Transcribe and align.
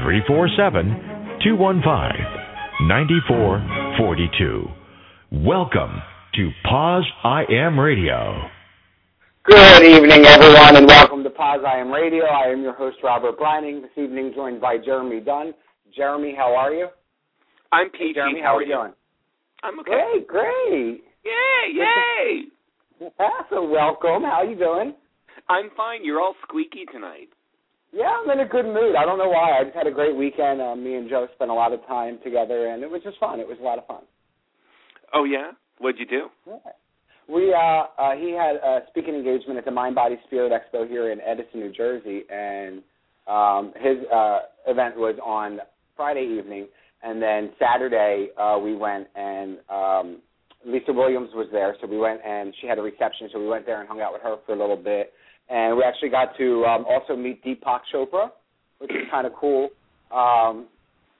347 0.00 1.42
215 1.44 2.88
9442. 2.88 4.66
Welcome 5.44 6.00
to 6.34 6.50
POZ 6.64 7.04
I 7.24 7.44
AM 7.50 7.78
Radio. 7.78 8.48
Good 9.44 9.84
evening, 9.84 10.24
everyone, 10.24 10.76
and 10.76 10.86
welcome 10.86 11.22
to 11.24 11.30
POZ 11.30 11.64
I 11.66 11.80
AM 11.80 11.90
Radio. 11.92 12.24
I 12.24 12.46
am 12.46 12.62
your 12.62 12.72
host, 12.72 12.96
Robert 13.04 13.38
Breining. 13.38 13.82
This 13.82 13.90
evening, 14.02 14.32
joined 14.34 14.62
by 14.62 14.78
Jeremy 14.82 15.20
Dunn. 15.20 15.52
Jeremy, 15.94 16.34
how 16.34 16.54
are 16.54 16.72
you? 16.72 16.88
I'm 17.70 17.90
Pete. 17.90 18.00
Hey, 18.00 18.14
Jeremy, 18.14 18.40
how 18.40 18.56
are 18.56 18.62
you 18.62 18.68
you 18.68 18.74
doing? 18.76 18.92
I'm 19.62 19.78
okay. 19.80 20.24
Great, 20.26 20.26
great. 20.26 21.04
Yay, 21.22 21.74
yay! 21.74 22.44
so 23.50 23.68
welcome. 23.68 24.22
How 24.22 24.40
are 24.40 24.46
you 24.46 24.56
doing? 24.56 24.94
I'm 25.50 25.68
fine. 25.76 26.02
You're 26.02 26.20
all 26.20 26.34
squeaky 26.48 26.86
tonight. 26.90 27.28
Yeah, 27.92 28.10
I'm 28.22 28.30
in 28.30 28.40
a 28.40 28.48
good 28.48 28.64
mood. 28.64 28.96
I 28.96 29.04
don't 29.04 29.18
know 29.18 29.28
why. 29.28 29.58
I 29.60 29.64
just 29.64 29.76
had 29.76 29.86
a 29.86 29.90
great 29.90 30.16
weekend. 30.16 30.62
Um, 30.62 30.82
me 30.82 30.94
and 30.94 31.10
Joe 31.10 31.28
spent 31.34 31.50
a 31.50 31.54
lot 31.54 31.72
of 31.72 31.86
time 31.86 32.18
together, 32.24 32.68
and 32.68 32.82
it 32.82 32.90
was 32.90 33.02
just 33.02 33.18
fun. 33.18 33.38
It 33.38 33.46
was 33.46 33.58
a 33.60 33.62
lot 33.62 33.78
of 33.78 33.86
fun. 33.86 34.02
Oh 35.12 35.24
yeah? 35.24 35.50
What'd 35.78 36.00
you 36.00 36.06
do? 36.06 36.28
Yeah. 36.46 36.72
We 37.28 37.54
uh, 37.54 37.84
uh 37.98 38.16
he 38.16 38.32
had 38.32 38.56
a 38.56 38.80
speaking 38.88 39.14
engagement 39.14 39.58
at 39.58 39.64
the 39.64 39.70
Mind 39.70 39.94
Body 39.94 40.16
Spirit 40.26 40.52
Expo 40.52 40.88
here 40.88 41.12
in 41.12 41.20
Edison, 41.20 41.60
New 41.60 41.72
Jersey, 41.72 42.22
and 42.30 42.82
um 43.28 43.72
his 43.76 43.98
uh 44.12 44.40
event 44.66 44.96
was 44.96 45.16
on 45.24 45.60
Friday 45.96 46.36
evening, 46.38 46.68
and 47.02 47.22
then 47.22 47.50
Saturday 47.58 48.28
uh 48.40 48.58
we 48.58 48.74
went 48.74 49.06
and 49.14 49.58
um 49.68 50.22
Lisa 50.64 50.92
Williams 50.92 51.30
was 51.34 51.48
there, 51.52 51.76
so 51.80 51.86
we 51.86 51.98
went 51.98 52.20
and 52.24 52.54
she 52.60 52.66
had 52.66 52.78
a 52.78 52.82
reception, 52.82 53.28
so 53.32 53.38
we 53.38 53.48
went 53.48 53.66
there 53.66 53.80
and 53.80 53.88
hung 53.88 54.00
out 54.00 54.12
with 54.12 54.22
her 54.22 54.36
for 54.46 54.54
a 54.54 54.58
little 54.58 54.76
bit, 54.76 55.12
and 55.52 55.76
we 55.76 55.82
actually 55.84 56.08
got 56.08 56.36
to 56.38 56.64
um 56.64 56.84
also 56.88 57.14
meet 57.16 57.44
Deepak 57.44 57.80
Chopra, 57.92 58.30
which 58.78 58.90
is 58.90 59.06
kind 59.10 59.26
of 59.26 59.32
cool. 59.34 59.68
Um 60.10 60.66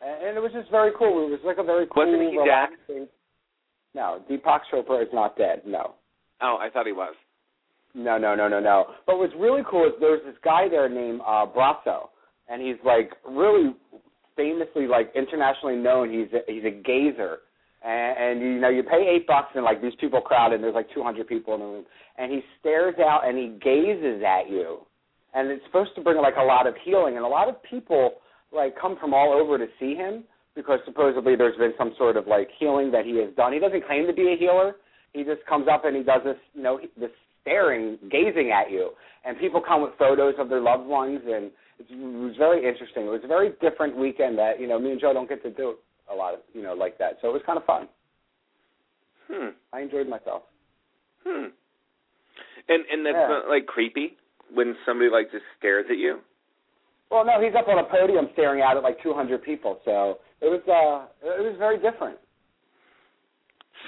and 0.05 0.36
it 0.36 0.41
was 0.41 0.50
just 0.52 0.70
very 0.70 0.91
cool. 0.98 1.27
It 1.27 1.30
was 1.30 1.41
like 1.44 1.58
a 1.58 1.62
very 1.62 1.86
cool, 1.86 2.05
Wasn't 2.06 2.20
he 2.22 2.36
dead? 2.36 2.42
relaxing. 2.42 3.08
No, 3.94 4.22
Deepak 4.28 4.60
Chopra 4.72 5.03
is 5.03 5.08
not 5.12 5.36
dead. 5.36 5.62
No. 5.66 5.94
Oh, 6.41 6.58
I 6.60 6.70
thought 6.70 6.86
he 6.86 6.92
was. 6.92 7.14
No, 7.94 8.16
no, 8.19 8.34
no, 8.34 8.48
no, 8.48 8.58
no. 8.58 8.86
But 9.06 9.19
what's 9.19 9.34
really 9.38 9.62
cool 9.70 9.84
is 9.86 9.92
there's 10.00 10.22
this 10.25 10.34
guy 10.42 10.69
there 10.69 10.88
named 10.88 11.20
uh 11.27 11.47
Braco, 11.47 12.08
and 12.48 12.60
he's 12.62 12.77
like 12.84 13.10
really 13.28 13.75
famously 14.36 14.86
like 14.86 15.12
internationally 15.14 15.77
known. 15.77 16.10
He's 16.10 16.33
a, 16.33 16.41
he's 16.50 16.64
a 16.64 16.70
gazer, 16.70 17.41
and, 17.84 18.19
and 18.19 18.41
you 18.41 18.61
know 18.61 18.69
you 18.69 18.83
pay 18.83 19.08
eight 19.08 19.27
bucks 19.27 19.50
and 19.55 19.64
like 19.64 19.83
these 19.83 19.94
people 20.00 20.20
crowd 20.20 20.52
and 20.52 20.62
there's 20.62 20.75
like 20.75 20.88
200 20.94 21.27
people 21.27 21.55
in 21.55 21.61
the 21.61 21.66
room, 21.66 21.84
and 22.19 22.30
he 22.30 22.41
stares 22.61 22.94
out 22.98 23.27
and 23.27 23.36
he 23.36 23.58
gazes 23.62 24.22
at 24.27 24.50
you, 24.50 24.80
and 25.34 25.50
it's 25.50 25.64
supposed 25.66 25.94
to 25.97 26.00
bring 26.00 26.19
like 26.19 26.36
a 26.38 26.44
lot 26.44 26.66
of 26.66 26.75
healing, 26.84 27.16
and 27.16 27.25
a 27.25 27.28
lot 27.28 27.48
of 27.48 27.62
people 27.62 28.14
like 28.53 28.75
come 28.80 28.97
from 29.00 29.14
all 29.14 29.33
over 29.33 29.58
to 29.58 29.66
see 29.80 29.94
him 29.94 30.25
because 30.55 30.78
supposedly 30.84 31.34
there's 31.36 31.56
been 31.56 31.72
some 31.78 31.94
sort 31.97 32.16
of 32.16 32.27
like 32.27 32.48
healing 32.58 32.91
that 32.92 33.05
he 33.05 33.16
has 33.19 33.34
done. 33.36 33.53
He 33.53 33.58
doesn't 33.58 33.86
claim 33.86 34.06
to 34.06 34.12
be 34.12 34.33
a 34.33 34.36
healer. 34.36 34.77
He 35.12 35.25
just 35.25 35.44
comes 35.48 35.66
up 35.70 35.84
and 35.84 35.97
he 35.97 36.03
does 36.03 36.20
this, 36.25 36.36
you 36.55 36.62
know, 36.62 36.80
this 36.98 37.10
staring, 37.41 37.98
gazing 38.10 38.53
at 38.53 38.71
you, 38.71 38.91
and 39.25 39.38
people 39.38 39.60
come 39.66 39.82
with 39.82 39.92
photos 39.98 40.34
of 40.38 40.48
their 40.48 40.60
loved 40.60 40.87
ones, 40.87 41.21
and 41.26 41.50
it 41.78 41.87
was 41.91 42.34
very 42.38 42.59
interesting. 42.69 43.06
It 43.06 43.10
was 43.10 43.22
a 43.25 43.28
very 43.28 43.50
different 43.60 43.97
weekend 43.97 44.38
that 44.38 44.60
you 44.60 44.69
know 44.69 44.78
me 44.78 44.92
and 44.92 45.00
Joe 45.00 45.12
don't 45.12 45.28
get 45.28 45.42
to 45.42 45.50
do 45.50 45.75
a 46.12 46.17
lot 46.17 46.34
of, 46.34 46.41
you 46.55 46.62
know, 46.62 46.75
like 46.75 46.99
that. 46.99 47.19
So 47.21 47.28
it 47.28 47.33
was 47.33 47.43
kind 47.47 47.59
of 47.59 47.65
fun. 47.65 47.89
Hmm. 49.31 49.49
I 49.73 49.81
enjoyed 49.81 50.09
myself. 50.09 50.43
Hmm. 51.27 51.47
And 52.69 52.84
and 52.91 53.06
that's 53.06 53.17
Yeah. 53.17 53.28
not 53.28 53.49
like 53.49 53.67
creepy 53.67 54.17
when 54.53 54.77
somebody 54.87 55.11
like 55.11 55.31
just 55.33 55.45
stares 55.59 55.87
at 55.91 55.97
you. 55.97 56.21
Well, 57.11 57.25
no, 57.25 57.41
he's 57.41 57.55
up 57.55 57.69
on 57.69 57.78
a 57.78 57.84
podium 57.84 58.28
staring 58.33 58.62
out 58.62 58.77
at 58.77 58.83
like 58.83 59.03
200 59.03 59.43
people, 59.43 59.81
so 59.84 60.19
it 60.41 60.49
was 60.49 60.61
uh, 60.69 61.06
it 61.27 61.43
was 61.43 61.56
very 61.59 61.78
different. 61.78 62.19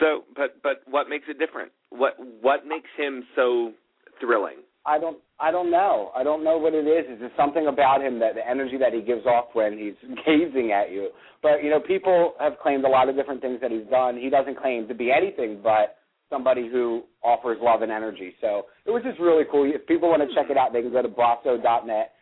So, 0.01 0.25
but 0.37 0.61
but 0.63 0.83
what 0.87 1.09
makes 1.09 1.27
it 1.29 1.39
different? 1.39 1.73
What 1.91 2.15
what 2.41 2.67
makes 2.67 2.89
him 2.97 3.25
so 3.37 3.73
thrilling? 4.21 4.59
I 4.87 4.99
don't 4.99 5.19
I 5.41 5.51
don't 5.51 5.71
know. 5.71 6.11
I 6.15 6.23
don't 6.23 6.45
know 6.45 6.59
what 6.59 6.75
it 6.75 6.87
is. 6.87 7.11
Is 7.15 7.21
there 7.21 7.33
something 7.37 7.67
about 7.67 8.03
him 8.03 8.19
that 8.21 8.35
the 8.35 8.47
energy 8.49 8.77
that 8.79 8.93
he 8.93 9.01
gives 9.03 9.27
off 9.27 9.47
when 9.55 9.79
he's 9.79 9.95
gazing 10.27 10.73
at 10.73 10.91
you? 10.93 11.09
But 11.43 11.63
you 11.65 11.71
know, 11.71 11.81
people 11.81 12.35
have 12.41 12.59
claimed 12.63 12.85
a 12.85 12.89
lot 12.89 13.09
of 13.09 13.17
different 13.17 13.41
things 13.41 13.61
that 13.63 13.71
he's 13.71 13.87
done. 13.91 14.17
He 14.19 14.31
doesn't 14.31 14.59
claim 14.61 14.87
to 14.89 14.95
be 14.95 15.11
anything 15.11 15.61
but 15.63 15.97
somebody 16.31 16.69
who 16.71 17.03
offers 17.23 17.59
love 17.61 17.83
and 17.83 17.93
energy. 17.93 18.35
So 18.41 18.65
it 18.87 18.91
was 18.91 19.03
just 19.03 19.19
really 19.21 19.45
cool. 19.51 19.71
If 19.73 19.87
people 19.87 20.09
want 20.09 20.23
to 20.29 20.35
check 20.35 20.51
it 20.51 20.57
out, 20.57 20.73
they 20.73 20.83
can 20.83 20.91
go 20.93 21.03
to 21.03 21.09
braco.net 21.09 22.13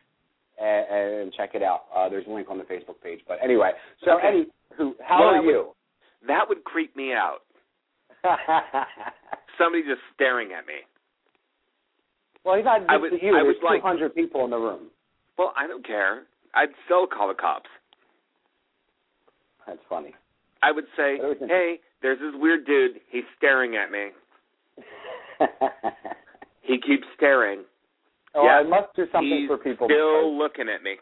and, 0.61 0.87
and 1.23 1.33
check 1.35 1.51
it 1.55 1.63
out. 1.63 1.83
Uh, 1.95 2.09
there's 2.09 2.27
a 2.27 2.31
link 2.31 2.49
on 2.51 2.59
the 2.59 2.65
Facebook 2.65 3.01
page. 3.03 3.21
But 3.27 3.39
anyway, 3.43 3.71
so 4.05 4.13
Okay. 4.19 4.29
any 4.29 4.47
who 4.77 4.95
how 5.07 5.21
Well, 5.21 5.29
are 5.35 5.43
would- 5.43 5.49
you? 5.51 5.67
That 6.29 6.49
would 6.49 6.63
creep 6.65 6.95
me 6.97 7.13
out. 7.13 7.39
Somebody 9.59 9.83
just 9.83 10.01
staring 10.15 10.53
at 10.53 10.67
me. 10.67 10.75
Well, 12.45 12.57
he's 12.57 12.65
not 12.65 12.81
just 12.81 12.91
I 12.91 12.95
you. 12.97 13.37
I 13.37 13.43
There's 13.43 13.57
would 13.61 13.65
like- 13.67 13.81
200 13.83 14.15
people 14.15 14.45
in 14.45 14.51
the 14.51 14.59
room. 14.59 14.91
Well, 15.39 15.53
I 15.57 15.67
don't 15.67 15.85
care. 15.87 16.25
I'd 16.55 16.69
still 16.85 17.07
call 17.07 17.29
the 17.29 17.35
cops. 17.35 17.71
That's 19.67 19.79
funny. 19.89 20.15
I 20.63 20.71
would 20.73 20.87
say, 20.97 21.19
"Hey, 21.49 21.81
there's 22.03 22.19
this 22.19 22.35
weird 22.35 22.67
dude. 22.67 23.01
He's 23.11 23.25
staring 23.39 23.77
at 23.77 23.91
me. 23.91 24.11
He 26.65 26.79
keeps 26.79 27.05
staring. 27.17 27.65
oh, 28.37 28.45
Yeah. 28.45 28.59
I 28.61 28.63
must 28.63 28.95
do 28.95 29.05
something 29.11 29.29
He's 29.29 29.49
for 29.49 29.59
people. 29.59 29.89
still 29.89 30.37
looking 30.39 30.69
at 30.69 30.83
me." 30.83 30.97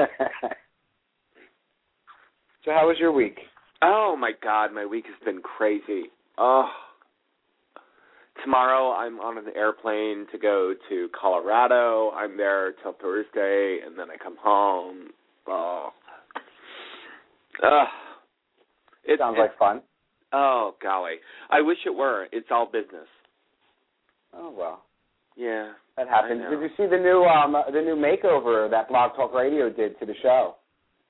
so 2.66 2.72
how 2.72 2.88
was 2.88 2.97
your 3.00 3.12
week? 3.12 3.40
Oh 3.81 4.16
my 4.20 4.31
god, 4.41 4.74
my 4.74 4.86
week 4.86 5.06
has 5.06 5.16
been 5.26 5.41
crazy. 5.41 6.03
Oh. 6.38 6.70
Tomorrow 8.44 8.94
I'm 8.94 9.19
on 9.19 9.38
an 9.38 9.45
airplane 9.55 10.25
to 10.31 10.38
go 10.38 10.73
to 10.89 11.09
Colorado. 11.19 12.11
I'm 12.11 12.38
there 12.38 12.73
till 12.83 12.94
Thursday 13.01 13.79
and 13.85 13.97
then 13.97 14.09
I 14.09 14.16
come 14.22 14.38
home. 14.41 15.09
Oh. 15.47 15.89
Ugh. 17.63 17.88
It 19.05 19.19
Sounds 19.19 19.35
it- 19.38 19.41
like 19.41 19.57
fun. 19.57 19.81
Oh 20.31 20.75
golly. 20.81 21.16
I 21.49 21.61
wish 21.61 21.79
it 21.85 21.89
were. 21.95 22.28
It's 22.31 22.47
all 22.51 22.67
business. 22.67 23.07
Oh 24.33 24.51
well, 24.55 24.83
Yeah. 25.35 25.72
that 25.97 26.07
happens. 26.07 26.44
Did 26.49 26.59
you 26.61 26.69
see 26.78 26.85
the 26.85 26.97
new 27.01 27.23
um 27.23 27.53
the 27.73 27.81
new 27.81 27.95
makeover 27.95 28.69
that 28.69 28.88
Blog 28.89 29.16
Talk 29.16 29.33
Radio 29.33 29.69
did 29.72 29.99
to 29.99 30.05
the 30.05 30.13
show? 30.22 30.55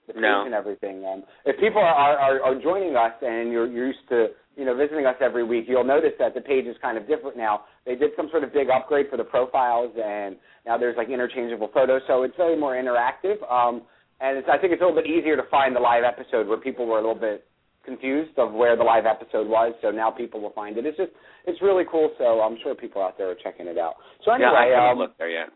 The 0.07 0.19
No. 0.19 0.44
and 0.45 0.53
everything. 0.56 1.03
Um, 1.06 1.23
if 1.45 1.59
people 1.59 1.81
are, 1.81 2.18
are 2.18 2.41
are 2.41 2.56
joining 2.56 2.95
us 2.95 3.12
and 3.22 3.51
you're 3.51 3.68
you're 3.68 3.88
used 3.88 4.07
to 4.09 4.28
you 4.59 4.66
know 4.66 4.75
visiting 4.75 5.06
us 5.06 5.16
every 5.22 5.46
week, 5.46 5.66
you'll 5.68 5.86
notice 5.86 6.12
that 6.20 6.34
the 6.36 6.42
page 6.42 6.66
is 6.66 6.75
kind 6.81 6.97
of 6.97 7.08
different 7.08 7.38
now. 7.38 7.64
They 7.86 7.96
did 7.96 8.12
some 8.18 8.28
sort 8.30 8.44
of 8.44 8.52
big 8.52 8.68
upgrade 8.70 9.08
for 9.09 9.16
the 9.16 9.24
profiles, 9.24 9.96
and 9.96 10.36
now 10.66 10.78
there's 10.78 10.97
like 10.97 11.08
interchangeable 11.08 11.70
photos, 11.74 12.02
so 12.08 12.24
it's 12.24 12.36
very 12.36 12.59
more 12.59 12.75
interactive. 12.75 13.40
Um, 13.50 13.84
and 14.19 14.38
it's, 14.38 14.48
I 14.52 14.58
think 14.58 14.74
it's 14.74 14.81
a 14.81 14.86
little 14.86 15.02
bit 15.02 15.09
easier 15.09 15.38
to 15.38 15.44
find 15.50 15.74
the 15.74 15.80
live 15.80 16.03
episode 16.03 16.45
where 16.45 16.57
people 16.57 16.86
were 16.86 17.00
a 17.00 17.01
little 17.01 17.16
bit 17.16 17.48
confused 17.86 18.38
of 18.38 18.51
where 18.51 18.75
the 18.75 18.83
live 18.83 19.06
episode 19.06 19.48
was. 19.48 19.74
So 19.81 19.92
now 19.92 20.12
people 20.12 20.42
will 20.42 20.51
find 20.51 20.78
it. 20.78 20.86
It's 20.86 20.98
just 20.98 21.12
it's 21.48 21.62
really 21.62 21.86
cool. 21.89 22.12
So 22.18 22.42
I'm 22.42 22.57
sure 22.62 22.75
people 22.75 23.01
out 23.01 23.18
there 23.18 23.31
are 23.31 23.39
checking 23.42 23.68
it 23.68 23.78
out. 23.78 23.95
So 24.25 24.36
yeah, 24.36 24.51
I 24.51 24.66
haven't 24.66 24.92
um, 24.92 24.98
looked 25.00 25.18
there 25.18 25.30
yet. 25.30 25.48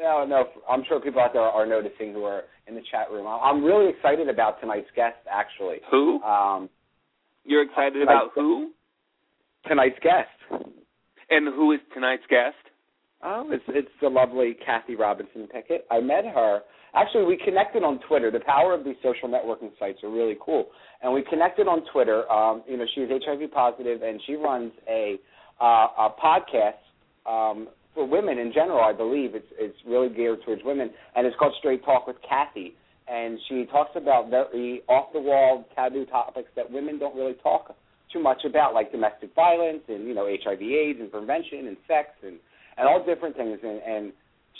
no, 0.00 0.24
no, 0.24 0.44
I'm 0.70 0.84
sure 0.88 1.00
people 1.00 1.20
out 1.20 1.34
there 1.34 1.42
are 1.42 1.66
noticing 1.66 2.14
who 2.14 2.24
are 2.24 2.44
in 2.66 2.74
the 2.74 2.82
chat 2.90 3.10
room. 3.12 3.26
I'm 3.26 3.62
really 3.62 3.90
excited 3.90 4.30
about 4.30 4.58
tonight's 4.60 4.88
guest. 4.96 5.18
Actually, 5.30 5.84
Who? 5.90 6.22
um, 6.22 6.70
You're 7.44 7.62
excited 7.62 8.02
about 8.02 8.30
who? 8.34 8.72
tonight's 9.66 9.98
guest. 10.02 10.64
And 11.30 11.48
who 11.54 11.72
is 11.72 11.80
tonight's 11.94 12.24
guest? 12.28 12.56
Oh, 13.22 13.48
it's 13.50 13.64
it's 13.68 13.88
the 14.00 14.08
lovely 14.08 14.56
Cathy 14.66 14.96
Robinson 14.96 15.46
Pickett. 15.46 15.86
I 15.90 16.00
met 16.00 16.24
her. 16.24 16.60
Actually, 16.94 17.24
we 17.24 17.38
connected 17.42 17.82
on 17.82 18.00
Twitter. 18.06 18.30
The 18.30 18.40
power 18.40 18.74
of 18.74 18.84
these 18.84 18.96
social 19.02 19.28
networking 19.28 19.70
sites 19.78 20.00
are 20.02 20.10
really 20.10 20.36
cool. 20.44 20.66
And 21.02 21.12
we 21.12 21.22
connected 21.22 21.68
on 21.68 21.84
Twitter. 21.92 22.30
Um, 22.30 22.62
you 22.68 22.76
know, 22.76 22.84
she's 22.94 23.08
HIV 23.08 23.50
positive, 23.52 24.02
and 24.02 24.20
she 24.26 24.34
runs 24.34 24.72
a 24.88 25.16
uh, 25.60 25.64
a 25.64 26.08
podcast 26.22 26.82
um, 27.24 27.68
for 27.94 28.06
women 28.06 28.38
in 28.38 28.52
general. 28.52 28.80
I 28.80 28.92
believe 28.92 29.34
it's 29.34 29.46
it's 29.52 29.78
really 29.86 30.08
geared 30.08 30.40
towards 30.44 30.62
women, 30.64 30.90
and 31.14 31.26
it's 31.26 31.36
called 31.38 31.54
Straight 31.60 31.84
Talk 31.84 32.08
with 32.08 32.16
Cathy. 32.28 32.74
And 33.08 33.38
she 33.48 33.66
talks 33.66 33.90
about 33.96 34.30
very 34.30 34.82
off 34.88 35.12
the 35.12 35.20
wall 35.20 35.64
taboo 35.74 36.06
topics 36.06 36.48
that 36.56 36.70
women 36.70 36.98
don't 36.98 37.16
really 37.16 37.34
talk 37.42 37.74
too 38.12 38.20
much 38.20 38.44
about, 38.44 38.74
like 38.74 38.92
domestic 38.92 39.34
violence 39.34 39.82
and 39.88 40.06
you 40.06 40.14
know 40.14 40.26
HIV/AIDS 40.26 41.00
and 41.00 41.10
prevention 41.10 41.66
and 41.66 41.76
sex 41.88 42.10
and 42.22 42.38
and 42.76 42.88
all 42.88 43.04
different 43.04 43.36
things. 43.36 43.58
And, 43.62 43.80
and 43.82 44.12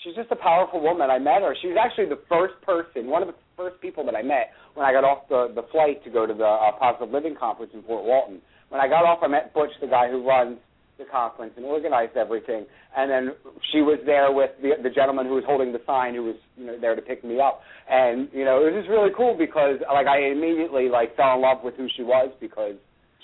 she's 0.02 0.14
just 0.14 0.30
a 0.30 0.36
powerful 0.36 0.80
woman. 0.80 1.10
I 1.10 1.18
met 1.18 1.42
her. 1.42 1.54
She 1.60 1.68
was 1.68 1.76
actually 1.80 2.08
the 2.08 2.20
first 2.28 2.54
person, 2.62 3.06
one 3.06 3.22
of 3.22 3.28
the 3.28 3.34
first 3.56 3.80
people 3.80 4.04
that 4.06 4.14
I 4.14 4.22
met 4.22 4.50
when 4.74 4.86
I 4.86 4.92
got 4.92 5.04
off 5.04 5.28
the 5.28 5.52
the 5.54 5.66
flight 5.70 6.02
to 6.04 6.10
go 6.10 6.26
to 6.26 6.34
the 6.34 6.44
uh, 6.44 6.72
Positive 6.78 7.12
Living 7.12 7.36
Conference 7.38 7.72
in 7.74 7.82
Fort 7.82 8.04
Walton. 8.04 8.40
When 8.70 8.80
I 8.80 8.88
got 8.88 9.04
off, 9.04 9.20
I 9.22 9.28
met 9.28 9.52
Butch, 9.52 9.70
the 9.80 9.86
guy 9.86 10.10
who 10.10 10.26
runs 10.26 10.58
the 11.02 11.10
conference 11.10 11.54
and 11.56 11.64
organized 11.64 12.16
everything. 12.16 12.66
And 12.96 13.10
then 13.10 13.34
she 13.72 13.80
was 13.82 13.98
there 14.06 14.32
with 14.32 14.50
the 14.62 14.78
the 14.82 14.90
gentleman 14.90 15.26
who 15.26 15.34
was 15.34 15.44
holding 15.46 15.72
the 15.72 15.80
sign, 15.86 16.14
who 16.14 16.24
was 16.24 16.36
you 16.56 16.66
know 16.66 16.78
there 16.80 16.94
to 16.94 17.02
pick 17.02 17.24
me 17.24 17.40
up. 17.40 17.60
And 17.90 18.28
you 18.32 18.44
know 18.44 18.62
it 18.62 18.72
was 18.72 18.82
just 18.82 18.90
really 18.90 19.10
cool 19.16 19.36
because 19.36 19.76
like 19.92 20.06
I 20.06 20.30
immediately 20.30 20.88
like 20.88 21.16
fell 21.16 21.36
in 21.36 21.42
love 21.42 21.58
with 21.64 21.74
who 21.74 21.88
she 21.96 22.02
was 22.02 22.30
because 22.40 22.74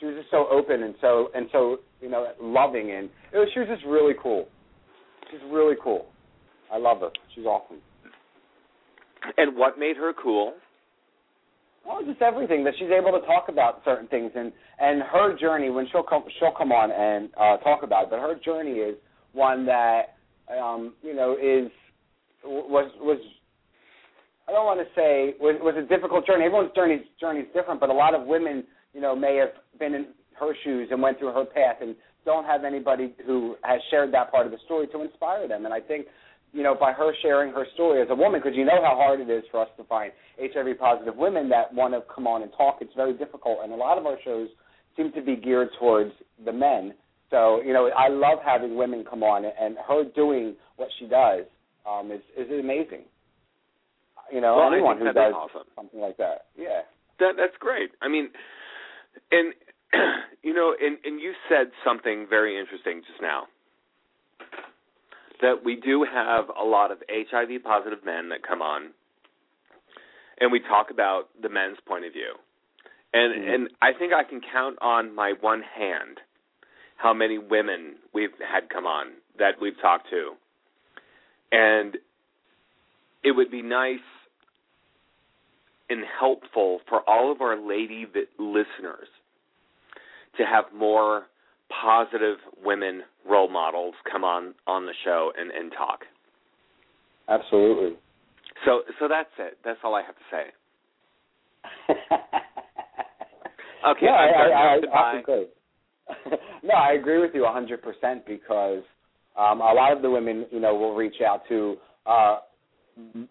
she 0.00 0.06
was 0.06 0.16
just 0.16 0.30
so 0.30 0.46
open 0.50 0.82
and 0.82 0.94
so 1.00 1.28
and 1.34 1.48
so 1.52 1.78
you 2.00 2.08
know 2.08 2.26
loving 2.40 2.90
and 2.90 3.10
it 3.32 3.38
was 3.38 3.48
she 3.54 3.60
was 3.60 3.68
just 3.68 3.84
really 3.86 4.14
cool. 4.20 4.48
She's 5.30 5.40
really 5.50 5.76
cool. 5.82 6.06
I 6.72 6.78
love 6.78 7.00
her. 7.00 7.10
She's 7.34 7.44
awesome. 7.44 7.78
And 9.36 9.56
what 9.56 9.78
made 9.78 9.96
her 9.96 10.12
cool? 10.12 10.54
Well, 11.88 12.04
just 12.04 12.20
everything 12.20 12.64
that 12.64 12.74
she's 12.78 12.90
able 12.90 13.18
to 13.18 13.24
talk 13.26 13.48
about 13.48 13.80
certain 13.82 14.08
things 14.08 14.30
and 14.34 14.52
and 14.78 15.00
her 15.02 15.38
journey 15.38 15.70
when 15.70 15.86
she'll 15.90 16.02
come 16.02 16.22
she'll 16.38 16.52
come 16.52 16.70
on 16.70 16.92
and 16.92 17.30
uh 17.40 17.56
talk 17.64 17.82
about 17.82 18.04
it, 18.04 18.10
but 18.10 18.18
her 18.18 18.34
journey 18.44 18.72
is 18.72 18.96
one 19.32 19.64
that 19.64 20.16
um 20.52 20.92
you 21.02 21.14
know 21.14 21.32
is 21.32 21.70
was 22.44 22.92
was 23.00 23.18
I 24.46 24.52
don't 24.52 24.66
want 24.66 24.80
to 24.80 24.86
say 24.94 25.34
was 25.40 25.56
was 25.62 25.76
a 25.78 25.88
difficult 25.88 26.26
journey. 26.26 26.44
Everyone's 26.44 26.74
journey 26.74 27.00
journey 27.18 27.40
is 27.40 27.46
different, 27.54 27.80
but 27.80 27.88
a 27.88 27.94
lot 27.94 28.14
of 28.14 28.26
women 28.26 28.64
you 28.92 29.00
know 29.00 29.16
may 29.16 29.36
have 29.36 29.56
been 29.78 29.94
in 29.94 30.08
her 30.38 30.52
shoes 30.64 30.88
and 30.90 31.00
went 31.00 31.18
through 31.18 31.32
her 31.32 31.46
path 31.46 31.76
and 31.80 31.96
don't 32.26 32.44
have 32.44 32.64
anybody 32.64 33.14
who 33.24 33.56
has 33.64 33.80
shared 33.90 34.12
that 34.12 34.30
part 34.30 34.44
of 34.44 34.52
the 34.52 34.58
story 34.66 34.86
to 34.88 35.00
inspire 35.00 35.48
them. 35.48 35.64
And 35.64 35.72
I 35.72 35.80
think 35.80 36.06
you 36.52 36.62
know, 36.62 36.74
by 36.74 36.92
her 36.92 37.12
sharing 37.22 37.52
her 37.52 37.66
story 37.74 38.00
as 38.02 38.08
a 38.10 38.14
woman, 38.14 38.40
because 38.42 38.56
you 38.56 38.64
know 38.64 38.80
how 38.82 38.96
hard 38.96 39.20
it 39.20 39.30
is 39.30 39.44
for 39.50 39.60
us 39.60 39.68
to 39.76 39.84
find 39.84 40.12
HIV 40.40 40.78
positive 40.78 41.16
women 41.16 41.48
that 41.50 41.72
want 41.74 41.94
to 41.94 42.02
come 42.12 42.26
on 42.26 42.42
and 42.42 42.50
talk. 42.56 42.78
It's 42.80 42.94
very 42.96 43.16
difficult, 43.16 43.58
and 43.62 43.72
a 43.72 43.76
lot 43.76 43.98
of 43.98 44.06
our 44.06 44.16
shows 44.24 44.48
seem 44.96 45.12
to 45.12 45.22
be 45.22 45.36
geared 45.36 45.68
towards 45.78 46.12
the 46.44 46.52
men. 46.52 46.94
So, 47.30 47.60
you 47.62 47.72
know, 47.72 47.90
I 47.96 48.08
love 48.08 48.38
having 48.44 48.76
women 48.76 49.04
come 49.08 49.22
on, 49.22 49.44
and 49.44 49.76
her 49.86 50.04
doing 50.14 50.56
what 50.76 50.88
she 50.98 51.06
does 51.06 51.44
um, 51.88 52.10
is 52.10 52.20
is 52.36 52.50
amazing. 52.50 53.04
You 54.32 54.40
know, 54.40 54.56
well, 54.56 54.72
anyone 54.72 54.98
who 54.98 55.06
does 55.06 55.34
awesome. 55.34 55.68
something 55.74 56.00
like 56.00 56.16
that, 56.16 56.46
yeah, 56.56 56.82
that 57.20 57.32
that's 57.36 57.56
great. 57.58 57.90
I 58.00 58.08
mean, 58.08 58.30
and 59.30 59.52
you 60.42 60.54
know, 60.54 60.74
and 60.80 60.96
and 61.04 61.20
you 61.20 61.34
said 61.48 61.70
something 61.84 62.26
very 62.28 62.58
interesting 62.58 63.02
just 63.06 63.20
now 63.20 63.44
that 65.40 65.64
we 65.64 65.76
do 65.76 66.04
have 66.10 66.46
a 66.60 66.64
lot 66.64 66.90
of 66.90 66.98
HIV 67.08 67.62
positive 67.64 68.04
men 68.04 68.28
that 68.30 68.42
come 68.46 68.62
on 68.62 68.90
and 70.40 70.52
we 70.52 70.60
talk 70.60 70.90
about 70.90 71.28
the 71.40 71.48
men's 71.48 71.78
point 71.86 72.04
of 72.04 72.12
view. 72.12 72.34
And 73.12 73.34
mm-hmm. 73.34 73.54
and 73.54 73.70
I 73.82 73.92
think 73.98 74.12
I 74.12 74.24
can 74.24 74.40
count 74.52 74.76
on 74.80 75.14
my 75.14 75.34
one 75.40 75.62
hand 75.62 76.18
how 76.96 77.14
many 77.14 77.38
women 77.38 77.96
we've 78.12 78.30
had 78.40 78.68
come 78.70 78.86
on 78.86 79.12
that 79.38 79.54
we've 79.60 79.80
talked 79.80 80.10
to. 80.10 80.32
And 81.52 81.96
it 83.24 83.32
would 83.32 83.50
be 83.50 83.62
nice 83.62 83.98
and 85.88 86.02
helpful 86.18 86.80
for 86.88 87.08
all 87.08 87.32
of 87.32 87.40
our 87.40 87.56
lady 87.56 88.06
listeners 88.38 89.08
to 90.36 90.44
have 90.44 90.64
more 90.76 91.24
positive 91.82 92.38
women 92.64 93.02
role 93.28 93.48
models 93.48 93.94
come 94.10 94.24
on 94.24 94.54
on 94.66 94.86
the 94.86 94.94
show 95.04 95.32
and, 95.38 95.50
and 95.50 95.72
talk. 95.72 96.00
Absolutely. 97.28 97.96
So 98.64 98.82
so 98.98 99.08
that's 99.08 99.30
it. 99.38 99.58
That's 99.64 99.78
all 99.84 99.94
I 99.94 100.02
have 100.02 100.14
to 100.14 100.22
say. 100.30 100.44
okay, 103.88 104.06
no, 104.06 104.12
I, 104.12 104.78
I, 104.94 104.98
I, 104.98 105.44
no, 106.62 106.74
I 106.74 106.92
agree 106.92 107.20
with 107.20 107.32
you 107.34 107.42
100% 107.42 107.78
because 108.26 108.82
um, 109.36 109.60
a 109.60 109.72
lot 109.72 109.92
of 109.94 110.02
the 110.02 110.10
women, 110.10 110.46
you 110.50 110.60
know, 110.60 110.74
will 110.74 110.94
reach 110.94 111.16
out 111.26 111.42
to 111.48 111.76
uh, 112.06 112.38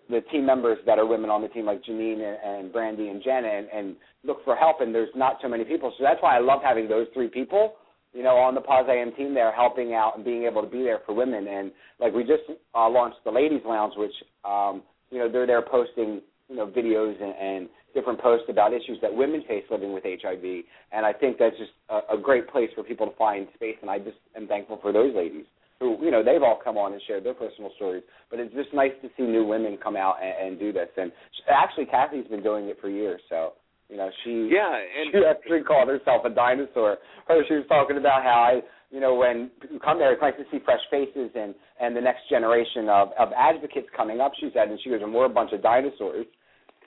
the 0.09 0.21
team 0.31 0.45
members 0.45 0.77
that 0.85 0.99
are 0.99 1.05
women 1.05 1.29
on 1.29 1.41
the 1.41 1.47
team, 1.49 1.65
like 1.65 1.83
Janine 1.83 2.21
and, 2.21 2.37
and 2.43 2.73
Brandy 2.73 3.09
and 3.09 3.21
Jenna, 3.23 3.47
and, 3.47 3.67
and 3.73 3.95
look 4.23 4.43
for 4.45 4.55
help. 4.55 4.81
And 4.81 4.93
there's 4.93 5.09
not 5.15 5.37
so 5.41 5.47
many 5.47 5.63
people, 5.63 5.93
so 5.97 6.03
that's 6.03 6.21
why 6.21 6.37
I 6.37 6.39
love 6.39 6.59
having 6.63 6.87
those 6.87 7.07
three 7.13 7.27
people 7.27 7.73
you 8.17 8.23
know, 8.23 8.35
on 8.37 8.55
the 8.55 8.61
Pause 8.61 8.87
AM 8.89 9.13
team 9.13 9.35
there, 9.35 9.51
helping 9.51 9.93
out 9.93 10.13
and 10.15 10.25
being 10.25 10.45
able 10.45 10.63
to 10.63 10.67
be 10.67 10.81
there 10.81 11.01
for 11.05 11.13
women. 11.13 11.47
And 11.47 11.71
like 11.99 12.15
we 12.15 12.23
just 12.23 12.49
uh, 12.49 12.89
launched 12.89 13.17
the 13.23 13.29
Ladies 13.29 13.61
Lounge, 13.63 13.93
which 13.95 14.11
um, 14.43 14.81
you 15.11 15.19
know 15.19 15.31
they're 15.31 15.45
there 15.45 15.61
posting 15.61 16.21
you 16.49 16.55
know 16.55 16.65
videos 16.65 17.13
and, 17.21 17.35
and 17.37 17.69
different 17.93 18.19
posts 18.19 18.47
about 18.49 18.73
issues 18.73 18.97
that 19.03 19.13
women 19.13 19.43
face 19.47 19.63
living 19.69 19.93
with 19.93 20.03
HIV. 20.03 20.63
And 20.91 21.05
I 21.05 21.13
think 21.13 21.37
that's 21.37 21.55
just 21.57 21.69
a, 21.89 22.15
a 22.15 22.17
great 22.17 22.49
place 22.49 22.71
for 22.73 22.83
people 22.83 23.05
to 23.05 23.15
find 23.17 23.47
space. 23.53 23.77
And 23.81 23.91
I 23.91 23.99
just 23.99 24.17
am 24.35 24.47
thankful 24.47 24.79
for 24.81 24.91
those 24.91 25.13
ladies 25.15 25.45
who 25.79 25.95
you 26.01 26.09
know 26.09 26.23
they've 26.23 26.41
all 26.41 26.59
come 26.63 26.75
on 26.75 26.93
and 26.93 27.01
shared 27.05 27.23
their 27.23 27.35
personal 27.35 27.69
stories. 27.75 28.01
But 28.31 28.39
it's 28.39 28.53
just 28.55 28.73
nice 28.73 28.93
to 29.03 29.09
see 29.15 29.29
new 29.29 29.45
women 29.45 29.77
come 29.77 29.95
out 29.95 30.15
and, 30.23 30.47
and 30.47 30.59
do 30.59 30.73
this. 30.73 30.89
And 30.97 31.11
actually, 31.47 31.85
Cathy's 31.85 32.27
been 32.27 32.41
doing 32.41 32.65
it 32.65 32.79
for 32.81 32.89
years, 32.89 33.21
so 33.29 33.53
you 33.89 33.97
know, 33.97 34.09
she 34.23 34.49
yeah, 34.51 34.75
and 34.75 35.11
she 35.11 35.19
actually 35.23 35.63
called 35.63 35.87
herself 35.87 36.25
a 36.25 36.29
dinosaur. 36.29 36.97
Her 37.27 37.43
she 37.47 37.55
was 37.55 37.65
talking 37.67 37.97
about 37.97 38.23
how 38.23 38.43
I 38.53 38.61
you 38.91 39.01
know, 39.01 39.15
when 39.15 39.51
you 39.69 39.79
come 39.79 39.99
there, 39.99 40.13
it's 40.13 40.21
nice 40.21 40.33
to 40.37 40.45
see 40.51 40.63
fresh 40.63 40.79
faces 40.89 41.31
and 41.35 41.53
and 41.79 41.95
the 41.95 42.01
next 42.01 42.29
generation 42.29 42.87
of 42.89 43.09
of 43.19 43.29
advocates 43.37 43.87
coming 43.95 44.21
up. 44.21 44.31
She 44.39 44.49
said, 44.53 44.69
and 44.69 44.79
she 44.83 44.89
goes, 44.89 45.01
and 45.01 45.13
we're 45.13 45.25
a 45.25 45.29
bunch 45.29 45.51
of 45.51 45.61
dinosaurs. 45.61 46.25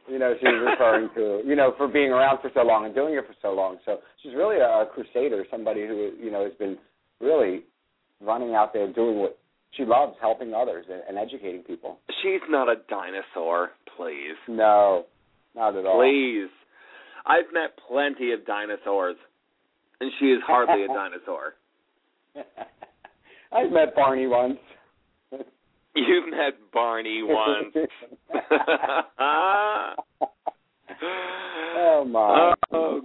You 0.09 0.19
know, 0.19 0.35
she 0.41 0.47
was 0.47 0.67
referring 0.73 1.11
to 1.15 1.47
you 1.47 1.57
know 1.57 1.75
for 1.77 1.89
being 1.89 2.11
around 2.11 2.41
for 2.41 2.51
so 2.55 2.63
long 2.63 2.87
and 2.87 2.95
doing 2.95 3.15
it 3.15 3.27
for 3.27 3.35
so 3.43 3.53
long. 3.53 3.79
So 3.85 3.99
she's 4.23 4.35
really 4.35 4.57
a, 4.57 4.85
a 4.85 4.89
crusader, 4.93 5.45
somebody 5.51 5.87
who 5.87 6.13
you 6.19 6.31
know 6.31 6.45
has 6.45 6.55
been 6.59 6.79
really 7.21 7.65
running 8.21 8.55
out 8.55 8.73
there 8.73 8.91
doing 8.93 9.19
what 9.19 9.39
she 9.73 9.85
loves, 9.85 10.15
helping 10.21 10.55
others 10.55 10.87
and, 10.91 11.03
and 11.09 11.19
educating 11.19 11.63
people. 11.63 11.99
She's 12.23 12.41
not 12.49 12.69
a 12.69 12.77
dinosaur, 12.89 13.71
please. 13.97 14.37
No, 14.49 15.05
not 15.55 15.77
at 15.77 15.85
all. 15.85 16.01
Please. 16.01 16.49
I've 17.27 17.53
met 17.53 17.79
plenty 17.89 18.33
of 18.33 18.47
dinosaurs, 18.47 19.17
and 20.01 20.11
she 20.19 20.27
is 20.27 20.41
hardly 20.47 20.85
a 20.85 20.89
dinosaur. 20.95 21.55
I've 23.53 23.73
met 23.73 23.95
Barney 23.95 24.27
once. 24.27 24.59
You've 25.95 26.31
met 26.31 26.55
Barney 26.73 27.23
once. 27.23 27.75
oh 31.83 32.05
my. 32.05 32.55
Oh 32.73 33.01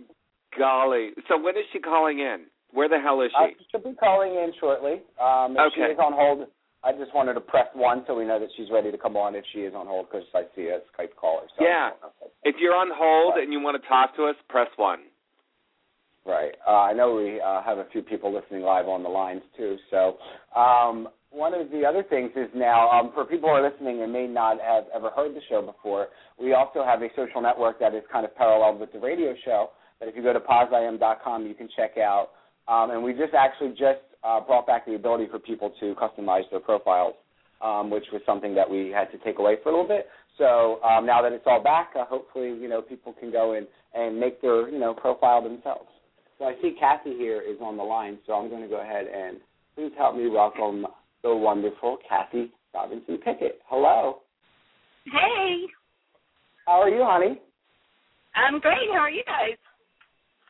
golly. 0.57 1.11
So 1.27 1.41
when 1.41 1.55
is 1.57 1.63
she 1.73 1.79
calling 1.79 2.19
in? 2.19 2.45
Where 2.71 2.89
the 2.89 2.99
hell 2.99 3.21
is 3.21 3.31
she? 3.31 3.43
Uh, 3.43 3.63
she'll 3.71 3.91
be 3.91 3.95
calling 3.97 4.31
in 4.31 4.51
shortly. 4.59 5.01
Um, 5.21 5.55
okay. 5.57 5.75
she 5.75 5.81
is 5.81 5.97
on 5.99 6.13
hold, 6.13 6.47
I 6.85 6.91
just 6.91 7.15
wanted 7.15 7.33
to 7.33 7.41
press 7.41 7.65
one 7.73 8.03
so 8.05 8.15
we 8.15 8.25
know 8.25 8.39
that 8.39 8.49
she's 8.55 8.69
ready 8.71 8.91
to 8.91 8.97
come 8.97 9.17
on 9.17 9.33
if 9.33 9.43
she 9.51 9.59
is 9.61 9.73
on 9.73 9.87
hold 9.87 10.05
because 10.09 10.25
I 10.35 10.43
see 10.55 10.69
a 10.69 10.79
Skype 10.93 11.15
caller. 11.19 11.47
So 11.57 11.65
yeah. 11.65 11.89
If 12.43 12.57
you're 12.59 12.75
on 12.75 12.89
hold 12.93 13.41
and 13.41 13.51
you 13.51 13.59
want 13.59 13.81
to 13.81 13.87
talk 13.89 14.15
to 14.17 14.25
us, 14.25 14.35
press 14.49 14.67
one. 14.75 14.99
Right. 16.27 16.53
Uh, 16.67 16.81
I 16.81 16.93
know 16.93 17.15
we 17.15 17.41
uh, 17.41 17.63
have 17.63 17.79
a 17.79 17.85
few 17.91 18.03
people 18.03 18.33
listening 18.33 18.61
live 18.61 18.87
on 18.87 19.01
the 19.01 19.09
lines 19.09 19.41
too. 19.57 19.77
So 19.89 20.17
um, 20.55 21.09
one 21.31 21.53
of 21.55 21.71
the 21.71 21.83
other 21.85 22.03
things 22.03 22.31
is 22.35 22.49
now 22.55 22.89
um, 22.89 23.11
for 23.13 23.25
people 23.25 23.49
who 23.49 23.55
are 23.55 23.67
listening 23.67 24.03
and 24.03 24.13
may 24.13 24.27
not 24.27 24.61
have 24.61 24.85
ever 24.93 25.09
heard 25.09 25.35
the 25.35 25.41
show 25.49 25.61
before, 25.63 26.07
we 26.39 26.53
also 26.53 26.83
have 26.85 27.01
a 27.01 27.09
social 27.15 27.41
network 27.41 27.79
that 27.79 27.95
is 27.95 28.03
kind 28.11 28.25
of 28.25 28.35
paralleled 28.35 28.79
with 28.79 28.93
the 28.93 28.99
radio 28.99 29.33
show. 29.43 29.71
That 29.99 30.09
if 30.09 30.15
you 30.15 30.21
go 30.21 30.33
to 30.33 30.39
poziam.com, 30.39 31.47
you 31.47 31.55
can 31.55 31.67
check 31.75 31.97
out. 31.97 32.29
Um, 32.67 32.91
and 32.91 33.03
we 33.03 33.13
just 33.13 33.33
actually 33.33 33.69
just 33.71 34.04
uh, 34.25 34.41
brought 34.41 34.65
back 34.65 34.85
the 34.85 34.95
ability 34.95 35.27
for 35.29 35.39
people 35.39 35.71
to 35.79 35.95
customize 35.95 36.49
their 36.49 36.59
profiles, 36.59 37.13
um, 37.61 37.89
which 37.89 38.05
was 38.11 38.21
something 38.25 38.55
that 38.55 38.69
we 38.69 38.89
had 38.89 39.11
to 39.11 39.17
take 39.19 39.39
away 39.39 39.57
for 39.61 39.69
a 39.69 39.71
little 39.71 39.87
bit. 39.87 40.07
So 40.37 40.81
um, 40.83 41.05
now 41.05 41.21
that 41.21 41.31
it's 41.31 41.45
all 41.45 41.63
back, 41.63 41.91
uh, 41.97 42.05
hopefully 42.05 42.49
you 42.49 42.67
know 42.67 42.81
people 42.81 43.13
can 43.19 43.31
go 43.31 43.53
in 43.53 43.67
and 43.93 44.19
make 44.19 44.41
their 44.41 44.67
you 44.69 44.79
know 44.79 44.93
profile 44.93 45.41
themselves. 45.43 45.89
So 46.39 46.45
I 46.45 46.53
see 46.61 46.75
Cathy 46.79 47.15
here 47.15 47.41
is 47.41 47.57
on 47.61 47.77
the 47.77 47.83
line, 47.83 48.17
so 48.25 48.33
I'm 48.33 48.49
going 48.49 48.61
to 48.61 48.67
go 48.67 48.81
ahead 48.81 49.05
and 49.05 49.37
please 49.75 49.91
help 49.97 50.17
me 50.17 50.27
welcome 50.27 50.85
the 51.23 51.33
wonderful 51.33 51.97
Cathy 52.07 52.51
Robinson 52.73 53.17
Pickett. 53.23 53.61
Hello. 53.67 54.17
Hey. 55.05 55.61
How 56.65 56.81
are 56.81 56.89
you, 56.89 57.03
honey? 57.05 57.39
I'm 58.35 58.59
great. 58.59 58.89
How 58.91 58.99
are 58.99 59.09
you 59.09 59.23
guys? 59.25 59.57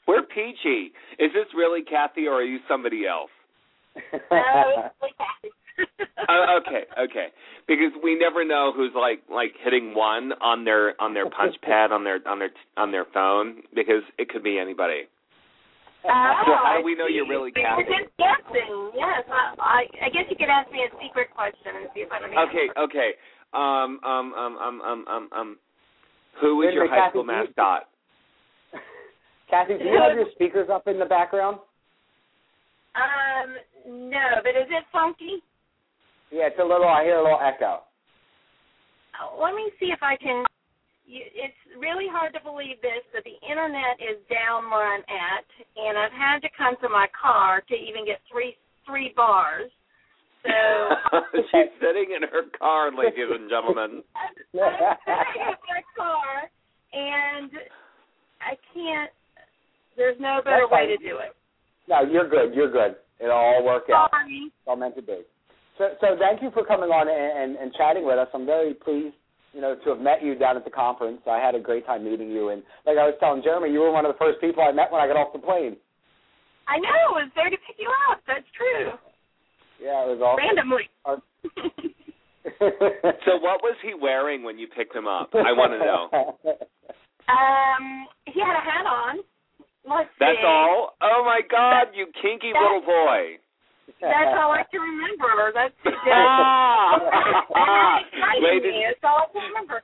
We're 0.07 0.23
peachy. 0.23 0.91
Is 1.19 1.31
this 1.33 1.45
really 1.55 1.83
Cathy, 1.83 2.25
or 2.25 2.35
are 2.35 2.43
you 2.43 2.59
somebody 2.67 3.05
else? 3.05 3.29
No, 4.31 4.89
uh, 6.29 6.59
okay, 6.59 6.83
okay. 6.99 7.27
Because 7.67 7.91
we 8.03 8.17
never 8.17 8.45
know 8.45 8.71
who's 8.75 8.91
like 8.95 9.23
like 9.31 9.53
hitting 9.63 9.93
one 9.93 10.33
on 10.41 10.63
their 10.63 10.99
on 11.01 11.13
their 11.13 11.29
punch 11.29 11.55
pad 11.61 11.91
on 11.91 12.03
their 12.03 12.19
on 12.27 12.39
their 12.39 12.51
on 12.77 12.91
their 12.91 13.05
phone 13.13 13.63
because 13.73 14.03
it 14.17 14.29
could 14.29 14.43
be 14.43 14.59
anybody. 14.59 15.03
Oh, 16.05 16.09
how 16.09 16.77
do 16.77 16.83
we 16.85 16.93
know 16.93 17.07
you're 17.07 17.25
see. 17.25 17.29
really 17.31 17.51
You're 17.55 17.81
just 17.81 18.13
guessing. 18.19 18.91
Yes, 18.93 19.23
I, 19.27 19.55
I, 19.59 20.05
I 20.05 20.09
guess 20.09 20.25
you 20.29 20.35
could 20.35 20.49
ask 20.49 20.71
me 20.71 20.85
a 20.85 20.89
secret 21.01 21.33
question 21.33 21.81
and 21.81 21.89
see 21.95 22.01
if 22.01 22.11
I 22.11 22.19
don't 22.19 22.29
answer. 22.29 22.49
Okay, 22.49 22.67
okay. 22.77 23.11
Um 23.53 23.99
um 24.05 24.33
um 24.33 24.57
um 24.57 24.81
um 24.81 25.05
um 25.07 25.29
um 25.35 25.57
who 26.41 26.61
is 26.61 26.73
your 26.73 26.87
high 26.87 26.97
Cathy, 27.07 27.11
school 27.11 27.23
do 27.23 27.31
you- 27.31 27.37
mascot? 27.37 27.89
Cathy, 29.49 29.77
do 29.77 29.85
you 29.85 29.99
have 30.01 30.15
your 30.17 30.27
speakers 30.33 30.69
up 30.71 30.87
in 30.87 30.99
the 30.99 31.05
background? 31.05 31.57
Um, 32.95 33.55
no, 33.87 34.41
but 34.43 34.55
is 34.57 34.69
it 34.69 34.83
funky? 34.91 35.41
Yeah, 36.31 36.47
it's 36.47 36.59
a 36.59 36.65
little. 36.65 36.87
I 36.87 37.03
hear 37.03 37.17
a 37.17 37.23
little 37.23 37.39
echo. 37.41 37.85
Uh, 39.15 39.41
Let 39.41 39.53
me 39.55 39.71
see 39.79 39.87
if 39.93 39.99
I 40.01 40.17
can. 40.17 40.43
It's 41.07 41.61
really 41.77 42.09
hard 42.09 42.33
to 42.33 42.41
believe 42.41 42.81
this, 42.81 43.05
but 43.13 43.23
the 43.23 43.37
internet 43.45 44.01
is 44.01 44.17
down 44.25 44.65
where 44.73 44.89
I'm 44.89 45.05
at, 45.05 45.45
and 45.77 45.97
I've 45.97 46.11
had 46.11 46.41
to 46.41 46.49
come 46.57 46.73
to 46.81 46.89
my 46.89 47.05
car 47.13 47.61
to 47.61 47.75
even 47.75 48.05
get 48.05 48.21
three 48.31 48.57
three 48.85 49.13
bars. 49.15 49.69
So 50.43 51.19
She's 51.51 51.69
sitting 51.81 52.13
in 52.15 52.27
her 52.27 52.49
car, 52.57 52.89
ladies 52.91 53.29
and 53.29 53.49
gentlemen. 53.49 54.01
I'm 54.17 54.33
sitting 54.51 55.45
in 55.45 55.61
my 55.69 55.81
car, 55.95 56.49
and 56.93 57.51
I 58.41 58.57
can't. 58.73 59.11
There's 59.95 60.17
no 60.19 60.41
better 60.43 60.67
way 60.69 60.87
to 60.87 60.97
do 60.97 61.17
it. 61.17 61.35
No, 61.87 62.01
you're 62.01 62.27
good. 62.27 62.53
You're 62.53 62.71
good. 62.71 62.95
It'll 63.19 63.35
all 63.35 63.65
work 63.65 63.83
out. 63.93 64.09
Sorry. 64.11 64.47
It's 64.47 64.67
all 64.67 64.75
meant 64.75 64.95
to 64.95 65.01
be. 65.01 65.21
So, 65.77 65.89
so 65.99 66.15
thank 66.19 66.41
you 66.41 66.51
for 66.51 66.65
coming 66.65 66.89
on 66.89 67.07
and, 67.07 67.31
and, 67.35 67.51
and 67.59 67.73
chatting 67.75 68.05
with 68.05 68.17
us. 68.17 68.27
I'm 68.33 68.45
very 68.45 68.73
pleased, 68.73 69.15
you 69.53 69.61
know, 69.61 69.75
to 69.75 69.89
have 69.91 69.99
met 69.99 70.23
you 70.23 70.35
down 70.35 70.55
at 70.55 70.63
the 70.63 70.71
conference. 70.71 71.21
I 71.27 71.37
had 71.37 71.55
a 71.55 71.59
great 71.59 71.85
time 71.85 72.03
meeting 72.05 72.29
you, 72.29 72.49
and 72.49 72.63
like 72.85 72.97
I 72.97 73.05
was 73.05 73.15
telling 73.19 73.43
Jeremy, 73.43 73.71
you 73.71 73.79
were 73.79 73.91
one 73.91 74.05
of 74.05 74.11
the 74.11 74.19
first 74.19 74.39
people 74.39 74.63
I 74.63 74.71
met 74.71 74.91
when 74.91 75.01
I 75.01 75.07
got 75.07 75.17
off 75.17 75.33
the 75.33 75.39
plane. 75.39 75.75
I 76.67 76.77
know. 76.79 77.19
It 77.19 77.27
was 77.27 77.31
there 77.35 77.49
to 77.49 77.57
pick 77.67 77.77
you 77.77 77.91
up. 78.11 78.21
That's 78.25 78.47
true. 78.55 78.95
Yeah, 79.83 80.07
it 80.07 80.17
was 80.17 80.21
awesome. 80.23 80.43
Randomly. 80.43 80.89
So 83.25 83.41
what 83.41 83.61
was 83.63 83.75
he 83.83 83.93
wearing 83.99 84.43
when 84.43 84.59
you 84.59 84.67
picked 84.67 84.95
him 84.95 85.07
up? 85.07 85.31
I 85.33 85.51
want 85.51 85.73
to 85.73 85.79
know. 85.79 86.55
Um, 87.27 88.05
he 88.25 88.39
had 88.39 88.53
a 88.53 88.61
hat 88.61 88.85
on. 88.85 89.17
Let's 89.87 90.09
That's 90.19 90.37
see. 90.37 90.45
all? 90.45 90.94
Oh 91.35 91.41
my 91.41 91.47
god, 91.51 91.91
you 91.93 92.07
kinky 92.21 92.53
little 92.55 92.79
boy. 92.79 93.35
That's 93.99 94.35
all 94.39 94.51
I 94.51 94.63
can 94.71 94.79
remember. 94.79 95.51
That's 95.53 95.75
Ah! 96.07 96.95
Ladies, 98.41 98.71
me. 98.71 98.85
It's 98.87 99.03
all 99.03 99.27
I 99.27 99.31
can 99.33 99.41
remember. 99.49 99.83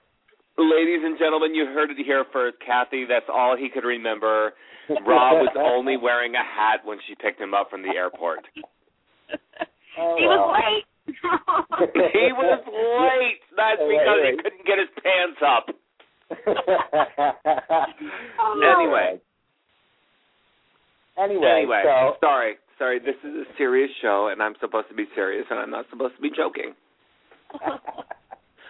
ladies 0.58 1.02
and 1.04 1.20
gentlemen, 1.20 1.54
you 1.54 1.66
heard 1.66 1.92
it 1.92 1.98
here 2.06 2.24
first. 2.32 2.58
Cathy, 2.66 3.06
that's 3.08 3.26
all 3.28 3.58
he 3.58 3.68
could 3.68 3.84
remember. 3.84 4.54
Rob 5.06 5.44
was 5.44 5.56
only 5.60 5.98
wearing 5.98 6.36
a 6.36 6.44
hat 6.44 6.86
when 6.86 7.00
she 7.08 7.16
picked 7.16 7.40
him 7.40 7.54
up 7.54 7.70
from 7.70 7.82
the 7.82 7.90
airport. 7.90 8.40
Oh, 10.00 10.16
he 10.20 10.26
was 10.26 10.56
late. 10.56 10.88
he 11.08 12.32
was 12.32 12.64
late. 12.64 13.42
That's 13.58 13.82
because 13.84 14.20
he 14.24 14.38
couldn't 14.40 14.66
get 14.66 14.80
his 14.80 14.92
pants 15.04 15.42
up. 15.44 15.68
Anyway. 18.56 19.20
Anyway, 21.18 21.48
Anyway, 21.48 21.82
so 21.86 22.14
sorry. 22.20 22.56
Sorry, 22.78 23.00
this 23.00 23.16
is 23.24 23.36
a 23.36 23.44
serious 23.58 23.92
show 24.02 24.30
and 24.32 24.42
I'm 24.42 24.56
supposed 24.60 24.88
to 24.90 24.96
be 24.96 25.06
serious 25.16 25.46
and 25.50 25.60
I'm 25.60 25.70
not 25.70 25.86
supposed 25.90 26.16
to 26.16 26.22
be 26.22 26.32
joking. 26.36 26.74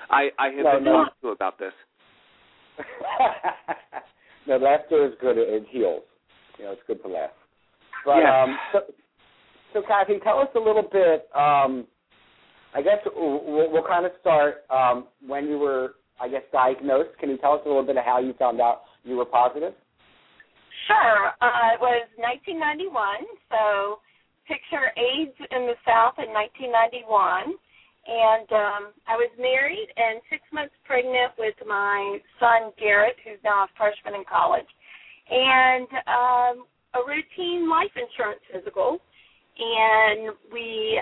I 0.10 0.30
I 0.38 0.48
have 0.50 0.64
No, 0.66 0.76
been 0.76 0.84
no. 0.84 0.92
talked 1.06 1.22
to 1.22 1.28
about 1.30 1.60
this. 1.60 1.74
no, 4.48 4.58
laughter 4.58 5.06
is 5.06 5.14
good. 5.22 5.38
It 5.38 5.66
heals. 5.70 6.04
You 6.58 6.66
know, 6.66 6.72
it's 6.72 6.82
good 6.88 7.02
to 7.04 7.08
laugh. 7.08 7.30
But 8.06 8.18
Yeah. 8.18 8.44
um, 8.44 8.58
so, 8.74 8.80
so 9.74 9.82
Cathy, 9.88 10.20
tell 10.24 10.40
us 10.40 10.50
a 10.56 10.60
little 10.60 10.84
bit. 10.84 11.30
Um, 11.36 11.88
I 12.74 12.82
guess 12.82 12.98
we'll, 13.16 13.70
we'll 13.72 13.84
kind 13.88 14.06
of 14.06 14.12
start 14.20 14.64
um, 14.70 15.08
when 15.26 15.48
you 15.48 15.60
were, 15.60 15.96
I 16.20 16.28
guess, 16.28 16.44
diagnosed. 16.52 17.18
Can 17.20 17.30
you 17.30 17.38
tell 17.38 17.54
us 17.54 17.62
a 17.66 17.68
little 17.68 17.86
bit 17.86 17.98
of 17.98 18.04
how 18.06 18.20
you 18.20 18.34
found 18.40 18.60
out 18.62 18.82
you 19.04 19.18
were 19.18 19.26
positive? 19.26 19.74
Sure. 20.88 21.34
Uh, 21.42 21.78
it 21.78 21.82
was 21.82 22.08
1991, 22.18 22.90
so 23.50 24.00
picture 24.48 24.90
AIDS 24.98 25.38
in 25.52 25.70
the 25.70 25.78
South 25.86 26.18
in 26.18 26.30
1991. 26.34 27.54
And 28.02 28.50
um, 28.50 28.84
I 29.06 29.14
was 29.14 29.30
married 29.38 29.86
and 29.94 30.26
six 30.34 30.42
months 30.50 30.74
pregnant 30.90 31.38
with 31.38 31.54
my 31.70 32.18
son 32.42 32.74
Garrett, 32.82 33.14
who's 33.22 33.38
now 33.46 33.70
a 33.70 33.74
freshman 33.78 34.18
in 34.18 34.26
college, 34.26 34.66
and 35.30 35.86
um, 36.10 36.56
a 36.98 37.02
routine 37.06 37.70
life 37.70 37.94
insurance 37.94 38.42
physical. 38.50 38.98
And 39.62 40.34
we, 40.50 40.98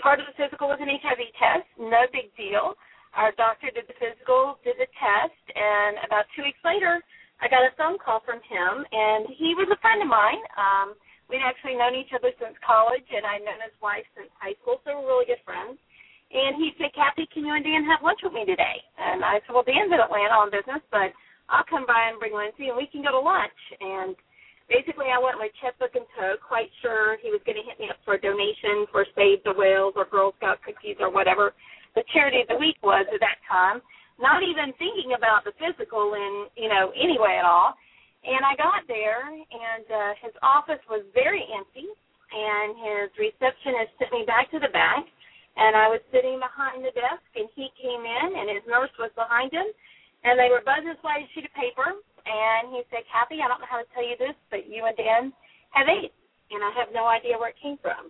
part 0.00 0.16
of 0.16 0.24
the 0.24 0.36
physical 0.40 0.72
was 0.72 0.80
an 0.80 0.88
HIV 0.88 1.20
test, 1.36 1.68
no 1.76 2.08
big 2.08 2.32
deal. 2.40 2.72
Our 3.12 3.36
doctor 3.36 3.68
did 3.68 3.84
the 3.84 3.94
physical, 4.00 4.56
did 4.64 4.80
the 4.80 4.88
test, 4.96 5.44
and 5.52 6.00
about 6.08 6.24
two 6.32 6.42
weeks 6.42 6.58
later, 6.64 7.04
I 7.42 7.48
got 7.50 7.66
a 7.66 7.74
phone 7.74 7.98
call 7.98 8.22
from 8.22 8.38
him, 8.46 8.72
and 8.90 9.26
he 9.34 9.54
was 9.58 9.66
a 9.70 9.80
friend 9.82 10.00
of 10.02 10.08
mine. 10.08 10.42
Um, 10.54 10.94
we'd 11.26 11.42
actually 11.42 11.74
known 11.74 11.94
each 11.94 12.12
other 12.14 12.30
since 12.38 12.54
college, 12.62 13.06
and 13.10 13.26
I'd 13.26 13.42
known 13.42 13.60
his 13.62 13.74
wife 13.82 14.06
since 14.14 14.30
high 14.38 14.54
school, 14.62 14.78
so 14.84 15.00
we're 15.00 15.08
really 15.08 15.28
good 15.28 15.42
friends. 15.42 15.76
And 16.34 16.58
he 16.58 16.74
said, 16.78 16.94
Cathy, 16.94 17.30
can 17.30 17.46
you 17.46 17.54
and 17.54 17.62
Dan 17.62 17.86
have 17.86 18.02
lunch 18.02 18.22
with 18.22 18.34
me 18.34 18.46
today? 18.46 18.82
And 18.98 19.22
I 19.22 19.38
said, 19.44 19.54
well, 19.54 19.66
Dan's 19.66 19.92
in 19.92 20.00
Atlanta 20.02 20.34
on 20.34 20.50
business, 20.50 20.82
but 20.90 21.14
I'll 21.52 21.68
come 21.68 21.86
by 21.86 22.10
and 22.10 22.18
bring 22.18 22.34
Lindsay, 22.34 22.72
and 22.72 22.78
we 22.78 22.90
can 22.90 23.04
go 23.04 23.12
to 23.12 23.22
lunch. 23.22 23.60
And 23.78 24.16
basically, 24.66 25.12
I 25.12 25.20
went 25.20 25.38
with 25.38 25.54
checkbook 25.60 25.94
and 25.94 26.08
tow, 26.16 26.40
quite 26.40 26.72
sure 26.82 27.20
he 27.20 27.30
was 27.30 27.44
going 27.44 27.60
to 27.60 27.66
hit 27.66 27.78
me 27.78 27.92
up 27.92 28.00
for 28.02 28.16
a 28.16 28.20
donation 28.20 28.88
for 28.90 29.04
Save 29.14 29.44
the 29.44 29.54
Whales 29.54 29.94
or 29.94 30.08
Girl 30.08 30.32
Scout 30.40 30.58
cookies 30.64 30.98
or 30.98 31.12
whatever 31.12 31.52
the 31.94 32.02
charity 32.10 32.42
of 32.42 32.48
the 32.50 32.58
week 32.58 32.80
was 32.82 33.06
at 33.12 33.20
that 33.22 33.38
time 33.46 33.78
not 34.18 34.42
even 34.42 34.72
thinking 34.78 35.14
about 35.16 35.42
the 35.44 35.54
physical 35.58 36.14
in 36.14 36.46
you 36.56 36.68
know 36.68 36.92
any 36.94 37.18
way 37.18 37.36
at 37.38 37.44
all. 37.44 37.74
And 38.24 38.40
I 38.40 38.56
got 38.56 38.88
there, 38.88 39.28
and 39.28 39.84
uh, 39.84 40.12
his 40.24 40.32
office 40.40 40.80
was 40.88 41.04
very 41.12 41.44
empty, 41.52 41.84
and 41.84 42.72
his 42.72 43.12
receptionist 43.20 43.92
sent 44.00 44.16
me 44.16 44.24
back 44.24 44.48
to 44.56 44.58
the 44.58 44.72
back, 44.72 45.04
and 45.60 45.76
I 45.76 45.92
was 45.92 46.00
sitting 46.08 46.40
behind 46.40 46.80
the 46.80 46.94
desk, 46.96 47.20
and 47.36 47.52
he 47.52 47.68
came 47.76 48.00
in, 48.00 48.28
and 48.32 48.48
his 48.48 48.64
nurse 48.64 48.90
was 48.96 49.12
behind 49.12 49.52
him, 49.52 49.68
and 50.24 50.40
they 50.40 50.48
were 50.48 50.64
buzzing 50.64 50.88
a 50.88 51.28
sheet 51.36 51.44
of 51.44 51.52
paper, 51.52 52.00
and 52.24 52.72
he 52.72 52.80
said, 52.88 53.04
Cathy, 53.12 53.44
I 53.44 53.48
don't 53.52 53.60
know 53.60 53.68
how 53.68 53.84
to 53.84 53.88
tell 53.92 54.02
you 54.02 54.16
this, 54.16 54.34
but 54.48 54.64
you 54.64 54.88
and 54.88 54.96
Dan 54.96 55.28
have 55.76 55.84
AIDS, 55.84 56.16
and 56.48 56.64
I 56.64 56.72
have 56.80 56.96
no 56.96 57.04
idea 57.04 57.36
where 57.36 57.52
it 57.52 57.60
came 57.60 57.76
from. 57.84 58.08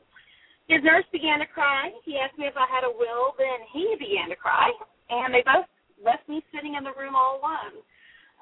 His 0.71 0.81
nurse 0.87 1.05
began 1.11 1.43
to 1.43 1.51
cry. 1.51 1.91
He 2.07 2.17
asked 2.17 2.39
me 2.39 2.47
if 2.47 2.57
I 2.57 2.71
had 2.71 2.87
a 2.87 2.93
will, 2.95 3.35
then 3.37 3.67
he 3.75 3.99
began 3.99 4.31
to 4.31 4.39
cry, 4.39 4.71
and 5.11 5.35
they 5.35 5.43
both 5.43 5.67
left 6.03 6.29
me 6.29 6.43
sitting 6.55 6.75
in 6.75 6.85
the 6.85 6.95
room 6.97 7.15
all 7.15 7.39
alone. 7.39 7.75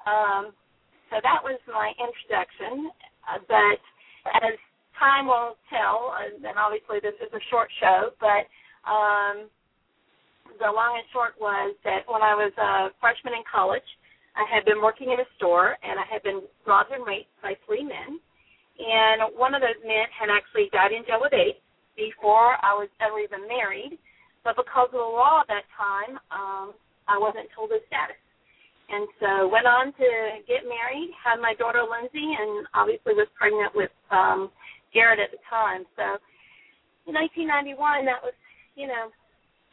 Um, 0.05 0.43
so 1.09 1.21
that 1.21 1.41
was 1.43 1.59
my 1.69 1.93
introduction. 1.99 2.89
Uh, 3.23 3.39
but 3.47 3.79
as 4.41 4.57
time 4.97 5.27
will 5.27 5.55
tell, 5.69 6.15
and 6.17 6.43
and 6.45 6.57
obviously 6.57 6.99
this 7.01 7.15
is 7.21 7.31
a 7.33 7.43
short 7.49 7.69
show, 7.79 8.11
but 8.19 8.47
um, 8.87 9.49
the 10.59 10.69
long 10.69 10.99
and 10.99 11.07
short 11.11 11.33
was 11.39 11.75
that 11.83 12.05
when 12.07 12.21
I 12.21 12.35
was 12.35 12.53
a 12.57 12.93
freshman 12.99 13.33
in 13.33 13.43
college, 13.47 13.85
I 14.35 14.45
had 14.49 14.65
been 14.65 14.81
working 14.81 15.13
in 15.13 15.21
a 15.21 15.29
store 15.37 15.77
and 15.81 15.99
I 15.99 16.05
had 16.09 16.23
been 16.23 16.41
robbed 16.65 16.91
and 16.91 17.05
raped 17.05 17.29
by 17.41 17.53
three 17.65 17.85
men. 17.85 18.17
And 18.73 19.37
one 19.37 19.53
of 19.53 19.61
those 19.61 19.77
men 19.85 20.09
had 20.09 20.33
actually 20.33 20.69
died 20.73 20.91
in 20.91 21.05
jail 21.05 21.21
with 21.21 21.33
AIDS 21.33 21.61
before 21.93 22.57
I 22.65 22.73
was 22.73 22.89
ever 22.97 23.21
even 23.21 23.45
married. 23.47 24.01
But 24.43 24.57
because 24.57 24.89
of 24.89 24.99
the 24.99 25.13
law 25.13 25.45
at 25.45 25.49
that 25.53 25.69
time, 25.77 26.17
um, 26.33 26.73
I 27.07 27.17
wasn't 27.17 27.49
told 27.55 27.71
his 27.71 27.81
status. 27.87 28.19
And 28.89 29.07
so 29.19 29.47
went 29.47 29.65
on 29.65 29.93
to 29.95 30.09
get 30.45 30.67
married, 30.67 31.09
had 31.17 31.39
my 31.39 31.55
daughter 31.55 31.81
Lindsay, 31.81 32.35
and 32.35 32.67
obviously 32.75 33.15
was 33.15 33.27
pregnant 33.33 33.71
with 33.73 33.91
um, 34.11 34.51
Garrett 34.93 35.19
at 35.19 35.31
the 35.31 35.41
time. 35.49 35.87
So 35.95 36.19
in 37.07 37.15
1991, 37.15 38.05
that 38.05 38.21
was, 38.21 38.35
you 38.75 38.87
know, 38.87 39.09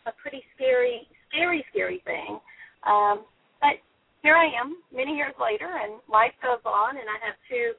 a 0.06 0.12
pretty 0.16 0.42
scary, 0.54 1.04
scary, 1.28 1.64
scary 1.70 2.00
thing. 2.06 2.40
Um, 2.86 3.26
but 3.60 3.82
here 4.22 4.36
I 4.36 4.48
am, 4.56 4.80
many 4.94 5.16
years 5.16 5.34
later, 5.36 5.68
and 5.68 6.00
life 6.08 6.32
goes 6.40 6.62
on, 6.64 6.96
and 6.96 7.08
I 7.08 7.18
have 7.20 7.36
two 7.50 7.76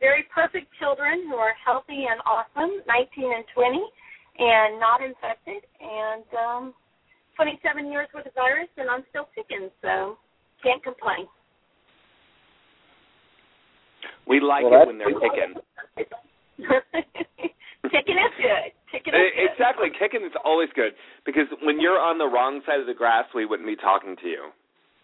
very 0.00 0.26
perfect 0.34 0.66
children 0.82 1.30
who 1.30 1.36
are 1.36 1.54
healthy 1.64 2.10
and 2.10 2.18
awesome, 2.26 2.82
19 2.90 3.32
and 3.32 3.44
20, 3.54 3.80
and 4.38 4.80
not 4.80 5.00
infected, 5.00 5.62
and 5.78 6.26
um, 6.34 6.64
27 7.36 7.90
years 7.90 8.08
with 8.14 8.24
the 8.24 8.30
virus, 8.34 8.68
and 8.76 8.88
I'm 8.90 9.04
still 9.10 9.28
ticking, 9.34 9.70
so 9.80 10.16
can't 10.62 10.82
complain. 10.82 11.26
We 14.26 14.40
like 14.40 14.64
Well, 14.64 14.82
it 14.82 14.86
when 14.86 14.98
they're 14.98 15.08
that's- 15.12 15.30
ticking. 15.34 15.52
ticking 17.90 18.16
is 18.18 18.34
good. 18.38 18.72
Kicking 18.92 19.14
is 19.14 19.20
eh, 19.20 19.30
good. 19.34 19.50
Exactly. 19.50 19.88
Kicking 19.98 20.24
is 20.24 20.32
always 20.44 20.68
good 20.74 20.92
because 21.26 21.46
when 21.62 21.80
you're 21.80 21.98
on 21.98 22.18
the 22.18 22.26
wrong 22.26 22.60
side 22.66 22.80
of 22.80 22.86
the 22.86 22.94
grass, 22.94 23.24
we 23.34 23.46
wouldn't 23.46 23.66
be 23.68 23.76
talking 23.76 24.16
to 24.22 24.28
you. 24.28 24.44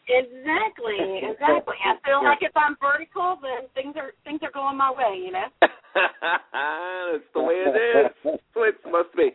Exactly, 0.08 1.20
exactly. 1.20 1.76
I 1.84 1.96
feel 2.06 2.22
like 2.24 2.38
if 2.40 2.52
I'm 2.56 2.76
vertical, 2.80 3.36
then 3.42 3.68
things 3.74 3.94
are 3.96 4.12
things 4.24 4.40
are 4.42 4.50
going 4.52 4.76
my 4.76 4.90
way, 4.90 5.18
you 5.20 5.32
know. 5.32 5.48
That's 5.60 7.24
the 7.34 7.42
way 7.42 7.54
it 7.66 7.74
is. 7.76 8.12
That's 8.24 8.42
the 8.54 8.60
way 8.60 8.68
it's 8.68 8.82
supposed 8.82 9.10
to 9.12 9.16
be. 9.16 9.30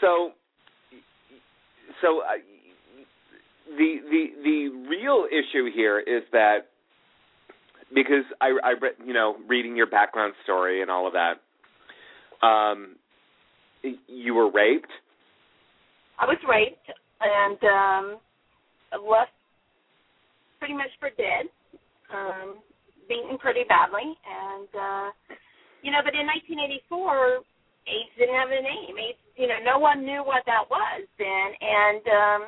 So, 0.00 0.30
so 2.00 2.20
uh, 2.20 2.40
the 3.76 3.90
the 4.08 4.22
the 4.44 4.58
real 4.88 5.26
issue 5.52 5.70
here 5.74 6.00
is 6.00 6.22
that 6.32 6.68
because 7.94 8.24
I 8.40 8.52
I 8.64 8.72
read 8.80 8.94
you 9.04 9.12
know 9.12 9.36
reading 9.48 9.76
your 9.76 9.86
background 9.86 10.34
story 10.44 10.82
and 10.82 10.90
all 10.90 11.06
of 11.06 11.12
that, 11.12 12.46
um, 12.46 12.96
you 14.08 14.34
were 14.34 14.50
raped. 14.50 14.90
I 16.18 16.26
was 16.26 16.38
raped 16.48 16.90
and 17.20 17.58
um 17.64 18.20
left 19.08 19.32
pretty 20.58 20.74
much 20.74 20.94
for 21.00 21.10
dead, 21.18 21.50
um, 22.14 22.62
beaten 23.08 23.38
pretty 23.38 23.64
badly, 23.68 24.06
and 24.06 24.68
uh, 24.70 25.08
you 25.82 25.90
know. 25.90 25.98
But 26.04 26.14
in 26.14 26.26
1984, 26.26 27.42
AIDS 27.90 28.14
didn't 28.14 28.38
have 28.38 28.50
a 28.52 28.62
name. 28.62 28.94
AIDS, 28.94 29.18
you 29.36 29.48
know, 29.48 29.58
no 29.64 29.78
one 29.78 30.04
knew 30.06 30.22
what 30.22 30.46
that 30.46 30.68
was 30.70 31.02
then. 31.18 31.48
And 31.58 32.02
um, 32.06 32.42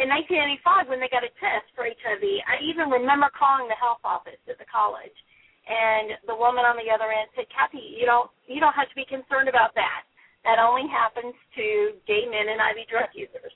in 0.00 0.08
1985, 0.08 0.88
when 0.88 1.00
they 1.04 1.12
got 1.12 1.20
a 1.20 1.32
test 1.36 1.68
for 1.76 1.84
HIV, 1.84 2.24
I 2.48 2.56
even 2.64 2.88
remember 2.88 3.28
calling 3.36 3.68
the 3.68 3.76
health 3.76 4.00
office 4.04 4.40
at 4.48 4.56
the 4.56 4.64
college, 4.64 5.12
and 5.68 6.16
the 6.24 6.34
woman 6.34 6.64
on 6.64 6.80
the 6.80 6.88
other 6.88 7.12
end 7.12 7.28
said, 7.36 7.48
"Cathy, 7.52 8.00
you 8.00 8.06
don't 8.08 8.30
you 8.48 8.58
don't 8.58 8.72
have 8.72 8.88
to 8.88 8.96
be 8.96 9.04
concerned 9.04 9.52
about 9.52 9.74
that. 9.76 10.04
That 10.44 10.58
only 10.58 10.88
happens 10.88 11.36
to 11.54 12.00
gay 12.06 12.24
men 12.26 12.48
and 12.48 12.58
IV 12.58 12.88
drug 12.88 13.12
users." 13.12 13.52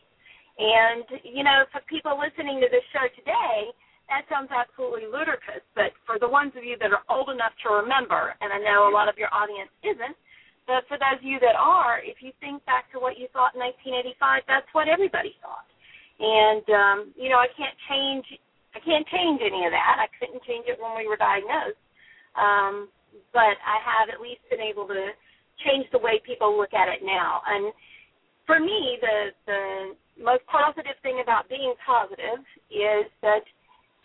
And 0.58 1.04
you 1.24 1.42
know, 1.42 1.64
for 1.72 1.80
people 1.88 2.18
listening 2.20 2.60
to 2.60 2.68
this 2.68 2.84
show 2.92 3.08
today, 3.16 3.72
that 4.08 4.28
sounds 4.28 4.52
absolutely 4.52 5.06
ludicrous, 5.06 5.64
but 5.74 5.96
for 6.04 6.18
the 6.18 6.28
ones 6.28 6.54
of 6.54 6.64
you 6.64 6.76
that 6.78 6.92
are 6.92 7.02
old 7.08 7.30
enough 7.30 7.56
to 7.64 7.70
remember, 7.70 8.36
and 8.40 8.52
I 8.52 8.58
know 8.58 8.88
a 8.88 8.92
lot 8.92 9.08
of 9.08 9.18
your 9.18 9.32
audience 9.32 9.70
isn't, 9.82 10.16
but 10.66 10.86
for 10.86 10.98
those 10.98 11.18
of 11.18 11.24
you 11.24 11.40
that 11.40 11.56
are, 11.56 12.00
if 12.00 12.22
you 12.22 12.32
think 12.40 12.64
back 12.66 12.90
to 12.92 13.00
what 13.00 13.18
you 13.18 13.26
thought 13.32 13.54
in 13.54 13.60
1985, 13.60 14.44
that's 14.46 14.68
what 14.74 14.86
everybody 14.86 15.34
thought. 15.40 15.66
And 16.18 16.64
um, 16.70 16.98
you 17.16 17.28
know, 17.28 17.38
I 17.38 17.48
can't 17.56 17.76
change 17.88 18.24
I 18.74 18.80
can't 18.80 19.06
change 19.08 19.40
any 19.40 19.64
of 19.64 19.72
that. 19.72 19.96
I 20.00 20.08
couldn't 20.18 20.42
change 20.44 20.66
it 20.68 20.78
when 20.80 20.96
we 20.96 21.08
were 21.08 21.16
diagnosed. 21.16 21.80
Um, 22.36 22.88
but 23.32 23.56
I 23.64 23.80
have 23.80 24.12
at 24.12 24.20
least 24.20 24.44
been 24.50 24.60
able 24.60 24.86
to 24.88 25.12
change 25.64 25.86
the 25.92 25.98
way 25.98 26.20
people 26.24 26.56
look 26.56 26.74
at 26.74 26.88
it 26.88 27.00
now. 27.02 27.40
And 27.46 27.72
for 28.46 28.60
me, 28.60 28.98
the 29.00 29.32
the 29.46 29.62
most 30.22 30.44
positive 30.46 30.96
thing 31.02 31.20
about 31.22 31.48
being 31.48 31.74
positive 31.84 32.40
is 32.70 33.08
that 33.22 33.44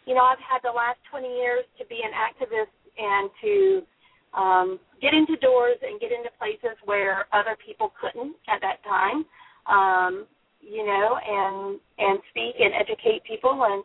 you 0.06 0.16
know, 0.16 0.22
I've 0.22 0.42
had 0.42 0.60
the 0.64 0.74
last 0.74 0.98
20 1.10 1.28
years 1.28 1.66
to 1.78 1.86
be 1.86 2.02
an 2.04 2.12
activist 2.12 2.74
and 2.98 3.30
to 3.42 3.82
um, 4.34 4.80
get 5.02 5.14
into 5.14 5.36
doors 5.38 5.78
and 5.82 6.00
get 6.00 6.12
into 6.12 6.30
places 6.40 6.78
where 6.86 7.26
other 7.34 7.58
people 7.64 7.94
couldn't 8.00 8.36
at 8.48 8.62
that 8.62 8.82
time. 8.84 9.26
Um, 9.68 10.26
you 10.62 10.86
know, 10.86 11.18
and 11.18 11.80
and 11.98 12.20
speak 12.30 12.56
and 12.60 12.74
educate 12.74 13.24
people. 13.28 13.66
And 13.66 13.84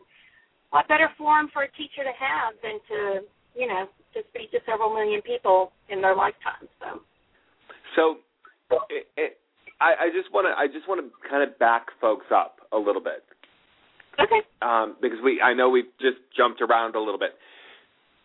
what 0.69 0.87
better 0.87 1.09
forum 1.17 1.49
for 1.53 1.63
a 1.63 1.71
teacher 1.71 2.05
to 2.05 2.15
have 2.15 2.53
than 2.63 2.79
to, 2.89 3.27
you 3.55 3.67
know, 3.67 3.85
to 4.13 4.21
speak 4.29 4.51
to 4.51 4.59
several 4.65 4.93
million 4.93 5.21
people 5.21 5.71
in 5.89 6.01
their 6.01 6.15
lifetime. 6.15 6.69
So. 6.79 7.01
So, 7.95 8.17
it, 8.91 9.07
it, 9.17 9.37
I, 9.81 10.05
I 10.05 10.07
just 10.13 10.31
want 10.33 10.45
to 10.45 10.53
I 10.53 10.67
just 10.67 10.87
want 10.87 11.01
to 11.01 11.29
kind 11.29 11.41
of 11.41 11.57
back 11.57 11.87
folks 11.99 12.27
up 12.31 12.59
a 12.71 12.77
little 12.77 13.01
bit 13.01 13.23
Okay. 14.19 14.41
Um, 14.61 14.95
because 15.01 15.19
we, 15.23 15.41
I 15.41 15.53
know 15.53 15.69
we've 15.69 15.91
just 16.01 16.17
jumped 16.35 16.61
around 16.61 16.95
a 16.95 16.99
little 16.99 17.19
bit. 17.19 17.35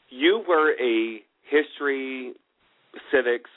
You 0.08 0.42
were 0.48 0.72
a 0.80 1.20
history, 1.48 2.32
civics, 3.12 3.50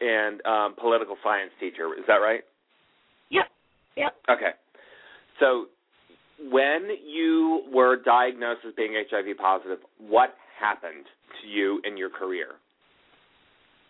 and 0.00 0.44
um, 0.44 0.74
political 0.80 1.16
science 1.22 1.52
teacher. 1.60 1.94
Is 1.96 2.04
that 2.08 2.16
right? 2.16 2.42
Yep. 3.96 4.14
Okay. 4.30 4.52
So, 5.40 5.66
when 6.50 6.88
you 7.06 7.62
were 7.72 8.02
diagnosed 8.02 8.60
as 8.66 8.74
being 8.74 8.94
HIV 8.94 9.36
positive, 9.38 9.78
what 9.98 10.34
happened 10.58 11.04
to 11.40 11.48
you 11.48 11.80
in 11.84 11.96
your 11.96 12.10
career? 12.10 12.58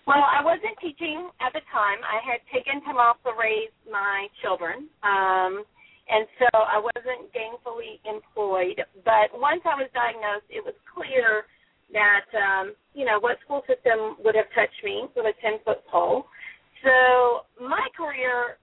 Well, 0.06 0.20
I 0.20 0.42
wasn't 0.44 0.74
teaching 0.80 1.30
at 1.40 1.52
the 1.52 1.62
time. 1.70 2.02
I 2.02 2.18
had 2.26 2.42
taken 2.52 2.82
time 2.82 2.96
off 2.96 3.22
to 3.22 3.30
raise 3.38 3.70
my 3.86 4.26
children. 4.42 4.90
Um, 5.02 5.64
and 6.10 6.26
so 6.38 6.48
I 6.52 6.82
wasn't 6.82 7.30
gainfully 7.30 8.02
employed. 8.04 8.82
But 9.04 9.30
once 9.38 9.62
I 9.64 9.78
was 9.78 9.88
diagnosed, 9.94 10.50
it 10.50 10.64
was 10.64 10.74
clear 10.90 11.46
that 11.92 12.26
um, 12.34 12.74
you 12.94 13.04
know 13.04 13.20
what 13.20 13.38
school 13.44 13.62
system 13.68 14.16
would 14.24 14.34
have 14.34 14.50
touched 14.54 14.82
me 14.82 15.06
with 15.14 15.26
a 15.26 15.36
ten 15.40 15.62
foot 15.64 15.86
pole. 15.86 16.26
So 16.82 17.46
my 17.62 17.86
career, 17.96 18.58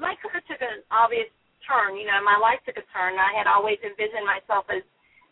my 0.00 0.14
career 0.20 0.42
took 0.46 0.60
an 0.60 0.82
obvious 0.90 1.30
turn. 1.66 1.96
You 1.96 2.06
know, 2.06 2.20
my 2.22 2.36
life 2.36 2.60
took 2.66 2.76
a 2.76 2.86
turn. 2.92 3.16
I 3.16 3.32
had 3.36 3.46
always 3.46 3.80
envisioned 3.80 4.26
myself 4.26 4.68
as, 4.68 4.84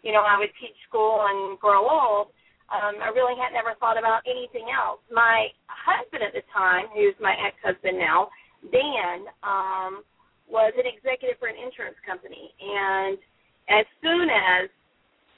you 0.03 0.13
know, 0.13 0.25
I 0.25 0.39
would 0.39 0.53
teach 0.59 0.77
school 0.89 1.25
and 1.29 1.59
grow 1.61 1.85
old. 1.85 2.33
Um, 2.73 3.05
I 3.05 3.13
really 3.13 3.37
had 3.37 3.53
never 3.53 3.77
thought 3.77 4.01
about 4.01 4.25
anything 4.25 4.73
else. 4.73 5.05
My 5.13 5.53
husband 5.69 6.25
at 6.25 6.33
the 6.33 6.45
time, 6.49 6.89
who's 6.97 7.13
my 7.21 7.37
ex-husband 7.37 8.01
now, 8.01 8.33
Dan, 8.73 9.29
um, 9.45 9.93
was 10.49 10.73
an 10.81 10.89
executive 10.89 11.37
for 11.37 11.53
an 11.53 11.59
insurance 11.61 12.01
company. 12.01 12.49
And 12.61 13.21
as 13.69 13.85
soon 14.01 14.27
as 14.33 14.73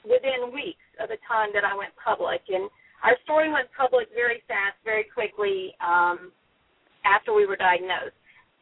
within 0.07 0.53
weeks 0.53 0.85
of 1.01 1.11
the 1.11 1.19
time 1.27 1.51
that 1.51 1.67
I 1.67 1.75
went 1.75 1.91
public, 1.99 2.41
and 2.47 2.69
our 3.03 3.19
story 3.27 3.51
went 3.51 3.67
public 3.75 4.07
very 4.15 4.41
fast, 4.47 4.79
very 4.87 5.03
quickly 5.03 5.75
um, 5.83 6.31
after 7.03 7.33
we 7.33 7.45
were 7.45 7.59
diagnosed. 7.59 8.15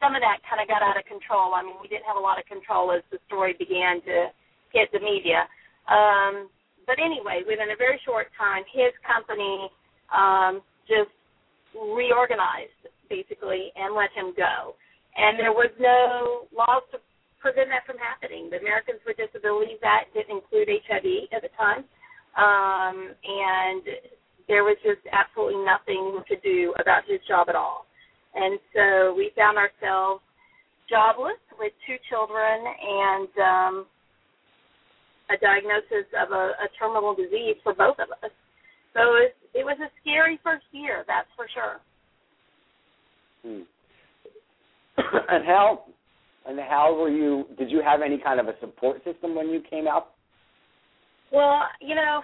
Some 0.04 0.20
of 0.20 0.22
that 0.22 0.44
kind 0.44 0.60
of 0.60 0.68
got 0.68 0.84
out 0.84 1.00
of 1.00 1.08
control. 1.08 1.56
I 1.56 1.64
mean, 1.64 1.80
we 1.80 1.88
didn't 1.88 2.04
have 2.04 2.20
a 2.20 2.26
lot 2.26 2.36
of 2.36 2.44
control 2.44 2.92
as 2.92 3.00
the 3.08 3.24
story 3.32 3.56
began 3.56 4.04
to 4.04 4.36
hit 4.76 4.92
the 4.92 5.00
media. 5.00 5.48
Um, 5.88 6.52
but 6.84 7.00
anyway, 7.00 7.48
within 7.48 7.72
a 7.72 7.80
very 7.80 7.96
short 8.04 8.28
time, 8.36 8.68
his 8.68 8.92
company 9.08 9.72
um, 10.12 10.60
just 10.84 11.16
reorganized 11.72 12.76
basically 13.08 13.72
and 13.80 13.96
let 13.96 14.12
him 14.12 14.36
go 14.36 14.76
and 15.16 15.38
there 15.38 15.54
was 15.54 15.70
no 15.80 16.50
laws 16.50 16.84
to 16.92 16.98
prevent 17.40 17.70
that 17.70 17.86
from 17.86 17.98
happening. 18.02 18.50
The 18.50 18.58
Americans 18.58 19.00
with 19.06 19.18
Disabilities 19.18 19.82
Act 19.84 20.14
didn't 20.14 20.42
include 20.42 20.70
HIV 20.70 21.30
at 21.30 21.42
the 21.46 21.54
time, 21.54 21.86
um, 22.34 23.14
and 23.14 23.84
there 24.48 24.64
was 24.64 24.78
just 24.82 25.02
absolutely 25.12 25.62
nothing 25.62 26.24
to 26.28 26.36
do 26.42 26.74
about 26.82 27.06
his 27.06 27.22
job 27.28 27.50
at 27.50 27.56
all. 27.56 27.86
And 28.36 28.60
so 28.74 29.14
we 29.16 29.32
found 29.36 29.58
ourselves 29.58 30.22
jobless 30.90 31.40
with 31.60 31.72
two 31.88 31.96
children 32.10 32.66
and 32.66 33.30
um, 33.40 33.86
a 35.30 35.38
diagnosis 35.38 36.10
of 36.20 36.32
a, 36.32 36.52
a 36.60 36.68
terminal 36.80 37.16
disease 37.16 37.56
for 37.64 37.74
both 37.74 37.98
of 38.00 38.10
us. 38.24 38.32
So 38.94 39.02
it, 39.16 39.36
it 39.54 39.64
was 39.66 39.78
a 39.82 39.90
scary 40.02 40.40
first 40.44 40.66
year, 40.72 41.04
that's 41.08 41.30
for 41.36 41.48
sure. 41.54 41.80
Hmm. 43.46 43.64
and 45.30 45.46
how 45.46 45.84
and 46.46 46.60
how 46.60 46.96
were 46.96 47.10
you? 47.10 47.46
Did 47.58 47.72
you 47.72 47.82
have 47.82 48.02
any 48.02 48.18
kind 48.18 48.40
of 48.40 48.48
a 48.48 48.60
support 48.60 49.04
system 49.04 49.34
when 49.34 49.50
you 49.50 49.62
came 49.70 49.88
out? 49.88 50.10
Well, 51.32 51.62
you 51.82 51.96
know, 51.96 52.22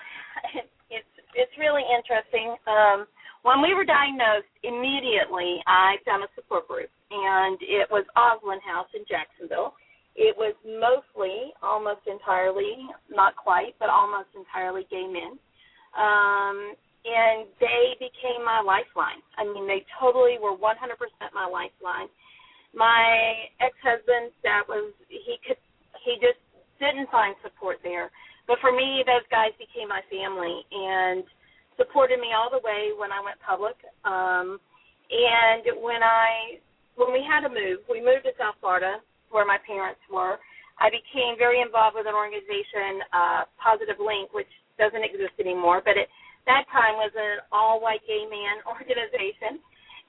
it's 0.91 1.07
it's 1.35 1.51
really 1.57 1.83
interesting. 1.83 2.55
Um, 2.67 3.07
when 3.43 3.61
we 3.61 3.73
were 3.73 3.85
diagnosed, 3.85 4.51
immediately 4.63 5.59
I 5.67 5.97
found 6.05 6.23
a 6.23 6.31
support 6.35 6.67
group, 6.67 6.89
and 7.11 7.57
it 7.61 7.87
was 7.89 8.05
Oslin 8.17 8.61
House 8.61 8.89
in 8.93 9.03
Jacksonville. 9.07 9.73
It 10.15 10.35
was 10.35 10.53
mostly, 10.67 11.53
almost 11.63 12.03
entirely, 12.07 12.75
not 13.09 13.35
quite, 13.35 13.75
but 13.79 13.89
almost 13.89 14.29
entirely 14.35 14.83
gay 14.91 15.07
men. 15.07 15.39
Um, 15.95 16.75
and 17.07 17.47
they 17.63 17.95
became 17.97 18.43
my 18.43 18.59
lifeline. 18.59 19.23
I 19.39 19.47
mean, 19.47 19.65
they 19.65 19.85
totally 19.99 20.35
were 20.41 20.53
100% 20.53 20.59
my 21.31 21.47
lifeline 21.47 22.11
my 22.73 23.49
ex-husband 23.61 24.31
that 24.43 24.61
was 24.67 24.93
he 25.09 25.37
could 25.45 25.57
he 26.05 26.15
just 26.21 26.37
didn't 26.77 27.09
find 27.09 27.35
support 27.41 27.77
there 27.83 28.11
but 28.47 28.57
for 28.61 28.71
me 28.71 29.03
those 29.05 29.25
guys 29.33 29.49
became 29.57 29.89
my 29.89 30.01
family 30.09 30.61
and 30.71 31.25
supported 31.79 32.19
me 32.19 32.35
all 32.35 32.51
the 32.51 32.61
way 32.61 32.91
when 32.99 33.11
i 33.15 33.21
went 33.23 33.39
public. 33.41 33.79
Um 34.05 34.59
and 35.09 35.63
when 35.81 36.03
i 36.03 36.59
when 36.99 37.13
we 37.15 37.23
had 37.25 37.41
to 37.47 37.51
move 37.51 37.81
we 37.89 38.03
moved 38.03 38.27
to 38.27 38.35
south 38.37 38.59
florida 38.61 38.99
where 39.31 39.47
my 39.47 39.57
parents 39.65 40.01
were. 40.11 40.37
I 40.79 40.89
became 40.91 41.35
very 41.39 41.61
involved 41.63 41.95
with 41.97 42.07
an 42.07 42.15
organization 42.17 43.01
uh 43.15 43.41
positive 43.57 43.97
link 44.03 44.35
which 44.35 44.51
doesn't 44.77 45.03
exist 45.07 45.35
anymore 45.39 45.81
but 45.85 45.97
at 45.97 46.07
that 46.47 46.65
time 46.71 46.95
was 46.97 47.11
an 47.17 47.43
all 47.51 47.81
white 47.81 48.03
gay 48.07 48.23
man 48.29 48.63
organization. 48.69 49.59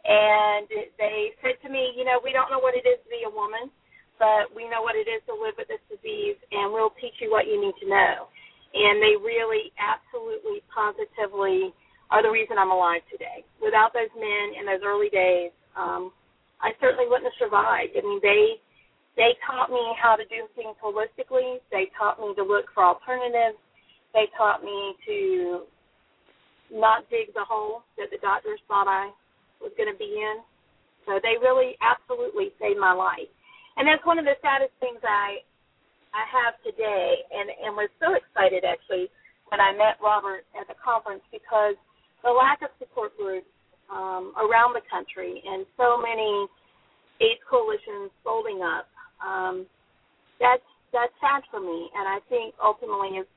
And 0.04 0.64
they 0.96 1.36
said 1.44 1.60
to 1.66 1.68
me, 1.68 1.92
you 1.98 2.08
know, 2.08 2.20
we 2.24 2.32
don't 2.32 2.48
know 2.48 2.62
what 2.62 2.72
it 2.72 2.88
is 2.88 2.96
to 3.04 3.10
be 3.12 3.28
a 3.28 3.32
woman, 3.32 3.68
but 4.16 4.48
we 4.56 4.64
know 4.64 4.80
what 4.80 4.96
it 4.96 5.04
is 5.12 5.20
to 5.28 5.36
live 5.36 5.60
with 5.60 5.68
this 5.68 5.82
disease, 5.92 6.40
and 6.52 6.72
we'll 6.72 6.96
teach 6.96 7.12
you 7.20 7.28
what 7.28 7.44
you 7.44 7.60
need 7.60 7.76
to 7.84 7.88
know. 7.88 8.32
And 8.70 9.02
they 9.02 9.18
really, 9.18 9.74
absolutely, 9.78 10.62
positively 10.70 11.74
are 12.10 12.22
the 12.22 12.30
reason 12.30 12.58
I'm 12.58 12.70
alive 12.70 13.02
today. 13.10 13.42
Without 13.62 13.90
those 13.94 14.10
men 14.14 14.54
in 14.58 14.66
those 14.66 14.82
early 14.86 15.10
days, 15.10 15.50
um, 15.74 16.12
I 16.62 16.70
certainly 16.78 17.06
wouldn't 17.06 17.30
have 17.30 17.40
survived. 17.40 17.98
I 17.98 18.02
mean, 18.02 18.20
they 18.22 18.60
they 19.16 19.34
taught 19.42 19.70
me 19.70 19.82
how 19.98 20.14
to 20.14 20.24
do 20.30 20.46
things 20.54 20.76
holistically. 20.78 21.58
They 21.70 21.90
taught 21.98 22.20
me 22.20 22.32
to 22.36 22.44
look 22.46 22.70
for 22.74 22.84
alternatives. 22.84 23.58
They 24.14 24.30
taught 24.38 24.62
me 24.62 24.94
to 25.06 25.66
not 26.70 27.10
dig 27.10 27.34
the 27.34 27.44
hole 27.44 27.82
that 27.98 28.10
the 28.10 28.22
doctors 28.22 28.60
thought 28.68 28.86
I 28.86 29.10
was 29.60 29.72
going 29.76 29.90
to 29.90 29.98
be 29.98 30.14
in. 30.14 30.40
So 31.06 31.18
they 31.22 31.36
really 31.42 31.74
absolutely 31.82 32.54
saved 32.60 32.78
my 32.78 32.92
life. 32.92 33.28
And 33.76 33.86
that's 33.86 34.04
one 34.06 34.18
of 34.18 34.24
the 34.24 34.38
saddest 34.42 34.72
things 34.78 35.00
I 35.02 35.42
I 36.14 36.24
have 36.26 36.58
today 36.66 37.22
and, 37.30 37.50
and 37.50 37.76
was 37.76 37.90
so 38.02 38.14
excited 38.14 38.64
actually 38.66 39.10
when 39.50 39.60
I 39.60 39.74
met 39.74 39.98
Robert 40.02 40.46
at 40.58 40.66
the 40.66 40.78
conference 40.78 41.22
because 41.30 41.74
the 42.22 42.30
lack 42.30 42.62
of 42.62 42.70
support 42.78 43.16
groups 43.16 43.50
um, 43.90 44.34
around 44.38 44.74
the 44.74 44.84
country 44.86 45.42
and 45.42 45.66
so 45.74 45.98
many 45.98 46.46
AIDS 47.20 47.42
coalitions 47.46 48.10
folding 48.22 48.62
up, 48.62 48.86
um, 49.22 49.66
that's 50.38 50.64
that's 50.90 51.14
sad 51.22 51.46
for 51.50 51.60
me 51.60 51.90
and 51.94 52.06
I 52.06 52.18
think 52.28 52.54
ultimately 52.58 53.22
is 53.22 53.28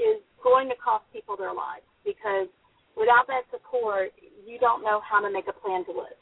is 0.00 0.20
going 0.42 0.68
to 0.68 0.76
cost 0.80 1.04
people 1.12 1.36
their 1.36 1.52
lives 1.52 1.86
because 2.04 2.48
without 2.96 3.26
that 3.28 3.44
support, 3.50 4.12
you 4.46 4.58
don't 4.58 4.82
know 4.82 5.00
how 5.04 5.20
to 5.20 5.30
make 5.30 5.46
a 5.48 5.56
plan 5.56 5.84
to 5.86 5.92
live. 5.92 6.18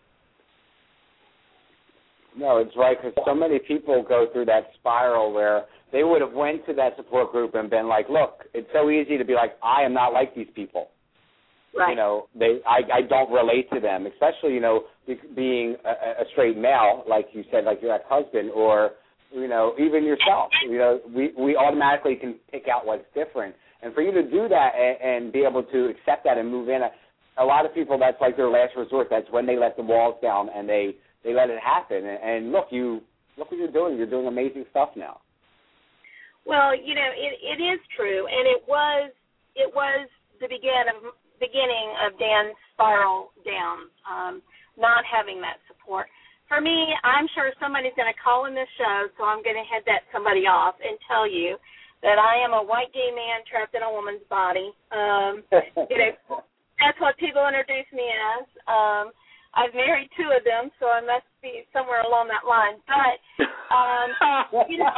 No, 2.36 2.58
it's 2.58 2.76
right 2.76 2.96
because 2.96 3.12
so 3.26 3.34
many 3.34 3.58
people 3.58 4.04
go 4.06 4.26
through 4.32 4.46
that 4.46 4.70
spiral 4.78 5.32
where 5.32 5.64
they 5.92 6.02
would 6.02 6.22
have 6.22 6.32
went 6.32 6.64
to 6.66 6.72
that 6.74 6.96
support 6.96 7.32
group 7.32 7.54
and 7.54 7.68
been 7.68 7.88
like, 7.88 8.08
"Look, 8.08 8.44
it's 8.54 8.68
so 8.72 8.90
easy 8.90 9.18
to 9.18 9.24
be 9.24 9.34
like, 9.34 9.56
I 9.62 9.82
am 9.82 9.92
not 9.92 10.12
like 10.12 10.34
these 10.34 10.48
people." 10.54 10.88
Right. 11.76 11.90
You 11.90 11.96
know, 11.96 12.28
they 12.34 12.60
I 12.66 12.98
I 12.98 13.02
don't 13.02 13.30
relate 13.30 13.70
to 13.72 13.80
them, 13.80 14.06
especially 14.06 14.54
you 14.54 14.60
know 14.60 14.84
being 15.34 15.76
a, 15.84 16.22
a 16.22 16.24
straight 16.32 16.56
male, 16.56 17.04
like 17.08 17.26
you 17.32 17.44
said, 17.50 17.64
like 17.64 17.82
your 17.82 17.94
ex-husband, 17.94 18.50
or 18.50 18.92
you 19.32 19.48
know 19.48 19.74
even 19.78 20.04
yourself. 20.04 20.50
You 20.68 20.78
know, 20.78 21.00
we 21.14 21.32
we 21.38 21.56
automatically 21.56 22.16
can 22.16 22.36
pick 22.50 22.64
out 22.68 22.86
what's 22.86 23.04
different. 23.14 23.54
And 23.82 23.92
for 23.94 24.00
you 24.00 24.12
to 24.12 24.22
do 24.22 24.48
that 24.48 24.72
and, 24.78 25.24
and 25.24 25.32
be 25.32 25.40
able 25.40 25.64
to 25.64 25.86
accept 25.86 26.24
that 26.24 26.38
and 26.38 26.48
move 26.48 26.68
in, 26.68 26.82
a, 26.82 27.42
a 27.42 27.44
lot 27.44 27.66
of 27.66 27.74
people 27.74 27.98
that's 27.98 28.20
like 28.20 28.36
their 28.36 28.48
last 28.48 28.76
resort. 28.76 29.08
That's 29.10 29.26
when 29.30 29.44
they 29.44 29.56
let 29.56 29.76
the 29.76 29.82
walls 29.82 30.16
down 30.22 30.48
and 30.54 30.68
they 30.68 30.94
they 31.24 31.34
let 31.34 31.50
it 31.50 31.60
happen. 31.62 32.04
And, 32.04 32.18
and 32.22 32.52
look, 32.52 32.66
you 32.70 33.00
look 33.36 33.50
what 33.50 33.58
you're 33.58 33.72
doing. 33.72 33.96
You're 33.96 34.10
doing 34.10 34.26
amazing 34.26 34.64
stuff 34.70 34.90
now. 34.96 35.20
Well, 36.44 36.74
you 36.74 36.94
know, 36.94 37.10
it 37.14 37.38
it 37.38 37.62
is 37.62 37.78
true, 37.96 38.26
and 38.26 38.44
it 38.50 38.62
was 38.66 39.12
it 39.54 39.70
was 39.74 40.08
the 40.40 40.48
begin 40.48 40.90
of 40.90 41.14
beginning 41.38 41.88
of 42.06 42.18
Dan's 42.18 42.54
spiral 42.74 43.34
down, 43.42 43.90
um, 44.06 44.34
not 44.78 45.02
having 45.06 45.42
that 45.42 45.58
support. 45.66 46.06
For 46.46 46.60
me, 46.60 46.94
I'm 47.02 47.26
sure 47.34 47.50
somebody's 47.58 47.96
going 47.98 48.10
to 48.10 48.18
call 48.22 48.46
in 48.46 48.54
this 48.54 48.70
show, 48.78 49.10
so 49.18 49.26
I'm 49.26 49.42
going 49.42 49.58
to 49.58 49.66
head 49.66 49.82
that 49.90 50.06
somebody 50.14 50.46
off 50.46 50.78
and 50.78 50.94
tell 51.10 51.26
you 51.26 51.58
that 52.02 52.18
I 52.18 52.38
am 52.42 52.54
a 52.54 52.62
white 52.62 52.94
gay 52.94 53.10
man 53.10 53.42
trapped 53.46 53.74
in 53.74 53.82
a 53.82 53.90
woman's 53.90 54.22
body. 54.30 54.70
Um, 54.94 55.42
you 55.90 55.98
know, 55.98 56.12
that's 56.82 56.98
what 57.02 57.18
people 57.18 57.42
introduce 57.42 57.88
me 57.90 58.06
as. 58.06 58.46
Um, 58.70 59.10
I've 59.54 59.74
married 59.74 60.08
two 60.16 60.32
of 60.32 60.44
them, 60.44 60.72
so 60.80 60.88
I 60.88 61.00
must 61.00 61.28
be 61.42 61.64
somewhere 61.72 62.00
along 62.02 62.32
that 62.32 62.48
line. 62.48 62.80
But 62.88 63.20
um, 63.68 64.08
you 64.68 64.78
know, 64.78 64.88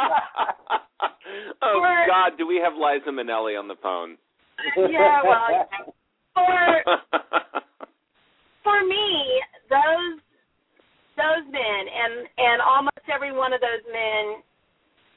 oh 1.63 1.83
for, 1.83 2.07
God, 2.07 2.39
do 2.39 2.47
we 2.47 2.63
have 2.63 2.75
Liza 2.75 3.11
Minnelli 3.11 3.59
on 3.59 3.67
the 3.67 3.75
phone? 3.83 4.17
Yeah, 4.77 5.21
well, 5.27 5.67
for 6.35 6.55
for 8.63 8.79
me, 8.87 9.43
those 9.69 10.23
those 11.19 11.45
men 11.51 11.83
and 11.91 12.27
and 12.39 12.63
almost 12.63 13.07
every 13.13 13.35
one 13.35 13.53
of 13.53 13.61
those 13.61 13.83
men 13.91 14.39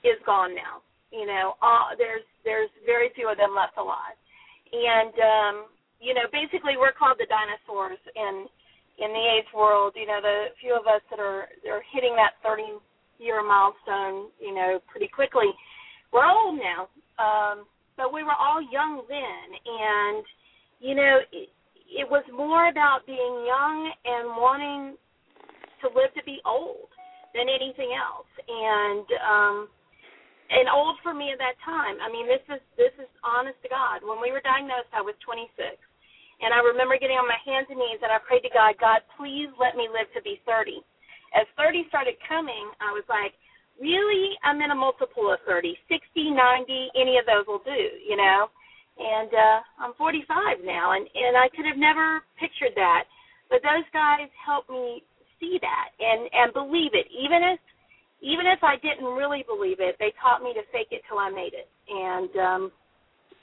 is 0.01 0.17
gone 0.25 0.53
now. 0.55 0.81
You 1.13 1.25
know, 1.25 1.53
uh, 1.61 1.93
there's 1.97 2.25
there's 2.43 2.69
very 2.85 3.09
few 3.13 3.29
of 3.29 3.37
them 3.37 3.53
left 3.53 3.77
alive, 3.77 4.17
and 4.73 5.13
um, 5.13 5.55
you 6.01 6.13
know, 6.13 6.25
basically 6.33 6.73
we're 6.77 6.93
called 6.93 7.17
the 7.21 7.29
dinosaurs 7.29 8.01
in 8.17 8.49
in 8.97 9.13
the 9.13 9.23
AIDS 9.37 9.51
world. 9.53 9.93
You 9.95 10.07
know, 10.07 10.19
the 10.21 10.53
few 10.61 10.75
of 10.75 10.85
us 10.87 11.01
that 11.09 11.19
are 11.19 11.47
they're 11.63 11.83
hitting 11.93 12.15
that 12.17 12.37
30 12.43 12.81
year 13.19 13.41
milestone, 13.41 14.29
you 14.39 14.53
know, 14.53 14.79
pretty 14.89 15.07
quickly. 15.07 15.49
We're 16.13 16.25
old 16.25 16.59
now, 16.59 16.87
um, 17.19 17.65
but 17.97 18.13
we 18.13 18.23
were 18.23 18.37
all 18.37 18.61
young 18.61 19.03
then, 19.09 19.47
and 19.65 20.23
you 20.79 20.95
know, 20.95 21.19
it, 21.31 21.49
it 21.87 22.07
was 22.07 22.23
more 22.31 22.69
about 22.69 23.05
being 23.05 23.35
young 23.47 23.91
and 24.05 24.25
wanting 24.37 24.97
to 25.81 25.87
live 25.93 26.13
to 26.15 26.23
be 26.23 26.39
old 26.45 26.89
than 27.33 27.49
anything 27.49 27.91
else, 27.93 28.29
and 28.47 29.05
um, 29.21 29.57
and 30.49 30.69
old 30.71 30.95
for 31.03 31.13
me 31.13 31.31
at 31.33 31.39
that 31.39 31.59
time. 31.65 31.99
I 31.99 32.07
mean, 32.07 32.27
this 32.27 32.43
is 32.47 32.61
this 32.79 32.93
is 33.01 33.09
honest 33.25 33.59
to 33.63 33.69
God. 33.69 34.05
When 34.05 34.21
we 34.23 34.31
were 34.31 34.43
diagnosed, 34.43 34.93
I 34.95 35.03
was 35.03 35.15
26, 35.25 35.51
and 36.41 36.53
I 36.53 36.61
remember 36.61 36.97
getting 37.01 37.17
on 37.17 37.27
my 37.27 37.41
hands 37.41 37.67
and 37.69 37.79
knees 37.79 38.01
and 38.01 38.13
I 38.13 38.21
prayed 38.21 38.45
to 38.45 38.53
God, 38.53 38.77
God, 38.77 39.01
please 39.17 39.49
let 39.57 39.73
me 39.75 39.89
live 39.89 40.09
to 40.13 40.21
be 40.21 40.41
30. 40.45 40.81
As 41.33 41.49
30 41.57 41.89
started 41.89 42.15
coming, 42.27 42.71
I 42.79 42.93
was 42.93 43.03
like, 43.09 43.33
really? 43.81 44.37
I'm 44.43 44.61
in 44.61 44.71
a 44.71 44.77
multiple 44.77 45.33
of 45.33 45.41
30, 45.45 45.77
60, 45.89 46.33
90, 46.33 46.89
any 46.97 47.17
of 47.17 47.25
those 47.25 47.45
will 47.45 47.63
do, 47.65 47.81
you 48.05 48.17
know. 48.17 48.49
And 48.97 49.29
uh, 49.29 49.59
I'm 49.77 49.93
45 49.93 50.65
now, 50.65 50.97
and 50.97 51.05
and 51.05 51.37
I 51.37 51.53
could 51.53 51.69
have 51.69 51.77
never 51.77 52.25
pictured 52.41 52.73
that, 52.73 53.05
but 53.45 53.61
those 53.61 53.85
guys 53.93 54.25
helped 54.41 54.73
me 54.73 55.05
see 55.37 55.61
that 55.61 55.93
and 56.01 56.25
and 56.33 56.49
believe 56.49 56.97
it, 56.97 57.05
even 57.13 57.45
if 57.45 57.61
even 58.25 58.49
if 58.49 58.63
I 58.65 58.81
didn't 58.81 59.05
really 59.05 59.45
believe 59.45 59.77
it, 59.79 60.01
they 60.01 60.13
taught 60.17 60.41
me 60.41 60.49
to 60.57 60.65
fake 60.73 60.89
it 60.89 61.05
till 61.05 61.19
I 61.21 61.29
made 61.29 61.53
it, 61.53 61.69
and 61.93 62.31
um, 62.41 62.61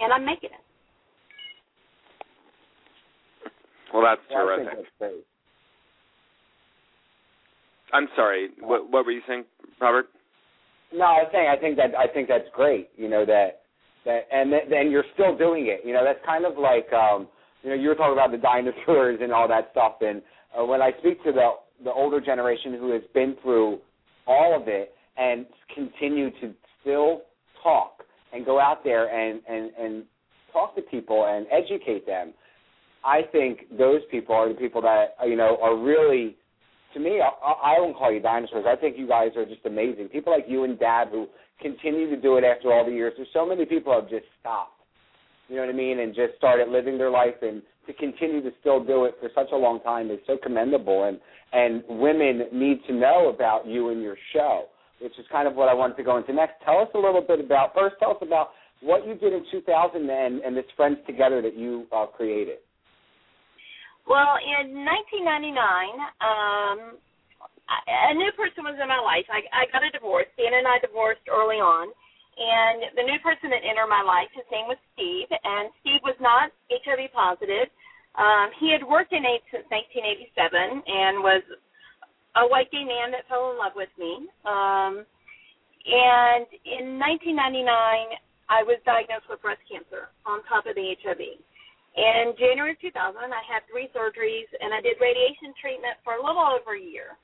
and 0.00 0.10
I'm 0.10 0.26
making 0.26 0.50
it. 0.50 0.63
Well, 3.94 4.02
that's 4.02 4.20
Well, 4.28 4.48
I 4.50 4.56
think 4.56 4.68
terrific. 4.68 4.84
that's 4.98 4.98
great. 4.98 5.24
I'm 7.92 8.08
sorry. 8.16 8.48
What, 8.60 8.90
what 8.90 9.06
were 9.06 9.12
you 9.12 9.22
saying, 9.28 9.44
Robert? 9.80 10.06
No, 10.92 11.04
I 11.04 11.22
was 11.22 11.28
saying 11.32 11.48
I 11.48 11.56
think 11.56 11.76
that 11.76 11.94
I 11.96 12.06
think 12.12 12.28
that's 12.28 12.48
great. 12.54 12.90
You 12.96 13.08
know 13.08 13.24
that 13.24 13.62
that 14.04 14.26
and 14.32 14.50
th- 14.50 14.64
then 14.68 14.90
you're 14.90 15.04
still 15.14 15.36
doing 15.36 15.66
it. 15.66 15.80
You 15.86 15.92
know 15.92 16.04
that's 16.04 16.18
kind 16.26 16.44
of 16.44 16.58
like 16.58 16.92
um, 16.92 17.28
you 17.62 17.70
know 17.70 17.76
you 17.76 17.88
were 17.88 17.94
talking 17.94 18.12
about 18.12 18.30
the 18.32 18.38
dinosaurs 18.38 19.18
and 19.22 19.32
all 19.32 19.46
that 19.48 19.68
stuff. 19.72 19.94
And 20.00 20.22
uh, 20.58 20.64
when 20.64 20.82
I 20.82 20.90
speak 20.98 21.22
to 21.24 21.32
the 21.32 21.50
the 21.84 21.92
older 21.92 22.20
generation 22.20 22.74
who 22.74 22.92
has 22.92 23.02
been 23.12 23.36
through 23.42 23.78
all 24.26 24.60
of 24.60 24.68
it 24.68 24.92
and 25.16 25.46
continue 25.74 26.30
to 26.40 26.52
still 26.80 27.22
talk 27.62 28.02
and 28.32 28.44
go 28.44 28.60
out 28.60 28.82
there 28.84 29.08
and 29.08 29.40
and 29.48 29.70
and 29.78 30.04
talk 30.52 30.76
to 30.76 30.82
people 30.82 31.26
and 31.26 31.46
educate 31.50 32.06
them, 32.06 32.34
I 33.04 33.22
think 33.30 33.76
those 33.76 34.00
people 34.10 34.34
are 34.34 34.48
the 34.48 34.54
people 34.54 34.80
that 34.82 35.16
you 35.26 35.36
know 35.36 35.58
are 35.62 35.76
really 35.76 36.36
to 36.94 37.00
me, 37.00 37.20
I, 37.20 37.72
I 37.72 37.74
don't 37.76 37.94
call 37.94 38.10
you 38.12 38.20
dinosaurs. 38.20 38.64
I 38.66 38.76
think 38.76 38.96
you 38.96 39.06
guys 39.06 39.30
are 39.36 39.44
just 39.44 39.66
amazing. 39.66 40.08
People 40.08 40.32
like 40.32 40.46
you 40.48 40.64
and 40.64 40.78
Dad 40.78 41.08
who 41.10 41.26
continue 41.60 42.08
to 42.08 42.16
do 42.16 42.36
it 42.36 42.44
after 42.44 42.72
all 42.72 42.84
the 42.84 42.92
years. 42.92 43.12
There's 43.16 43.28
so 43.34 43.44
many 43.44 43.66
people 43.66 43.92
who 43.92 44.00
have 44.00 44.08
just 44.08 44.26
stopped. 44.40 44.80
You 45.48 45.56
know 45.56 45.62
what 45.62 45.74
I 45.74 45.76
mean? 45.76 45.98
And 46.00 46.14
just 46.14 46.36
started 46.38 46.68
living 46.68 46.96
their 46.96 47.10
life 47.10 47.34
and 47.42 47.62
to 47.86 47.92
continue 47.92 48.40
to 48.42 48.50
still 48.60 48.82
do 48.82 49.04
it 49.04 49.16
for 49.20 49.28
such 49.34 49.48
a 49.52 49.56
long 49.56 49.80
time 49.80 50.10
is 50.10 50.18
so 50.26 50.38
commendable 50.42 51.04
and 51.04 51.20
and 51.52 51.84
women 51.88 52.48
need 52.52 52.80
to 52.88 52.94
know 52.94 53.28
about 53.28 53.64
you 53.66 53.90
and 53.90 54.02
your 54.02 54.16
show, 54.32 54.64
which 55.00 55.12
is 55.18 55.26
kind 55.30 55.46
of 55.46 55.54
what 55.54 55.68
I 55.68 55.74
wanted 55.74 55.96
to 55.98 56.02
go 56.02 56.16
into 56.16 56.32
next. 56.32 56.54
Tell 56.64 56.78
us 56.78 56.88
a 56.94 56.98
little 56.98 57.20
bit 57.20 57.40
about 57.40 57.74
first 57.74 57.96
tell 57.98 58.12
us 58.12 58.16
about 58.22 58.50
what 58.80 59.06
you 59.06 59.14
did 59.14 59.32
in 59.32 59.44
2000 59.50 60.10
and, 60.10 60.40
and 60.40 60.56
this 60.56 60.64
Friends 60.76 60.98
Together 61.06 61.42
that 61.42 61.56
you 61.56 61.86
uh, 61.94 62.06
created. 62.06 62.58
Well, 64.04 64.36
in 64.36 64.84
1999, 64.84 65.56
um, 66.20 66.78
a 67.64 68.14
new 68.14 68.32
person 68.36 68.68
was 68.68 68.76
in 68.76 68.88
my 68.88 69.00
life. 69.00 69.24
I, 69.32 69.40
I 69.48 69.64
got 69.72 69.80
a 69.80 69.90
divorce. 69.90 70.28
Dan 70.36 70.52
and 70.52 70.68
I 70.68 70.76
divorced 70.84 71.24
early 71.32 71.56
on, 71.56 71.88
and 72.36 72.92
the 72.98 73.04
new 73.06 73.16
person 73.24 73.48
that 73.48 73.64
entered 73.64 73.88
my 73.88 74.04
life, 74.04 74.28
his 74.36 74.44
name 74.52 74.68
was 74.68 74.76
Steve, 74.92 75.32
and 75.32 75.72
Steve 75.80 76.04
was 76.04 76.18
not 76.20 76.52
HIV 76.68 77.16
positive. 77.16 77.72
Um, 78.14 78.52
he 78.60 78.70
had 78.70 78.84
worked 78.84 79.16
in 79.16 79.24
AIDS 79.24 79.48
since 79.50 79.66
1987 79.72 80.84
and 80.86 81.24
was 81.24 81.42
a 82.36 82.46
white 82.46 82.70
gay 82.70 82.84
man 82.84 83.10
that 83.10 83.26
fell 83.26 83.50
in 83.50 83.58
love 83.58 83.74
with 83.74 83.90
me. 83.98 84.28
Um, 84.46 85.06
and 85.86 86.46
in 86.64 86.98
1999, 87.00 87.66
I 88.48 88.62
was 88.62 88.78
diagnosed 88.84 89.26
with 89.30 89.42
breast 89.42 89.62
cancer 89.66 90.12
on 90.26 90.44
top 90.46 90.66
of 90.66 90.74
the 90.74 90.94
HIV. 91.00 91.40
In 91.94 92.34
January 92.34 92.74
of 92.74 92.80
2000, 92.82 92.90
I 92.94 93.44
had 93.46 93.62
three 93.70 93.86
surgeries 93.94 94.50
and 94.58 94.74
I 94.74 94.82
did 94.82 94.98
radiation 94.98 95.54
treatment 95.62 95.94
for 96.02 96.18
a 96.18 96.22
little 96.22 96.42
over 96.42 96.74
a 96.74 96.80
year. 96.80 97.14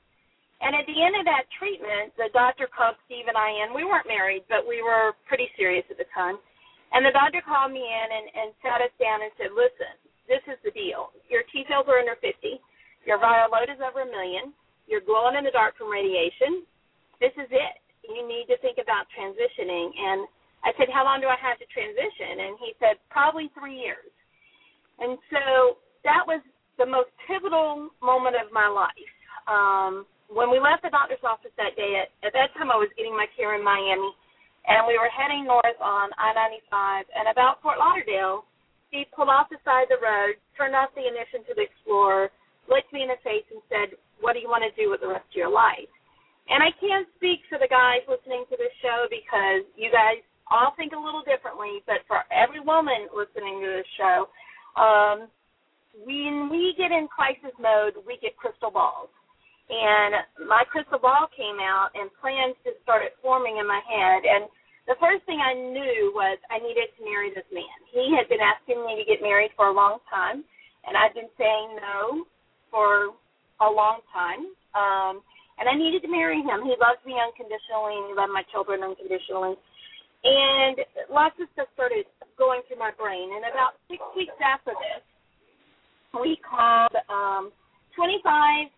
And 0.61 0.77
at 0.77 0.85
the 0.85 0.95
end 0.95 1.17
of 1.17 1.25
that 1.25 1.49
treatment, 1.57 2.13
the 2.15 2.29
doctor 2.31 2.69
called 2.69 2.95
Steve 3.09 3.25
and 3.27 3.35
I 3.35 3.49
in. 3.65 3.73
We 3.73 3.83
weren't 3.83 4.07
married, 4.07 4.45
but 4.47 4.63
we 4.63 4.79
were 4.85 5.17
pretty 5.25 5.49
serious 5.57 5.83
at 5.89 5.97
the 5.97 6.07
time. 6.13 6.37
And 6.93 7.01
the 7.03 7.11
doctor 7.11 7.41
called 7.41 7.73
me 7.73 7.81
in 7.81 8.07
and, 8.13 8.27
and 8.31 8.47
sat 8.61 8.79
us 8.79 8.93
down 9.01 9.25
and 9.25 9.33
said, 9.41 9.51
Listen, 9.57 9.95
this 10.29 10.43
is 10.47 10.61
the 10.61 10.71
deal. 10.71 11.11
Your 11.27 11.41
T 11.49 11.65
cells 11.65 11.89
are 11.89 11.99
under 11.99 12.15
50. 12.21 12.31
Your 13.09 13.17
viral 13.17 13.49
load 13.49 13.73
is 13.73 13.81
over 13.81 14.05
a 14.05 14.09
million. 14.11 14.53
You're 14.85 15.03
glowing 15.03 15.33
in 15.33 15.43
the 15.43 15.55
dark 15.55 15.75
from 15.81 15.89
radiation. 15.89 16.63
This 17.17 17.33
is 17.41 17.49
it. 17.49 17.75
You 18.05 18.21
need 18.27 18.45
to 18.53 18.59
think 18.61 18.77
about 18.77 19.09
transitioning. 19.17 19.89
And 19.97 20.29
I 20.61 20.77
said, 20.77 20.93
How 20.93 21.01
long 21.03 21.25
do 21.25 21.27
I 21.27 21.39
have 21.41 21.57
to 21.57 21.67
transition? 21.73 22.45
And 22.45 22.53
he 22.61 22.77
said, 22.77 23.01
Probably 23.09 23.49
three 23.57 23.81
years. 23.81 24.13
And 25.01 25.17
so 25.33 25.81
that 26.05 26.21
was 26.29 26.39
the 26.77 26.85
most 26.85 27.09
pivotal 27.25 27.89
moment 28.01 28.37
of 28.37 28.53
my 28.53 28.69
life. 28.69 29.13
Um, 29.49 30.05
when 30.29 30.47
we 30.53 30.61
left 30.61 30.85
the 30.85 30.93
doctor's 30.93 31.21
office 31.25 31.51
that 31.57 31.75
day, 31.75 32.05
at, 32.05 32.13
at 32.23 32.31
that 32.37 32.53
time 32.55 32.71
I 32.71 32.79
was 32.79 32.87
getting 32.95 33.17
my 33.17 33.27
care 33.35 33.57
in 33.57 33.65
Miami, 33.65 34.13
and 34.69 34.85
we 34.85 34.95
were 34.95 35.09
heading 35.09 35.49
north 35.49 35.79
on 35.81 36.13
I 36.15 36.31
95. 36.37 37.09
And 37.17 37.27
about 37.33 37.59
Fort 37.65 37.81
Lauderdale, 37.81 38.45
he 38.93 39.09
pulled 39.09 39.33
off 39.33 39.49
the 39.49 39.57
side 39.65 39.89
of 39.89 39.97
the 39.97 40.01
road, 40.05 40.37
turned 40.53 40.77
off 40.77 40.93
the 40.93 41.03
ignition 41.03 41.41
to 41.49 41.53
the 41.57 41.65
Explorer, 41.65 42.29
looked 42.69 42.93
me 42.93 43.01
in 43.01 43.09
the 43.09 43.19
face, 43.25 43.47
and 43.49 43.59
said, 43.67 43.97
What 44.21 44.37
do 44.37 44.39
you 44.39 44.47
want 44.47 44.63
to 44.63 44.73
do 44.77 44.93
with 44.93 45.01
the 45.01 45.09
rest 45.09 45.25
of 45.25 45.35
your 45.35 45.51
life? 45.51 45.89
And 46.47 46.61
I 46.61 46.69
can't 46.77 47.09
speak 47.17 47.41
for 47.49 47.57
the 47.57 47.71
guys 47.71 48.05
listening 48.05 48.45
to 48.53 48.55
this 48.59 48.73
show 48.85 49.09
because 49.09 49.65
you 49.73 49.89
guys 49.89 50.21
all 50.51 50.75
think 50.75 50.91
a 50.91 50.99
little 50.99 51.23
differently, 51.23 51.79
but 51.87 52.03
for 52.05 52.27
every 52.29 52.59
woman 52.59 53.07
listening 53.15 53.63
to 53.63 53.69
this 53.81 53.89
show, 53.95 54.27
um, 54.75 55.27
when 56.05 56.49
we 56.49 56.73
get 56.77 56.91
in 56.91 57.07
crisis 57.07 57.55
mode, 57.59 57.99
we 58.07 58.17
get 58.21 58.37
crystal 58.37 58.71
balls. 58.71 59.09
And 59.71 60.47
my 60.51 60.63
crystal 60.67 60.99
ball 60.99 61.31
came 61.31 61.59
out, 61.63 61.95
and 61.95 62.11
plans 62.19 62.59
just 62.63 62.83
started 62.83 63.15
forming 63.23 63.57
in 63.57 63.67
my 63.67 63.79
head. 63.87 64.27
And 64.27 64.51
the 64.87 64.99
first 64.99 65.23
thing 65.23 65.39
I 65.39 65.55
knew 65.55 66.11
was 66.11 66.35
I 66.51 66.59
needed 66.59 66.91
to 66.97 67.07
marry 67.07 67.31
this 67.31 67.47
man. 67.55 67.79
He 67.87 68.11
had 68.11 68.27
been 68.27 68.43
asking 68.43 68.83
me 68.83 68.99
to 68.99 69.07
get 69.07 69.23
married 69.23 69.55
for 69.55 69.71
a 69.71 69.75
long 69.75 70.03
time, 70.11 70.43
and 70.83 70.97
I'd 70.97 71.15
been 71.15 71.31
saying 71.39 71.79
no 71.79 72.27
for 72.67 73.15
a 73.63 73.69
long 73.69 74.03
time. 74.11 74.51
Um, 74.75 75.23
and 75.59 75.69
I 75.69 75.77
needed 75.77 76.01
to 76.03 76.11
marry 76.11 76.41
him. 76.41 76.65
He 76.65 76.75
loves 76.81 76.99
me 77.05 77.15
unconditionally, 77.21 77.95
and 77.95 78.05
he 78.09 78.13
loved 78.17 78.33
my 78.33 78.43
children 78.49 78.81
unconditionally. 78.81 79.55
And 80.23 80.77
lots 81.09 81.35
of 81.41 81.49
stuff 81.53 81.67
started 81.73 82.05
going 82.37 82.61
through 82.67 82.77
my 82.77 82.91
brain. 82.93 83.33
And 83.33 83.45
about 83.49 83.81
six 83.89 84.01
weeks 84.15 84.37
after 84.37 84.71
this, 84.77 85.01
we 86.13 86.37
called 86.45 86.93
um, 87.09 87.51
25 87.95 88.69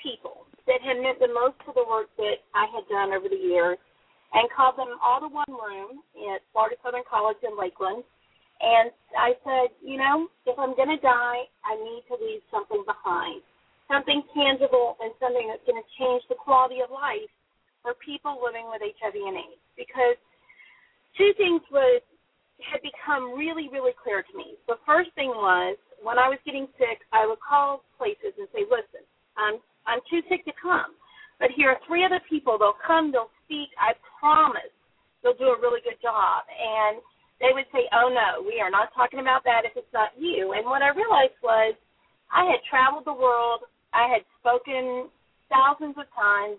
people 0.00 0.46
that 0.66 0.80
had 0.82 0.98
meant 1.02 1.18
the 1.20 1.30
most 1.30 1.58
to 1.66 1.72
the 1.74 1.84
work 1.84 2.08
that 2.16 2.42
I 2.54 2.66
had 2.72 2.84
done 2.88 3.12
over 3.12 3.28
the 3.28 3.38
years 3.38 3.78
and 4.34 4.50
called 4.50 4.76
them 4.76 4.98
all 4.98 5.20
to 5.22 5.30
one 5.30 5.48
room 5.48 6.02
at 6.32 6.42
Florida 6.52 6.76
Southern 6.82 7.06
College 7.06 7.38
in 7.46 7.54
Lakeland. 7.54 8.02
And 8.60 8.90
I 9.14 9.36
said, 9.44 9.76
you 9.84 10.00
know, 10.00 10.28
if 10.48 10.56
I'm 10.58 10.74
going 10.74 10.90
to 10.90 11.00
die, 11.00 11.44
I 11.62 11.76
need 11.76 12.02
to 12.08 12.16
leave 12.16 12.40
something 12.48 12.82
behind, 12.88 13.44
something 13.86 14.24
tangible 14.32 14.96
and 14.98 15.12
something 15.20 15.46
that's 15.46 15.64
going 15.68 15.78
to 15.78 15.88
change 16.00 16.24
the 16.32 16.40
quality 16.40 16.80
of 16.80 16.88
life 16.90 17.30
for 17.84 17.94
people 18.02 18.40
living 18.40 18.66
with 18.72 18.82
HIV 18.82 19.14
and 19.14 19.36
AIDS. 19.36 19.62
Because 19.76 20.16
two 21.16 21.32
things 21.36 21.60
was 21.72 22.02
had 22.64 22.80
become 22.80 23.36
really, 23.36 23.68
really 23.68 23.92
clear 24.00 24.24
to 24.24 24.32
me. 24.36 24.56
The 24.64 24.80
first 24.88 25.12
thing 25.12 25.28
was 25.28 25.76
when 26.00 26.16
I 26.16 26.28
was 26.28 26.40
getting 26.44 26.68
sick, 26.80 27.04
I 27.12 27.28
would 27.28 27.40
call 27.40 27.84
places 28.00 28.32
and 28.38 28.48
say, 28.52 28.64
"Listen, 28.64 29.04
I'm 29.36 29.60
I'm 29.84 30.00
too 30.08 30.22
sick 30.28 30.44
to 30.48 30.54
come, 30.56 30.96
but 31.38 31.52
here 31.52 31.70
are 31.70 31.80
three 31.86 32.04
other 32.04 32.20
people. 32.28 32.56
They'll 32.56 32.80
come, 32.80 33.12
they'll 33.12 33.32
speak. 33.44 33.68
I 33.76 33.92
promise 34.18 34.72
they'll 35.20 35.36
do 35.36 35.52
a 35.52 35.60
really 35.60 35.80
good 35.84 36.00
job." 36.00 36.44
And 36.48 37.00
they 37.40 37.52
would 37.52 37.68
say, 37.72 37.88
"Oh 37.92 38.08
no, 38.08 38.40
we 38.40 38.60
are 38.60 38.72
not 38.72 38.92
talking 38.96 39.20
about 39.20 39.44
that 39.44 39.68
if 39.68 39.76
it's 39.76 39.92
not 39.92 40.16
you." 40.16 40.52
And 40.56 40.64
what 40.64 40.80
I 40.80 40.96
realized 40.96 41.36
was, 41.42 41.76
I 42.32 42.44
had 42.48 42.64
traveled 42.64 43.04
the 43.04 43.16
world. 43.16 43.68
I 43.92 44.08
had 44.08 44.24
spoken 44.40 45.08
thousands 45.52 45.96
of 45.96 46.08
times, 46.16 46.58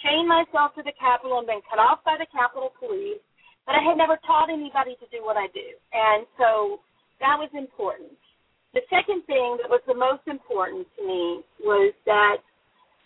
chained 0.00 0.28
myself 0.28 0.74
to 0.74 0.82
the 0.82 0.92
Capitol 0.98 1.38
and 1.38 1.46
been 1.46 1.62
cut 1.68 1.78
off 1.78 2.02
by 2.04 2.16
the 2.18 2.26
Capitol 2.32 2.72
Police 2.80 3.22
but 3.66 3.74
I 3.76 3.82
had 3.82 3.96
never 3.96 4.20
taught 4.26 4.52
anybody 4.52 4.96
to 5.00 5.06
do 5.08 5.24
what 5.24 5.36
I 5.36 5.48
do. 5.52 5.68
And 5.92 6.26
so 6.36 6.80
that 7.20 7.36
was 7.40 7.50
important. 7.56 8.12
The 8.76 8.84
second 8.90 9.24
thing 9.24 9.56
that 9.62 9.70
was 9.70 9.80
the 9.86 9.94
most 9.96 10.26
important 10.26 10.86
to 10.98 11.02
me 11.06 11.46
was 11.62 11.94
that 12.04 12.42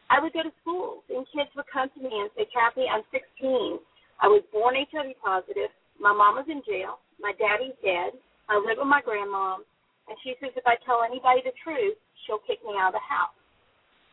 I 0.09 0.19
would 0.19 0.33
go 0.33 0.43
to 0.43 0.55
schools 0.65 1.05
and 1.13 1.29
kids 1.29 1.53
would 1.55 1.69
come 1.69 1.93
to 1.93 2.01
me 2.01 2.09
and 2.09 2.33
say, 2.33 2.49
Cathy, 2.49 2.89
I'm 2.89 3.05
16. 3.13 3.79
I 4.19 4.27
was 4.27 4.43
born 4.51 4.75
HIV 4.75 5.21
positive. 5.21 5.71
My 6.01 6.17
mom 6.17 6.41
was 6.41 6.49
in 6.49 6.65
jail. 6.65 6.99
My 7.21 7.37
daddy's 7.37 7.77
dead. 7.85 8.17
I 8.49 8.57
live 8.57 8.81
with 8.81 8.89
my 8.89 9.05
grandmom. 9.05 9.63
And 10.09 10.17
she 10.25 10.33
says 10.41 10.57
if 10.57 10.65
I 10.65 10.81
tell 10.89 11.05
anybody 11.05 11.45
the 11.45 11.53
truth, 11.61 12.01
she'll 12.25 12.43
kick 12.49 12.65
me 12.65 12.73
out 12.81 12.97
of 12.97 12.99
the 12.99 13.05
house. 13.05 13.37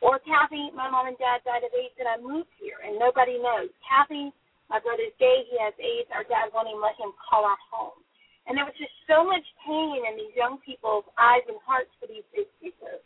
Or 0.03 0.19
Cathy, 0.19 0.75
my 0.75 0.91
mom 0.91 1.07
and 1.07 1.17
dad 1.17 1.41
died 1.47 1.63
of 1.63 1.71
AIDS 1.71 1.95
and 1.95 2.11
I 2.11 2.19
moved 2.19 2.51
here 2.59 2.83
and 2.83 2.99
nobody 2.99 3.39
knows. 3.39 3.71
Cathy, 3.87 4.35
my 4.69 4.81
brother's 4.81 5.13
gay, 5.21 5.45
he 5.49 5.55
has 5.61 5.73
AIDS. 5.77 6.09
Our 6.09 6.25
dad 6.25 6.49
won't 6.53 6.69
even 6.69 6.81
let 6.81 6.97
him 6.97 7.13
call 7.17 7.45
our 7.45 7.59
home. 7.69 7.97
And 8.45 8.53
there 8.57 8.65
was 8.65 8.77
just 8.77 8.93
so 9.09 9.25
much 9.25 9.45
pain 9.65 10.05
in 10.05 10.17
these 10.17 10.33
young 10.37 10.61
people's 10.61 11.05
eyes 11.17 11.45
and 11.49 11.57
hearts 11.65 11.89
for 11.97 12.05
these 12.05 12.25
big 12.33 12.45
pieces. 12.61 13.01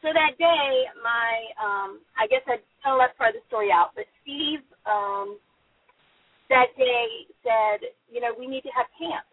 So 0.00 0.12
that 0.12 0.36
day, 0.36 0.68
my 1.00 1.32
um, 1.56 1.90
I 2.16 2.28
guess 2.28 2.44
I 2.44 2.60
tell 2.84 3.00
that 3.00 3.16
part 3.16 3.32
of 3.32 3.40
the 3.40 3.44
story 3.48 3.72
out, 3.72 3.96
but 3.96 4.04
Steve 4.20 4.60
um, 4.84 5.40
that 6.52 6.76
day 6.76 7.08
said, 7.40 7.88
you 8.12 8.20
know, 8.20 8.36
we 8.36 8.44
need 8.44 8.64
to 8.68 8.74
have 8.76 8.84
camp. 9.00 9.24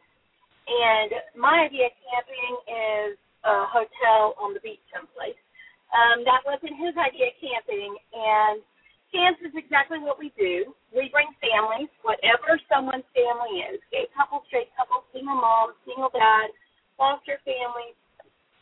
And 0.68 1.12
my 1.36 1.68
idea 1.68 1.92
of 1.92 1.96
camping 2.08 2.54
is 2.72 3.20
a 3.44 3.68
hotel 3.68 4.40
on 4.40 4.56
the 4.56 4.64
beach 4.64 4.84
someplace. 4.96 5.40
Um, 5.92 6.24
that 6.24 6.48
wasn't 6.48 6.80
his 6.80 6.96
idea 6.96 7.36
of 7.36 7.38
camping, 7.44 7.92
and 8.16 8.64
camps 9.12 9.44
is 9.44 9.54
exactly 9.54 10.00
what 10.00 10.18
we 10.18 10.32
do. 10.40 10.72
We 10.96 11.12
bring 11.12 11.30
families, 11.44 11.92
whatever 12.02 12.56
someone's 12.72 13.08
family 13.12 13.64
is, 13.68 13.84
gay 13.92 14.08
couple, 14.16 14.42
straight 14.48 14.72
couple, 14.80 15.04
single 15.12 15.36
mom, 15.36 15.76
single 15.84 16.10
dad, 16.10 16.52
foster 16.96 17.38
families, 17.44 17.96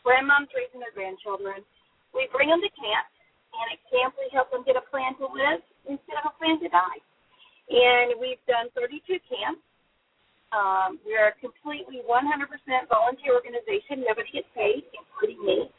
grandmoms 0.02 0.50
raising 0.52 0.82
their 0.82 0.94
grandchildren. 0.94 1.62
We 2.10 2.26
bring 2.34 2.50
them 2.50 2.58
to 2.58 2.72
camp, 2.74 3.06
and 3.54 3.66
at 3.70 3.80
camp 3.86 4.18
we 4.18 4.26
help 4.34 4.50
them 4.50 4.66
get 4.66 4.74
a 4.74 4.84
plan 4.90 5.14
to 5.22 5.30
live 5.30 5.62
instead 5.86 6.18
of 6.18 6.34
a 6.34 6.34
plan 6.36 6.58
to 6.62 6.68
die. 6.68 7.00
And 7.70 8.18
we've 8.18 8.42
done 8.50 8.66
32 8.74 9.22
camps. 9.30 9.62
Um, 10.50 10.98
we're 11.06 11.30
a 11.30 11.36
completely 11.38 12.02
100% 12.02 12.10
volunteer 12.90 13.38
organization. 13.38 14.02
Nobody 14.02 14.42
gets 14.42 14.50
paid, 14.50 14.82
including 14.90 15.38
me. 15.46 15.70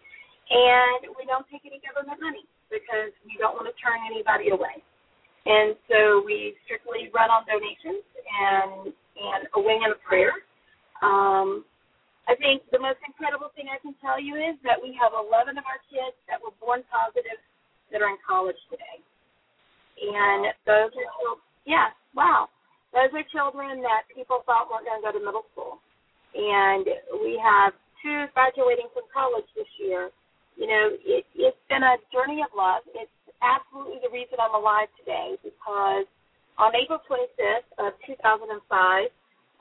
And 0.52 1.12
we 1.20 1.28
don't 1.28 1.44
take 1.52 1.68
any 1.68 1.84
government 1.84 2.24
money 2.24 2.48
because 2.72 3.12
we 3.28 3.36
don't 3.36 3.60
want 3.60 3.68
to 3.68 3.76
anybody 4.32 4.52
away. 4.52 4.84
And 5.46 5.76
so 5.90 6.22
we 6.26 6.54
strictly 6.66 7.10
run 7.14 7.30
on 7.30 7.44
donations 7.50 8.06
and 8.06 8.94
and 8.94 9.42
a 9.54 9.60
wing 9.60 9.82
and 9.84 9.94
a 9.94 10.00
prayer. 10.02 10.34
Um, 11.02 11.66
I 12.30 12.38
think 12.38 12.64
the 12.72 12.80
most 12.80 13.02
incredible 13.06 13.52
thing 13.58 13.68
I 13.68 13.82
can 13.82 13.94
tell 14.02 14.22
you 14.22 14.38
is 14.38 14.56
that 14.64 14.78
we 14.78 14.98
have 14.98 15.14
11 15.14 15.58
of 15.58 15.66
our 15.66 15.82
kids 15.90 16.16
that 16.30 16.42
were 16.42 16.54
born 16.62 16.86
positive 16.90 17.38
that 17.92 18.02
are 18.02 18.10
in 18.10 18.18
college 18.22 18.58
today. 18.70 18.98
And 20.02 20.54
those 20.66 20.94
are, 20.96 21.38
yeah, 21.66 21.94
wow. 22.16 22.50
Those 22.94 23.14
are 23.14 23.26
children 23.34 23.82
that 23.84 24.10
people 24.10 24.42
thought 24.48 24.70
weren't 24.70 24.90
going 24.90 25.02
to 25.02 25.06
go 25.06 25.14
to 25.14 25.22
middle 25.22 25.46
school. 25.54 25.82
And 26.34 26.88
we 27.22 27.38
have 27.42 27.74
two 28.02 28.26
graduating 28.34 28.90
from 28.94 29.06
college 29.12 29.46
this 29.54 29.70
year 29.78 30.10
you 30.62 30.68
know, 30.68 30.94
it, 30.94 31.26
it's 31.36 31.64
been 31.74 31.84
a 31.84 31.98
journey 32.12 32.46
of 32.46 32.52
love. 32.54 32.84
It's 32.94 33.12
absolutely 33.42 34.04
the 34.04 34.12
reason 34.12 34.38
I'm 34.38 34.56
alive 34.56 34.94
today 35.00 35.34
because 35.42 36.06
on 36.60 36.76
April 36.76 37.00
25th 37.08 37.70
of 37.80 37.98
2005, 38.06 39.10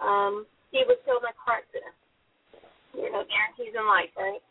um, 0.02 0.44
he 0.74 0.82
was 0.86 0.98
killed 1.06 1.22
in 1.24 1.30
a 1.30 1.38
car 1.40 1.62
accident. 1.62 1.96
You 2.92 3.08
know, 3.08 3.22
guarantees 3.22 3.72
in 3.72 3.86
life, 3.86 4.10
right? 4.18 4.42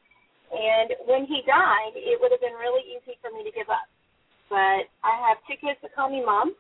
And 0.49 0.95
when 1.05 1.27
he 1.27 1.43
died, 1.43 1.93
it 1.93 2.17
would 2.17 2.31
have 2.31 2.41
been 2.41 2.57
really 2.57 2.81
easy 2.97 3.19
for 3.19 3.29
me 3.29 3.43
to 3.43 3.51
give 3.51 3.67
up. 3.67 3.85
But 4.47 4.89
I 5.05 5.13
have 5.29 5.43
two 5.45 5.59
kids 5.59 5.77
that 5.85 5.93
call 5.93 6.09
me 6.09 6.23
mom, 6.23 6.55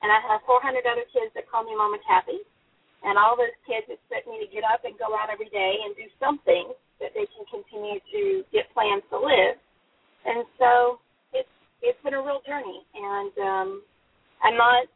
and 0.00 0.08
I 0.08 0.22
have 0.32 0.46
400 0.48 0.86
other 0.86 1.04
kids 1.12 1.34
that 1.34 1.50
call 1.50 1.66
me 1.66 1.76
Mama 1.76 2.00
Cathy. 2.06 2.40
And 3.04 3.20
all 3.20 3.36
those 3.36 3.52
kids 3.68 3.86
expect 3.86 4.26
me 4.26 4.40
to 4.40 4.48
get 4.48 4.64
up 4.64 4.82
and 4.82 4.96
go 4.96 5.12
out 5.12 5.28
every 5.28 5.50
day 5.52 5.84
and 5.84 5.92
do 5.94 6.08
something 6.16 6.72
that 6.98 7.12
they 7.12 7.28
can 7.28 7.44
continue 7.46 8.00
to 8.00 8.42
get 8.50 8.72
plans 8.72 9.04
to 9.12 9.18
live. 9.20 9.60
And 10.24 10.42
so 10.58 10.98
it's 11.36 11.52
it's 11.84 12.00
been 12.02 12.18
a 12.18 12.24
real 12.24 12.40
journey, 12.42 12.82
and 12.96 13.34
um, 13.38 13.68
I'm 14.42 14.56
not 14.56 14.88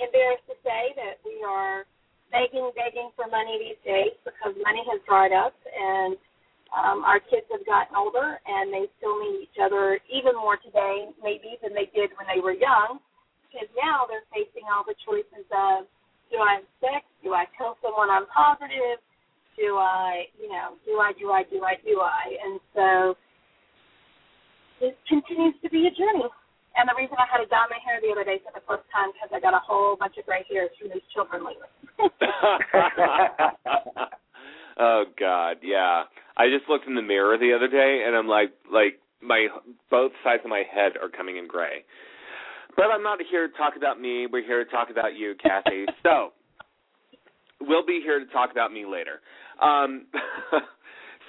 embarrassed 0.00 0.48
to 0.48 0.56
say 0.64 0.96
that 0.96 1.20
we 1.22 1.44
are 1.44 1.84
begging, 2.32 2.72
begging 2.74 3.12
for 3.14 3.28
money 3.28 3.60
these 3.60 3.80
days 3.84 4.16
because 4.24 4.56
money 4.64 4.82
has 4.88 4.98
dried 5.04 5.36
up, 5.36 5.54
and 5.68 6.16
um, 6.74 7.04
our 7.04 7.20
kids 7.20 7.46
have 7.52 7.64
gotten 7.64 7.94
older 7.96 8.36
and 8.44 8.68
they 8.68 8.84
still 9.00 9.16
need 9.16 9.48
each 9.48 9.56
other 9.56 9.96
even 10.12 10.36
more 10.36 10.60
today, 10.60 11.08
maybe 11.22 11.56
than 11.64 11.72
they 11.72 11.88
did 11.96 12.12
when 12.20 12.28
they 12.28 12.44
were 12.44 12.52
young, 12.52 13.00
because 13.48 13.68
now 13.72 14.04
they're 14.04 14.26
facing 14.28 14.68
all 14.68 14.84
the 14.84 14.96
choices 15.06 15.48
of 15.48 15.88
do 16.30 16.36
I 16.38 16.60
have 16.60 16.68
sex? 16.80 17.04
Do 17.24 17.32
I 17.32 17.44
tell 17.56 17.76
someone 17.82 18.10
I'm 18.10 18.26
positive? 18.28 19.00
Do 19.56 19.76
I, 19.76 20.28
you 20.40 20.48
know, 20.48 20.76
do 20.86 21.00
I, 21.00 21.12
do 21.18 21.30
I, 21.32 21.42
do 21.48 21.64
I, 21.64 21.74
do 21.82 22.00
I? 22.00 22.24
And 22.44 22.60
so 22.74 22.88
it 24.80 24.96
continues 25.28 25.54
to 25.60 25.68
be 25.68 25.86
a 25.86 25.92
journey. 25.92 26.24
And 26.76 26.88
the 26.88 26.94
reason 26.96 27.16
I 27.18 27.26
had 27.28 27.42
to 27.42 27.48
dye 27.50 27.66
my 27.68 27.76
hair 27.84 28.00
the 28.00 28.12
other 28.12 28.24
day 28.24 28.40
for 28.40 28.52
the 28.54 28.64
first 28.64 28.88
time 28.88 29.10
because 29.12 29.28
I 29.34 29.40
got 29.40 29.52
a 29.52 29.60
whole 29.60 29.96
bunch 29.96 30.16
of 30.16 30.24
gray 30.24 30.44
hairs 30.48 30.70
from 30.80 30.88
these 30.94 31.04
children 31.12 31.44
lately. 31.44 31.68
oh 34.78 35.04
God, 35.18 35.56
yeah. 35.62 36.04
I 36.36 36.46
just 36.48 36.68
looked 36.70 36.86
in 36.86 36.94
the 36.94 37.02
mirror 37.02 37.36
the 37.36 37.52
other 37.52 37.66
day, 37.66 38.04
and 38.06 38.14
I'm 38.14 38.28
like, 38.28 38.54
like 38.70 39.02
my 39.20 39.48
both 39.90 40.12
sides 40.22 40.42
of 40.44 40.50
my 40.50 40.62
head 40.70 40.92
are 41.02 41.08
coming 41.08 41.36
in 41.36 41.48
gray. 41.48 41.82
But 42.76 42.94
I'm 42.94 43.02
not 43.02 43.18
here 43.28 43.48
to 43.48 43.56
talk 43.58 43.74
about 43.76 44.00
me. 44.00 44.28
We're 44.30 44.46
here 44.46 44.64
to 44.64 44.70
talk 44.70 44.88
about 44.90 45.16
you, 45.16 45.34
Cathy. 45.42 45.86
so 46.04 46.30
we'll 47.60 47.84
be 47.84 48.00
here 48.04 48.20
to 48.20 48.26
talk 48.26 48.52
about 48.52 48.72
me 48.72 48.86
later. 48.86 49.18
Um, 49.60 50.06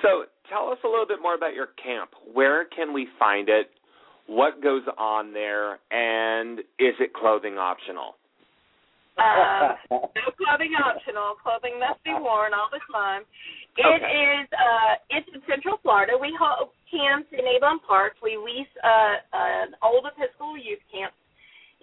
so 0.04 0.26
tell 0.48 0.70
us 0.70 0.78
a 0.86 0.88
little 0.88 1.08
bit 1.08 1.24
more 1.24 1.34
about 1.34 1.56
your 1.56 1.70
camp. 1.82 2.12
Where 2.32 2.66
can 2.66 2.94
we 2.94 3.08
find 3.18 3.50
it? 3.50 3.72
What 4.30 4.62
goes 4.62 4.84
on 4.98 5.34
there? 5.34 5.82
And 5.90 6.60
is 6.78 6.94
it 7.02 7.14
clothing 7.18 7.58
optional? 7.58 8.14
Uh, 9.18 9.74
no 9.90 10.30
clothing 10.38 10.78
optional. 10.78 11.34
Clothing 11.42 11.82
must 11.82 11.98
be 12.06 12.14
worn 12.14 12.54
all 12.54 12.70
the 12.72 12.80
time. 12.94 13.26
It 13.76 13.86
Okay. 13.86 14.06
is. 14.06 14.48
Uh, 14.54 14.94
it's 15.10 15.28
in 15.34 15.42
Central 15.50 15.78
Florida. 15.82 16.14
We 16.16 16.32
hold 16.38 16.70
camps 16.92 17.28
in 17.34 17.42
Avon 17.42 17.80
Park. 17.84 18.22
We 18.22 18.38
lease 18.38 18.70
uh, 18.84 19.16
an 19.34 19.76
old 19.84 20.06
Episcopal 20.06 20.58
youth 20.58 20.80
camp, 20.94 21.12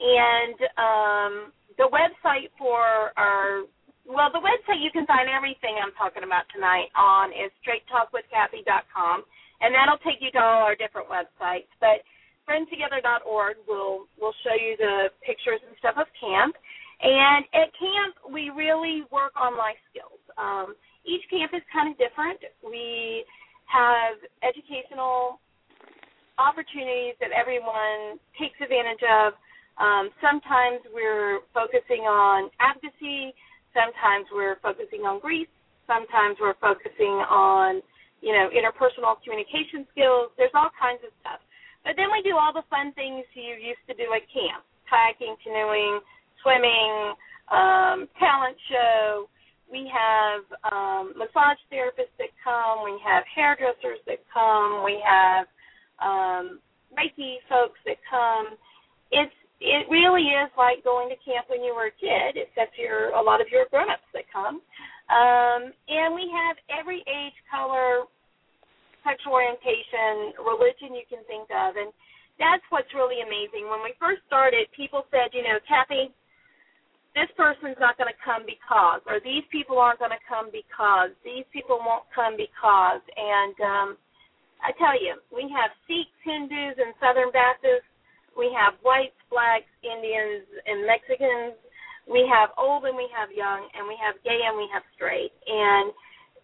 and 0.01 0.57
um, 0.79 1.33
the 1.77 1.89
website 1.91 2.49
for 2.57 3.13
our 3.19 3.67
well, 4.07 4.31
the 4.31 4.39
website 4.39 4.79
you 4.81 4.95
can 4.95 5.05
find 5.05 5.29
everything 5.29 5.75
I'm 5.83 5.91
talking 5.99 6.23
about 6.23 6.47
tonight 6.55 6.95
on 6.95 7.35
is 7.35 7.51
straighttalkwithcathy.com, 7.67 9.25
and 9.61 9.75
that'll 9.75 9.99
take 10.07 10.23
you 10.23 10.31
to 10.31 10.39
all 10.39 10.63
our 10.63 10.77
different 10.79 11.09
websites. 11.11 11.67
But 11.83 12.07
friendstogether.org 12.49 13.57
will 13.69 14.07
will 14.19 14.35
show 14.47 14.55
you 14.55 14.77
the 14.79 15.11
pictures 15.27 15.61
and 15.67 15.77
stuff 15.79 15.99
of 15.99 16.07
camp. 16.17 16.55
And 17.03 17.45
at 17.53 17.69
camp, 17.77 18.17
we 18.33 18.49
really 18.49 19.05
work 19.13 19.37
on 19.37 19.59
life 19.59 19.77
skills. 19.93 20.23
Um, 20.39 20.75
each 21.05 21.23
camp 21.29 21.53
is 21.53 21.63
kind 21.69 21.93
of 21.93 21.99
different. 22.01 22.41
We 22.65 23.27
have 23.69 24.17
educational 24.41 25.39
opportunities 26.39 27.17
that 27.21 27.33
everyone 27.33 28.21
takes 28.41 28.57
advantage 28.61 29.03
of. 29.05 29.37
Um, 29.77 30.09
sometimes 30.25 30.81
we're 30.93 31.45
focusing 31.53 32.09
on 32.09 32.49
advocacy. 32.61 33.37
Sometimes 33.77 34.25
we're 34.33 34.57
focusing 34.65 35.05
on 35.05 35.21
grief. 35.21 35.49
Sometimes 35.85 36.41
we're 36.41 36.57
focusing 36.59 37.21
on, 37.29 37.85
you 38.25 38.33
know, 38.33 38.49
interpersonal 38.51 39.21
communication 39.21 39.85
skills. 39.93 40.33
There's 40.41 40.55
all 40.57 40.73
kinds 40.81 41.05
of 41.05 41.13
stuff. 41.21 41.41
But 41.87 41.95
then 41.95 42.11
we 42.11 42.19
do 42.27 42.35
all 42.35 42.51
the 42.51 42.67
fun 42.67 42.91
things 42.99 43.23
you 43.39 43.55
used 43.55 43.87
to 43.87 43.95
do 43.95 44.11
at 44.11 44.27
camp: 44.27 44.67
kayaking, 44.91 45.39
canoeing, 45.39 46.03
swimming, 46.43 47.15
um, 47.55 48.11
talent 48.19 48.59
show. 48.67 49.31
We 49.71 49.87
have 49.87 50.43
um, 50.67 51.15
massage 51.15 51.63
therapists 51.71 52.15
that 52.19 52.35
come. 52.43 52.83
We 52.83 52.99
have 53.07 53.23
hairdressers 53.31 54.03
that 54.11 54.19
come. 54.35 54.83
We 54.83 54.99
have 55.07 55.47
um, 56.03 56.59
Reiki 56.91 57.39
folks 57.47 57.79
that 57.87 58.03
come. 58.11 58.59
It's 59.15 59.35
it 59.61 59.87
really 59.89 60.27
is 60.35 60.51
like 60.59 60.83
going 60.83 61.09
to 61.09 61.17
camp 61.23 61.47
when 61.49 61.63
you 61.63 61.75
were 61.75 61.95
a 61.95 62.01
kid, 62.03 62.35
except 62.35 62.77
you're 62.77 63.15
a 63.15 63.23
lot 63.23 63.41
of 63.41 63.47
your 63.51 63.65
grown-ups 63.71 64.11
that 64.13 64.27
come. 64.29 64.61
Um, 65.07 65.71
and 65.87 66.15
we 66.15 66.29
have 66.35 66.59
every 66.67 67.01
age, 67.07 67.33
color, 67.47 68.06
sexual 69.07 69.39
orientation, 69.39 70.35
religion 70.43 70.99
you 70.99 71.07
can 71.07 71.23
think 71.31 71.47
of, 71.55 71.79
and 71.79 71.95
that's 72.43 72.67
what's 72.69 72.91
really 72.93 73.23
amazing. 73.23 73.71
When 73.71 73.81
we 73.81 73.95
first 73.97 74.27
started, 74.27 74.67
people 74.75 75.07
said, 75.15 75.33
you 75.33 75.47
know, 75.47 75.63
Cathy, 75.65 76.13
this 77.17 77.31
person's 77.33 77.81
not 77.81 77.97
going 77.97 78.13
to 78.13 78.21
come 78.21 78.45
because, 78.45 79.01
or 79.09 79.25
these 79.25 79.47
people 79.49 79.81
aren't 79.81 80.03
going 80.03 80.13
to 80.13 80.25
come 80.29 80.53
because, 80.53 81.17
these 81.25 81.49
people 81.49 81.81
won't 81.81 82.05
come 82.13 82.37
because, 82.37 83.01
and 83.17 83.57
um, 83.65 83.89
I 84.61 84.77
tell 84.77 84.93
you, 84.93 85.17
we 85.33 85.49
have 85.49 85.73
Sikhs, 85.89 86.13
Hindus, 86.21 86.77
and 86.77 86.93
Southern 87.01 87.33
Baptists. 87.33 87.89
We 88.37 88.53
have 88.53 88.77
whites, 88.85 89.17
blacks, 89.33 89.69
Indians, 89.81 90.45
and 90.69 90.85
Mexicans. 90.85 91.57
We 92.05 92.29
have 92.29 92.53
old 92.61 92.85
and 92.85 92.95
we 93.01 93.09
have 93.17 93.33
young, 93.33 93.65
and 93.73 93.89
we 93.89 93.97
have 93.97 94.21
gay 94.21 94.45
and 94.45 94.61
we 94.61 94.69
have 94.77 94.85
straight. 94.93 95.33
And 95.49 95.97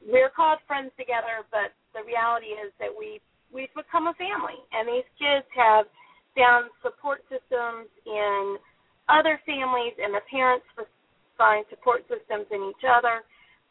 we're 0.08 0.32
called 0.32 0.64
friends 0.64 0.90
together, 0.96 1.44
but 1.52 1.76
the 1.94 2.04
reality 2.04 2.56
is 2.56 2.72
that 2.80 2.90
we 2.92 3.20
we've 3.52 3.72
become 3.76 4.08
a 4.08 4.16
family, 4.16 4.56
and 4.72 4.88
these 4.88 5.08
kids 5.20 5.44
have 5.52 5.84
found 6.32 6.72
support 6.80 7.20
systems 7.28 7.92
in 8.08 8.56
other 9.12 9.36
families, 9.44 9.92
and 10.00 10.16
the 10.16 10.24
parents 10.32 10.64
find 11.36 11.64
support 11.68 12.08
systems 12.08 12.48
in 12.48 12.72
each 12.72 12.84
other. 12.88 13.20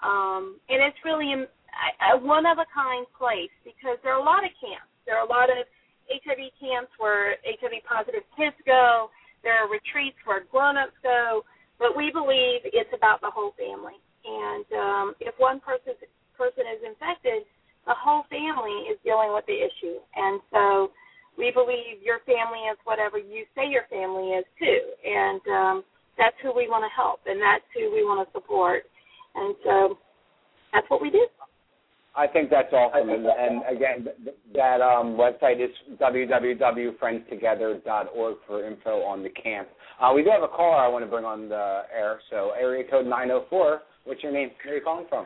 Um, 0.01 0.57
and 0.69 0.81
it's 0.81 0.97
really 1.05 1.33
a, 1.33 1.45
a 1.45 2.19
one 2.21 2.45
of 2.45 2.57
a 2.57 2.67
kind 2.69 3.05
place 3.17 3.53
because 3.65 3.97
there 4.05 4.13
are 4.13 4.21
a 4.21 4.25
lot 4.25 4.45
of 4.45 4.53
camps. 4.61 4.89
There 5.05 5.17
are 5.17 5.25
a 5.25 5.29
lot 5.29 5.49
of 5.49 5.65
HIV 6.09 6.51
camps 6.59 6.91
where 6.97 7.37
HIV 7.45 7.85
positive 7.85 8.25
kids 8.37 8.57
go. 8.65 9.09
There 9.41 9.57
are 9.57 9.69
retreats 9.69 10.17
where 10.25 10.45
grown 10.49 10.77
ups 10.77 10.97
go. 11.01 11.45
But 11.79 11.97
we 11.97 12.13
believe 12.13 12.61
it's 12.65 12.93
about 12.93 13.21
the 13.21 13.33
whole 13.33 13.57
family. 13.57 13.97
And 14.21 14.65
um, 14.77 15.07
if 15.17 15.33
one 15.41 15.57
person 15.61 15.97
person 16.37 16.65
is 16.69 16.81
infected, 16.85 17.45
the 17.85 17.93
whole 17.97 18.23
family 18.29 18.85
is 18.91 18.99
dealing 19.03 19.33
with 19.33 19.45
the 19.47 19.57
issue. 19.57 19.97
And 20.15 20.39
so 20.51 20.91
we 21.37 21.51
believe 21.51 22.01
your 22.03 22.19
family 22.25 22.59
is 22.71 22.77
whatever 22.83 23.17
you 23.17 23.45
say 23.55 23.67
your 23.67 23.87
family 23.89 24.31
is 24.37 24.45
too. 24.59 24.79
And 25.05 25.41
um, 25.49 25.83
that's 26.17 26.35
who 26.43 26.53
we 26.55 26.67
want 26.67 26.83
to 26.83 26.89
help, 26.95 27.21
and 27.25 27.41
that's 27.41 27.63
who 27.73 27.89
we 27.91 28.03
want 28.03 28.27
to 28.27 28.33
support. 28.33 28.83
And 29.35 29.55
so 29.63 29.97
that's 30.73 30.89
what 30.89 31.01
we 31.01 31.09
do. 31.09 31.25
I 32.13 32.27
think 32.27 32.49
that's 32.49 32.73
awesome. 32.73 33.07
And, 33.09 33.25
and 33.25 33.63
again, 33.73 34.03
th- 34.23 34.35
that 34.53 34.81
um, 34.81 35.15
website 35.15 35.63
is 35.63 35.69
www.friendstogether.org 35.99 38.37
for 38.45 38.67
info 38.67 39.01
on 39.03 39.23
the 39.23 39.29
camp. 39.29 39.69
Uh, 39.99 40.11
we 40.13 40.21
do 40.21 40.29
have 40.29 40.43
a 40.43 40.49
caller 40.49 40.75
I 40.75 40.89
want 40.89 41.05
to 41.05 41.09
bring 41.09 41.23
on 41.23 41.47
the 41.47 41.83
air. 41.95 42.19
So 42.29 42.51
area 42.59 42.83
code 42.89 43.05
904. 43.05 43.81
What's 44.03 44.21
your 44.23 44.33
name? 44.33 44.51
Where 44.65 44.73
are 44.73 44.77
you 44.77 44.83
calling 44.83 45.05
from? 45.07 45.25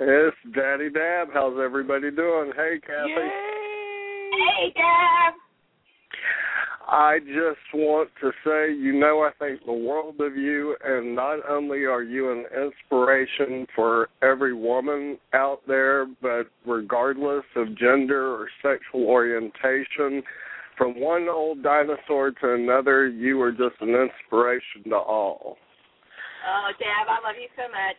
It's 0.00 0.36
Daddy 0.54 0.90
Dab. 0.90 1.28
How's 1.34 1.58
everybody 1.60 2.12
doing? 2.12 2.52
Hey, 2.54 2.78
Cathy. 2.80 3.10
Hey, 3.10 4.72
Dab. 4.74 5.34
I 6.86 7.18
just 7.18 7.74
want 7.74 8.08
to 8.20 8.30
say, 8.44 8.72
you 8.72 8.92
know, 8.98 9.28
I 9.28 9.30
think 9.40 9.66
the 9.66 9.72
world 9.72 10.20
of 10.20 10.36
you, 10.36 10.76
and 10.84 11.16
not 11.16 11.40
only 11.50 11.84
are 11.84 12.04
you 12.04 12.30
an 12.30 12.44
inspiration 12.56 13.66
for 13.74 14.08
every 14.22 14.54
woman 14.54 15.18
out 15.34 15.62
there, 15.66 16.06
but 16.22 16.44
regardless 16.64 17.44
of 17.56 17.76
gender 17.76 18.34
or 18.34 18.48
sexual 18.62 19.04
orientation, 19.06 20.22
from 20.78 21.00
one 21.00 21.28
old 21.28 21.64
dinosaur 21.64 22.30
to 22.30 22.54
another, 22.54 23.08
you 23.08 23.40
are 23.42 23.50
just 23.50 23.74
an 23.80 23.90
inspiration 23.90 24.84
to 24.90 24.96
all. 24.96 25.56
Oh, 26.48 26.70
Dab, 26.78 27.08
I 27.08 27.28
love 27.28 27.36
you 27.38 27.48
so 27.56 27.64
much. 27.64 27.96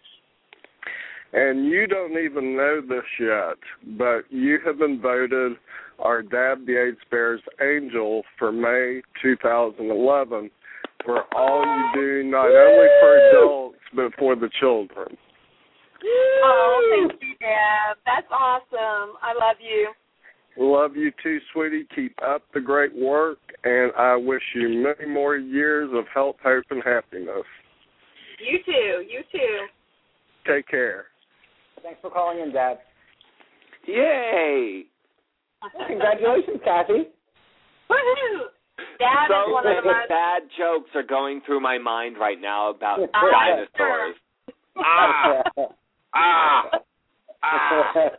And 1.31 1.65
you 1.65 1.85
don't 1.85 2.17
even 2.17 2.55
know 2.55 2.81
this 2.81 3.03
yet, 3.19 3.97
but 3.97 4.21
you 4.29 4.59
have 4.65 4.79
been 4.79 4.99
voted 4.99 5.53
our 5.99 6.21
Dab 6.23 6.65
the 6.65 6.87
AIDS 6.87 6.97
Bears 7.11 7.41
Angel 7.61 8.23
for 8.37 8.51
May 8.51 9.01
2011 9.21 10.49
for 11.05 11.23
all 11.35 11.63
you 11.63 12.01
do, 12.01 12.29
not 12.29 12.47
only 12.47 12.87
for 12.99 13.29
adults, 13.29 13.77
but 13.95 14.11
for 14.17 14.35
the 14.35 14.49
children. 14.59 15.17
Oh, 16.43 17.07
thank 17.09 17.21
you, 17.21 17.35
Dab. 17.39 17.97
That's 18.05 18.27
awesome. 18.31 19.15
I 19.21 19.33
love 19.33 19.57
you. 19.59 19.91
Love 20.57 20.95
you 20.95 21.11
too, 21.21 21.39
sweetie. 21.53 21.87
Keep 21.95 22.15
up 22.25 22.43
the 22.53 22.59
great 22.59 22.93
work, 22.95 23.37
and 23.63 23.91
I 23.97 24.15
wish 24.15 24.41
you 24.55 24.69
many 24.69 25.09
more 25.09 25.37
years 25.37 25.89
of 25.93 26.05
health, 26.13 26.35
hope, 26.43 26.65
and 26.71 26.83
happiness. 26.83 27.45
You 28.39 28.57
too. 28.65 29.05
You 29.07 29.21
too. 29.31 29.67
Take 30.47 30.67
care. 30.67 31.05
Thanks 31.83 31.99
for 32.01 32.09
calling 32.09 32.39
in, 32.39 32.51
Dab. 32.51 32.77
Yay! 33.87 34.83
Congratulations, 35.87 36.59
Cathy. 36.63 37.07
Woohoo! 37.89 38.39
Dab 38.99 39.27
so 39.27 39.49
is 39.49 39.53
one 39.53 39.67
of 39.67 39.83
the 39.83 39.89
many 39.91 40.07
bad 40.07 40.43
jokes 40.57 40.89
are 40.95 41.03
going 41.03 41.41
through 41.45 41.59
my 41.59 41.77
mind 41.77 42.17
right 42.19 42.39
now 42.39 42.69
about 42.69 42.99
dinosaurs. 43.13 44.15
Ah, 44.77 45.43
ah, 46.15 46.63
ah. 47.43 48.09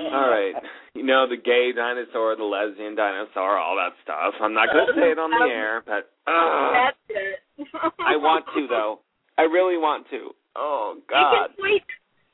All 0.00 0.30
right. 0.30 0.54
You 0.94 1.02
know, 1.04 1.26
the 1.28 1.36
gay 1.36 1.72
dinosaur, 1.74 2.36
the 2.36 2.44
lesbian 2.44 2.94
dinosaur, 2.94 3.58
all 3.58 3.76
that 3.76 3.92
stuff. 4.02 4.34
I'm 4.40 4.54
not 4.54 4.68
going 4.72 4.86
to 4.86 5.00
say 5.00 5.10
it 5.12 5.18
on 5.18 5.30
the 5.30 5.50
air, 5.52 5.82
but 5.84 6.10
uh, 6.30 6.72
That's 6.72 6.96
it. 7.08 7.66
I 7.98 8.16
want 8.16 8.44
to, 8.54 8.66
though. 8.68 9.00
I 9.38 9.42
really 9.42 9.76
want 9.76 10.06
to. 10.10 10.30
Oh, 10.56 10.94
You 10.96 11.02
God. 11.08 11.48
can 11.48 11.56
tweet. 11.58 11.82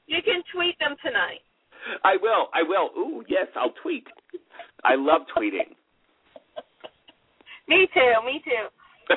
You 0.09 0.25
can 0.25 0.43
tweet 0.53 0.75
them 0.81 0.97
tonight. 1.05 1.45
I 2.03 2.17
will. 2.21 2.49
I 2.57 2.65
will. 2.65 2.91
Ooh, 2.97 3.23
yes, 3.29 3.47
I'll 3.55 3.77
tweet. 3.83 4.07
I 4.83 4.97
love 4.97 5.23
tweeting. 5.37 5.77
Me 7.69 7.87
too. 7.93 8.13
Me 8.25 8.41
too. 8.43 8.67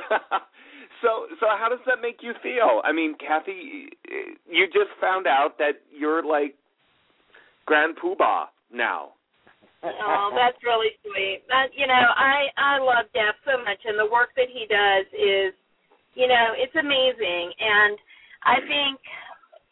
so, 1.01 1.31
so 1.39 1.47
how 1.57 1.67
does 1.69 1.79
that 1.87 2.01
make 2.01 2.17
you 2.21 2.33
feel? 2.43 2.81
I 2.83 2.91
mean, 2.91 3.15
Cathy, 3.15 3.89
you 4.49 4.65
just 4.67 4.91
found 4.99 5.27
out 5.27 5.57
that 5.57 5.79
you're 5.89 6.23
like 6.23 6.55
Grand 7.65 7.95
Poobah 7.95 8.51
now. 8.73 9.15
Oh, 9.83 10.29
that's 10.35 10.61
really 10.61 10.93
sweet. 11.01 11.41
That 11.49 11.73
you 11.73 11.87
know, 11.87 12.05
I 12.13 12.53
I 12.53 12.77
love 12.77 13.09
Jeff 13.17 13.33
so 13.41 13.57
much, 13.65 13.81
and 13.85 13.97
the 13.97 14.05
work 14.05 14.29
that 14.37 14.45
he 14.45 14.69
does 14.69 15.09
is, 15.09 15.57
you 16.13 16.29
know, 16.29 16.53
it's 16.53 16.75
amazing. 16.77 17.49
And 17.57 17.97
I 18.45 18.61
think 18.61 19.01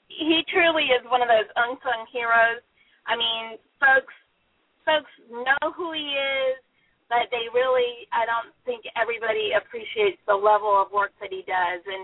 he 0.09 0.43
truly 0.49 0.89
is 0.91 1.05
one 1.07 1.21
of 1.21 1.29
those 1.29 1.47
unsung 1.55 2.09
heroes. 2.11 2.59
I 3.07 3.15
mean, 3.15 3.61
folks 3.79 4.13
folks 4.83 5.11
know 5.29 5.69
who 5.77 5.93
he 5.93 6.03
is, 6.17 6.57
but 7.07 7.29
they 7.31 7.47
really 7.53 8.09
I 8.11 8.25
don't 8.25 8.51
think 8.65 8.83
everybody 8.97 9.53
appreciates 9.53 10.19
the 10.25 10.35
level 10.35 10.73
of 10.73 10.91
work 10.91 11.13
that 11.21 11.29
he 11.31 11.45
does, 11.45 11.81
and 11.85 12.03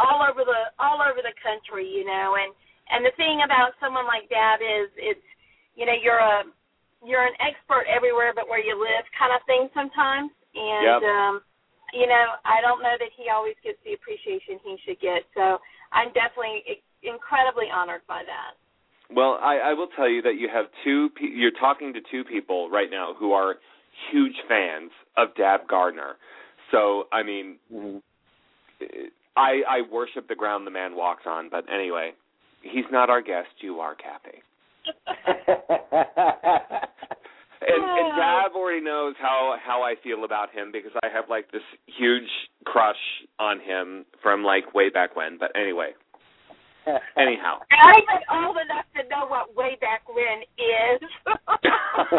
all 0.00 0.24
over 0.24 0.42
the 0.42 0.72
all 0.80 0.98
over 1.04 1.20
the 1.20 1.36
country, 1.38 1.86
you 1.86 2.08
know. 2.08 2.34
And 2.40 2.50
and 2.90 3.04
the 3.04 3.14
thing 3.16 3.44
about 3.44 3.76
someone 3.78 4.08
like 4.08 4.28
Dab 4.32 4.60
is, 4.60 4.88
it's 4.96 5.26
you 5.76 5.84
know, 5.86 5.96
you're 5.96 6.20
a 6.20 6.48
you're 7.04 7.26
an 7.26 7.34
expert 7.42 7.84
everywhere 7.90 8.30
but 8.34 8.46
where 8.46 8.62
you 8.62 8.78
live 8.78 9.04
kind 9.18 9.34
of 9.34 9.42
thing 9.44 9.66
sometimes 9.74 10.30
and 10.54 11.02
Yep. 11.02 11.02
um 11.02 11.34
you 11.92 12.06
know 12.06 12.38
i 12.46 12.62
don't 12.62 12.78
know 12.78 12.94
that 12.94 13.10
he 13.18 13.26
always 13.26 13.58
gets 13.66 13.78
the 13.82 13.98
appreciation 13.98 14.62
he 14.62 14.78
should 14.86 15.02
get 15.02 15.26
so 15.34 15.58
i'm 15.90 16.14
definitely 16.14 16.62
incredibly 17.02 17.66
honored 17.74 18.02
by 18.08 18.22
that 18.26 18.54
Well, 19.14 19.38
I, 19.42 19.58
I 19.58 19.72
will 19.74 19.88
tell 19.94 20.08
you 20.08 20.22
that 20.22 20.36
you 20.38 20.48
have 20.52 20.66
two. 20.84 21.10
Pe- 21.16 21.34
you're 21.34 21.50
talking 21.58 21.92
to 21.94 22.00
two 22.10 22.24
people 22.24 22.70
right 22.70 22.90
now 22.90 23.14
who 23.18 23.32
are 23.32 23.56
huge 24.10 24.36
fans 24.48 24.90
of 25.16 25.34
Dab 25.36 25.68
Garner. 25.68 26.16
So, 26.70 27.04
I 27.12 27.22
mean. 27.22 27.58
I 29.36 29.62
I 29.68 29.80
worship 29.90 30.28
the 30.28 30.34
ground 30.34 30.66
the 30.66 30.70
man 30.70 30.96
walks 30.96 31.22
on. 31.26 31.48
But 31.50 31.64
anyway, 31.72 32.12
he's 32.62 32.84
not 32.90 33.10
our 33.10 33.22
guest. 33.22 33.48
You 33.60 33.80
are, 33.80 33.94
Cathy. 33.94 34.42
And, 37.64 37.84
and. 37.84 38.16
Dab 38.16 38.52
already 38.56 38.80
knows 38.82 39.14
how 39.20 39.54
how 39.64 39.82
I 39.82 39.94
feel 40.02 40.24
about 40.24 40.50
him 40.50 40.72
because 40.72 40.90
I 41.02 41.08
have 41.14 41.26
like 41.30 41.52
this 41.52 41.62
huge 41.86 42.28
crush 42.64 42.96
on 43.38 43.60
him 43.60 44.04
from 44.20 44.42
like 44.42 44.74
way 44.74 44.90
back 44.90 45.14
when. 45.14 45.38
But 45.38 45.52
anyway, 45.54 45.90
anyhow. 47.16 47.58
i'm 47.70 48.46
old 48.46 48.56
enough 48.56 48.86
to 48.96 49.02
know 49.08 49.26
what 49.26 49.54
way 49.56 49.76
back 49.80 50.02
when 50.08 50.42
is 50.58 51.00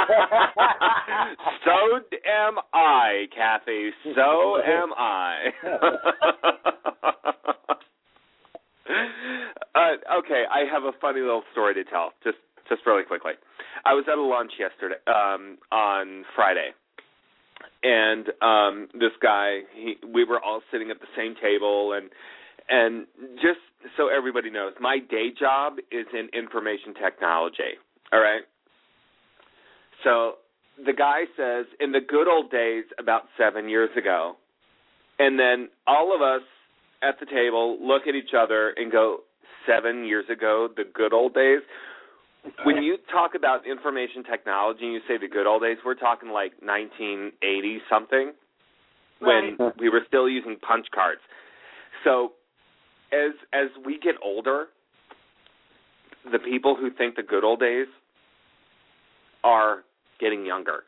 so 1.66 2.00
am 2.26 2.60
I, 2.74 3.26
Cathy. 3.36 3.92
So 4.16 4.58
am 4.62 4.94
I. 4.98 5.50
uh, 9.76 10.20
okay, 10.20 10.44
I 10.52 10.66
have 10.72 10.84
a 10.84 10.92
funny 11.02 11.22
little 11.22 11.44
story 11.52 11.74
to 11.76 11.84
tell. 11.84 12.14
Just 12.24 12.38
just 12.70 12.86
really 12.86 13.04
quickly. 13.04 13.34
I 13.86 13.94
was 13.94 14.06
at 14.12 14.18
a 14.18 14.22
lunch 14.22 14.52
yesterday 14.60 14.96
um 15.08 15.58
on 15.72 16.26
Friday. 16.36 16.70
And 17.84 18.28
um 18.42 18.88
this 18.94 19.12
guy, 19.22 19.62
he 19.74 19.98
we 20.08 20.24
were 20.24 20.40
all 20.42 20.62
sitting 20.72 20.92
at 20.92 21.00
the 21.00 21.08
same 21.18 21.36
table 21.42 21.94
and 21.94 22.10
and 22.70 23.06
just 23.36 23.60
so 23.98 24.08
everybody 24.08 24.50
knows, 24.50 24.74
my 24.80 24.98
day 25.10 25.30
job 25.38 25.74
is 25.92 26.06
in 26.14 26.30
information 26.38 26.94
technology. 27.02 27.78
All 28.12 28.20
right? 28.20 28.44
So 30.04 30.34
the 30.84 30.94
guy 30.94 31.24
says, 31.38 31.66
in 31.80 31.92
the 31.92 32.00
good 32.00 32.28
old 32.28 32.52
days, 32.52 32.86
about 33.00 33.24
seven 33.38 33.70
years 33.70 33.90
ago, 33.98 34.36
and 35.20 35.40
then 35.40 35.70
all 35.88 36.16
of 36.16 36.22
us 36.22 36.42
at 37.02 37.20
the 37.20 37.26
table 37.26 37.78
look 37.82 38.04
at 38.08 38.16
each 38.16 38.34
other 38.38 38.74
and 38.78 38.92
go, 38.92 39.20
seven 39.68 40.06
years 40.06 40.26
ago, 40.32 40.68
the 40.76 40.84
good 40.94 41.14
old 41.14 41.34
days. 41.34 41.60
When 42.66 42.84
you 42.84 42.98
talk 43.12 43.32
about 43.36 43.66
information 43.66 44.24
technology 44.24 44.84
and 44.84 44.94
you 44.94 45.00
say 45.08 45.18
the 45.18 45.30
good 45.30 45.48
old 45.48 45.62
days, 45.62 45.78
we're 45.86 45.96
talking 45.96 46.30
like 46.30 46.52
1980 46.62 47.82
something 47.90 48.34
when 49.20 49.56
Right. 49.58 49.80
we 49.80 49.88
were 49.88 50.04
still 50.08 50.28
using 50.28 50.58
punch 50.60 50.88
cards. 50.92 51.22
So 52.04 52.34
as 53.14 53.34
as 53.54 53.70
we 53.86 54.00
get 54.00 54.16
older, 54.24 54.66
the 56.32 56.40
people 56.40 56.76
who 56.76 56.90
think 56.92 57.16
the 57.16 57.24
good 57.24 57.44
old 57.44 57.60
days 57.60 57.88
are 59.44 59.84
getting 60.20 60.46
younger. 60.46 60.84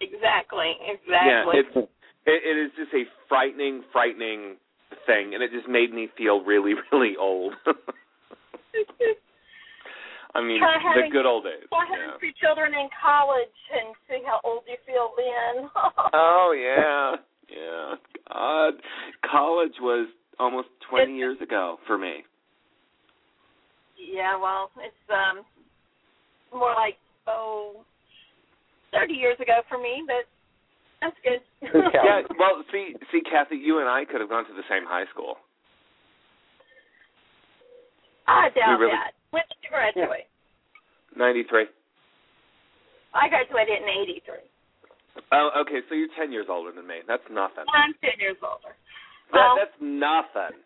exactly 0.00 0.76
Yeah, 0.80 0.94
exactly 0.94 1.54
it's 1.58 1.90
it, 2.26 2.42
it 2.44 2.56
is 2.60 2.70
just 2.76 2.92
a 2.92 3.04
frightening, 3.28 3.82
frightening 3.90 4.56
thing, 5.06 5.32
and 5.34 5.42
it 5.42 5.50
just 5.50 5.66
made 5.68 5.92
me 5.92 6.08
feel 6.16 6.44
really, 6.44 6.74
really 6.92 7.16
old. 7.18 7.54
I 10.34 10.42
mean, 10.42 10.60
Try 10.60 10.76
the 10.94 11.10
good 11.10 11.24
old 11.24 11.44
days. 11.44 11.64
Try 11.68 11.86
yeah. 11.88 11.96
having 11.96 12.18
three 12.20 12.34
children 12.36 12.74
in 12.74 12.88
college 12.92 13.58
and 13.72 13.96
see 14.06 14.20
how 14.26 14.40
old 14.44 14.62
you 14.68 14.76
feel 14.86 15.10
then. 15.16 15.70
Oh 16.12 16.52
yeah, 16.56 17.16
yeah. 17.48 17.96
God, 18.28 18.74
college 19.28 19.80
was 19.80 20.08
almost 20.38 20.68
twenty 20.88 21.16
years 21.16 21.38
ago 21.40 21.78
for 21.86 21.98
me. 21.98 22.24
Yeah, 23.98 24.38
well, 24.40 24.70
it's 24.78 24.94
um 25.10 25.44
more 26.52 26.74
like 26.74 26.96
oh 27.26 27.84
thirty 28.92 29.14
years 29.14 29.36
ago 29.40 29.60
for 29.68 29.78
me, 29.78 30.02
but 30.06 30.24
that's 31.00 31.16
good. 31.22 31.40
Yeah. 31.62 31.90
Yeah. 31.92 32.20
Well, 32.38 32.62
see, 32.72 32.94
see, 33.12 33.20
Cathy, 33.20 33.56
you 33.56 33.78
and 33.78 33.88
I 33.88 34.04
could 34.04 34.20
have 34.20 34.30
gone 34.30 34.46
to 34.46 34.54
the 34.54 34.66
same 34.70 34.84
high 34.86 35.04
school. 35.12 35.36
I 38.26 38.50
doubt 38.50 38.78
We 38.78 38.86
really- 38.86 38.92
that. 38.98 39.14
When 39.30 39.42
did 39.48 39.58
you 39.62 39.68
graduate? 39.70 40.26
Ninety-three. 41.16 41.66
I 43.14 43.28
graduated 43.28 43.82
in 43.82 43.88
eighty 43.88 44.22
three. 44.24 44.44
Oh, 45.32 45.50
okay. 45.62 45.80
So 45.88 45.94
you're 45.94 46.08
ten 46.18 46.32
years 46.32 46.46
older 46.48 46.72
than 46.72 46.86
me. 46.86 47.00
That's 47.06 47.24
nothing. 47.30 47.64
I'm 47.74 47.92
ten 48.00 48.16
years 48.20 48.36
older. 48.42 48.74
That, 49.32 49.38
Well, 49.38 49.56
that's 49.56 49.76
nothing. 49.80 50.58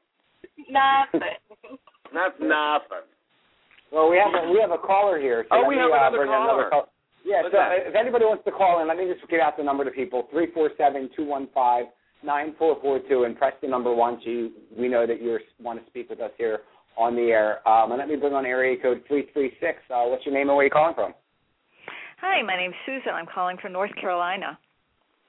nothing. 0.71 1.37
That's 2.13 2.37
nothing. 2.41 3.09
Well, 3.91 4.11
we 4.11 4.17
have 4.21 4.33
a, 4.37 4.51
we 4.53 4.61
have 4.61 4.71
a 4.71 4.79
caller 4.79 5.19
here. 5.19 5.45
So 5.49 5.57
Oh, 5.57 5.61
let 5.61 5.69
we 5.69 5.77
me, 5.77 5.81
have 5.83 5.91
uh, 5.91 5.97
another 5.97 6.19
bring 6.19 6.29
caller. 6.31 6.69
call. 6.71 6.89
Yeah, 7.25 7.43
What's 7.43 7.53
so 7.55 7.59
that? 7.59 7.73
uh, 7.73 7.89
if 7.89 7.95
anybody 7.95 8.25
wants 8.27 8.45
to 8.45 8.51
call 8.53 8.81
in, 8.83 8.89
let 8.89 8.97
me 8.99 9.09
just 9.09 9.27
give 9.31 9.41
out 9.41 9.57
the 9.57 9.63
number 9.65 9.85
to 9.85 9.91
people: 9.91 10.29
three 10.31 10.49
four 10.53 10.71
seven 10.77 11.09
two 11.17 11.25
one 11.25 11.49
five 11.55 11.87
nine 12.23 12.55
four 12.59 12.77
four 12.83 13.01
two, 13.09 13.25
and 13.25 13.37
press 13.37 13.55
the 13.63 13.69
number 13.69 13.95
one. 13.95 14.19
So 14.25 14.31
you, 14.31 14.51
we 14.77 14.89
know 14.89 15.07
that 15.07 15.23
you 15.23 15.39
want 15.61 15.81
to 15.83 15.87
speak 15.89 16.11
with 16.11 16.21
us 16.21 16.31
here 16.37 16.61
on 16.99 17.15
the 17.17 17.33
air. 17.33 17.67
Um, 17.69 17.93
and 17.93 17.99
let 17.99 18.09
me 18.09 18.17
bring 18.17 18.35
on 18.35 18.45
area 18.45 18.77
code 18.81 19.03
three 19.09 19.29
three 19.33 19.53
six. 19.61 19.79
Uh, 19.89 20.05
what's 20.05 20.25
your 20.27 20.35
name 20.35 20.49
and 20.49 20.57
where 20.57 20.65
you 20.67 20.71
calling 20.71 20.95
from? 20.95 21.15
Hi, 22.21 22.43
my 22.43 22.57
name's 22.57 22.75
Susan. 22.85 23.13
I'm 23.15 23.27
calling 23.33 23.57
from 23.61 23.73
North 23.73 23.95
Carolina, 24.01 24.59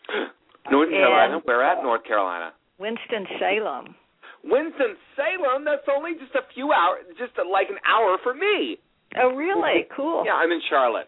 North 0.71 0.89
Carolina. 0.89 1.39
We're 1.45 1.63
at 1.63 1.81
North 1.83 2.03
Carolina. 2.05 2.51
Winston 2.79 3.25
Salem. 3.39 3.95
Winston 4.43 4.95
Salem. 5.15 5.63
That's 5.63 5.87
only 5.87 6.13
just 6.19 6.35
a 6.35 6.43
few 6.53 6.71
hours, 6.71 7.05
just 7.17 7.33
like 7.37 7.69
an 7.69 7.79
hour 7.87 8.17
for 8.23 8.33
me. 8.33 8.77
Oh, 9.15 9.35
really? 9.35 9.85
Cool. 9.95 10.23
Yeah, 10.25 10.33
I'm 10.33 10.51
in 10.51 10.61
Charlotte. 10.69 11.07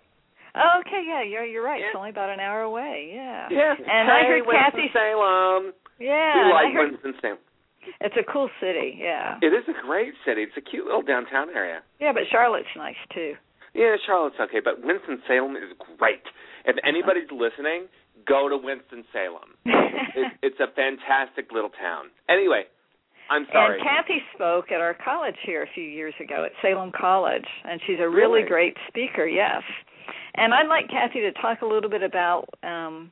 Oh, 0.55 0.80
okay, 0.88 1.03
yeah, 1.03 1.22
you're 1.22 1.43
you're 1.43 1.66
right. 1.66 1.82
Yeah. 1.82 1.91
It's 1.91 1.97
only 1.99 2.11
about 2.11 2.30
an 2.32 2.39
hour 2.39 2.61
away. 2.61 3.11
Yeah. 3.11 3.47
Yeah. 3.51 3.76
And 3.76 4.07
hey, 4.07 4.24
I 4.24 4.28
heard 4.28 4.47
Winston 4.47 4.72
Cathy. 4.72 4.88
Salem. 4.93 5.74
Yeah. 5.99 6.47
we 6.47 6.53
like 6.53 6.72
heard 6.72 6.91
Winston 6.95 7.13
Salem. 7.20 7.38
it's 7.99 8.16
a 8.16 8.24
cool 8.24 8.47
city. 8.63 8.95
Yeah. 8.95 9.36
It 9.41 9.51
is 9.51 9.68
a 9.68 9.76
great 9.86 10.13
city. 10.24 10.43
It's 10.47 10.55
a 10.55 10.63
cute 10.63 10.86
little 10.86 11.01
downtown 11.03 11.49
area. 11.51 11.84
Yeah, 11.99 12.13
but 12.13 12.24
Charlotte's 12.32 12.72
nice 12.78 12.99
too. 13.13 13.34
Yeah, 13.76 13.99
Charlotte's 14.07 14.39
okay, 14.39 14.63
but 14.63 14.80
Winston 14.80 15.20
Salem 15.28 15.57
is 15.59 15.76
great. 15.99 16.24
If 16.63 16.78
anybody's 16.88 17.28
listening, 17.28 17.91
go 18.28 18.49
to 18.49 18.57
Winston 18.57 19.03
Salem. 19.13 19.55
It, 20.15 20.32
it's 20.41 20.59
a 20.61 20.71
fantastic 20.76 21.51
little 21.51 21.71
town. 21.71 22.05
Anyway, 22.30 22.63
I'm 23.30 23.45
sorry. 23.51 23.80
And 23.80 23.84
Cathy 23.84 24.21
spoke 24.34 24.71
at 24.71 24.80
our 24.80 24.93
college 24.93 25.36
here 25.45 25.63
a 25.63 25.67
few 25.76 25.84
years 25.84 26.13
ago 26.23 26.45
at 26.45 26.51
Salem 26.61 26.91
College, 26.97 27.43
and 27.65 27.82
she's 27.86 27.99
a 27.99 28.07
really, 28.07 28.43
Really? 28.43 28.47
great 28.47 28.78
speaker. 28.88 29.26
Yes, 29.28 29.61
and 30.36 30.53
I'd 30.53 30.67
like 30.67 30.88
Cathy 30.89 31.19
to 31.19 31.34
talk 31.41 31.61
a 31.63 31.65
little 31.65 31.89
bit 31.89 32.01
about 32.01 32.47
um, 32.63 33.11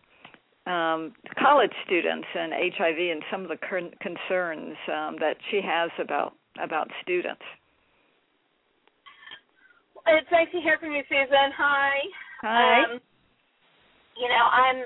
um, 0.65 1.11
college 1.37 1.73
students 1.85 2.27
and 2.39 2.53
HIV 2.53 2.97
and 3.11 3.21
some 3.29 3.41
of 3.43 3.49
the 3.49 3.57
current 3.57 3.99
concerns 3.99 4.77
um, 4.87 5.17
that 5.19 5.35
she 5.51 5.59
has 5.63 5.89
about 5.99 6.33
about 6.63 6.87
students. 7.01 7.43
it's 10.07 10.31
nice 10.31 10.47
to 10.53 10.61
hear 10.61 10.77
from 10.79 10.91
you, 10.93 11.03
Susan. 11.09 11.51
Hi. 11.57 11.91
Hi. 12.41 12.83
Um, 12.93 12.99
you 14.15 14.27
know, 14.29 14.45
I'm 14.51 14.85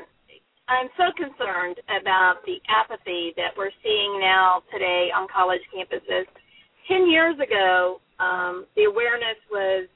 I'm 0.67 0.91
so 0.99 1.15
concerned 1.15 1.79
about 1.87 2.43
the 2.43 2.59
apathy 2.67 3.31
that 3.39 3.55
we're 3.55 3.71
seeing 3.79 4.19
now 4.19 4.63
today 4.71 5.07
on 5.15 5.27
college 5.31 5.63
campuses. 5.71 6.27
Ten 6.91 7.07
years 7.07 7.39
ago, 7.39 8.03
um, 8.19 8.67
the 8.75 8.83
awareness 8.83 9.39
was 9.47 9.87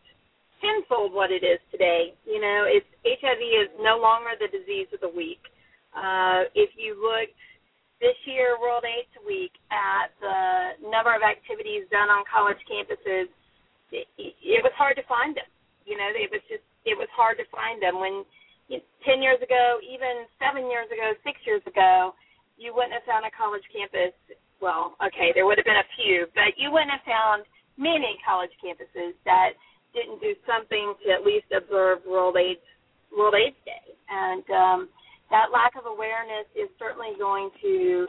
tenfold 0.64 1.12
what 1.12 1.28
it 1.28 1.44
is 1.44 1.60
today. 1.76 2.16
You 2.24 2.40
know, 2.40 2.64
it's 2.72 2.88
HIV 3.04 3.68
is 3.68 3.70
no 3.84 4.00
longer 4.00 4.32
the 4.40 4.48
disease 4.48 4.88
of 4.96 5.04
the 5.04 5.12
week. 5.12 5.44
Uh, 5.92 6.48
if 6.56 6.72
you 6.80 6.96
look 6.96 7.28
this 8.00 8.16
year, 8.24 8.56
World 8.56 8.88
AIDS 8.88 9.12
Week, 9.28 9.52
at 9.76 10.16
the 10.24 10.88
number 10.88 11.12
of 11.12 11.20
activities 11.20 11.84
done 11.92 12.08
on 12.08 12.24
college 12.32 12.60
campuses, 12.64 13.28
it, 13.92 14.08
it 14.16 14.64
was 14.64 14.72
hard 14.80 14.96
to 14.96 15.04
find 15.04 15.36
them. 15.36 15.52
You 15.84 16.00
know, 16.00 16.08
it 16.16 16.32
was 16.32 16.40
just 16.48 16.64
it 16.88 16.96
was 16.96 17.12
hard 17.12 17.36
to 17.44 17.46
find 17.52 17.84
them 17.84 18.00
when 18.00 18.24
10 18.80 19.20
years 19.20 19.42
ago, 19.44 19.84
even 19.84 20.24
seven 20.40 20.72
years 20.72 20.88
ago, 20.88 21.12
six 21.28 21.36
years 21.44 21.62
ago, 21.68 22.16
you 22.56 22.72
wouldn't 22.72 22.94
have 22.96 23.04
found 23.04 23.26
a 23.28 23.34
college 23.34 23.66
campus. 23.74 24.16
Well, 24.62 24.96
okay, 25.02 25.34
there 25.36 25.50
would 25.50 25.58
have 25.58 25.68
been 25.68 25.82
a 25.82 25.92
few, 25.98 26.30
but 26.38 26.56
you 26.56 26.72
wouldn't 26.72 26.94
have 26.94 27.04
found 27.04 27.44
many 27.76 28.22
college 28.24 28.54
campuses 28.62 29.18
that 29.26 29.58
didn't 29.92 30.22
do 30.22 30.38
something 30.48 30.94
to 31.04 31.12
at 31.12 31.26
least 31.26 31.50
observe 31.52 32.06
World 32.08 32.38
AIDS 32.38 32.64
World 33.12 33.36
AIDS 33.36 33.58
Day. 33.68 33.98
And 34.08 34.46
um, 34.54 34.80
that 35.34 35.52
lack 35.52 35.76
of 35.76 35.84
awareness 35.90 36.48
is 36.56 36.72
certainly 36.80 37.18
going 37.20 37.52
to 37.60 38.08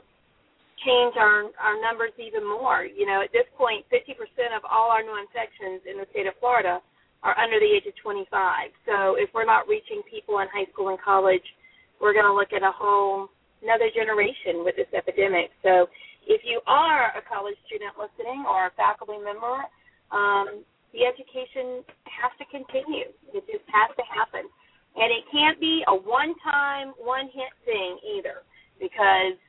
change 0.84 1.14
our 1.18 1.50
our 1.58 1.80
numbers 1.80 2.14
even 2.18 2.44
more. 2.44 2.84
You 2.84 3.06
know, 3.06 3.22
at 3.24 3.32
this 3.32 3.48
point, 3.58 3.88
50% 3.90 4.14
of 4.54 4.62
all 4.68 4.92
our 4.92 5.02
new 5.02 5.16
infections 5.18 5.82
in 5.88 5.98
the 5.98 6.06
state 6.12 6.26
of 6.26 6.38
Florida 6.38 6.78
are 7.22 7.38
under 7.38 7.58
the 7.58 7.66
age 7.66 7.86
of 7.86 7.94
25. 8.02 8.26
So 8.86 9.14
if 9.14 9.30
we're 9.34 9.46
not 9.46 9.68
reaching 9.68 10.02
people 10.10 10.40
in 10.40 10.48
high 10.52 10.66
school 10.72 10.90
and 10.90 10.98
college, 11.00 11.44
we're 12.00 12.12
going 12.12 12.26
to 12.26 12.34
look 12.34 12.52
at 12.52 12.62
a 12.62 12.74
whole 12.74 13.28
another 13.62 13.88
generation 13.94 14.66
with 14.66 14.74
this 14.74 14.90
epidemic. 14.90 15.54
So 15.62 15.86
if 16.26 16.42
you 16.42 16.58
are 16.66 17.14
a 17.14 17.22
college 17.22 17.54
student 17.66 17.94
listening 17.94 18.42
or 18.42 18.66
a 18.66 18.72
faculty 18.74 19.22
member, 19.22 19.62
um, 20.10 20.66
the 20.90 21.06
education 21.06 21.86
has 22.10 22.34
to 22.42 22.44
continue. 22.50 23.08
It 23.32 23.46
just 23.46 23.64
has 23.70 23.94
to 23.96 24.04
happen. 24.10 24.50
And 24.98 25.08
it 25.08 25.24
can't 25.32 25.56
be 25.56 25.80
a 25.88 25.94
one-time, 25.96 26.92
one-hit 27.00 27.52
thing 27.64 27.96
either, 28.18 28.44
because 28.76 29.40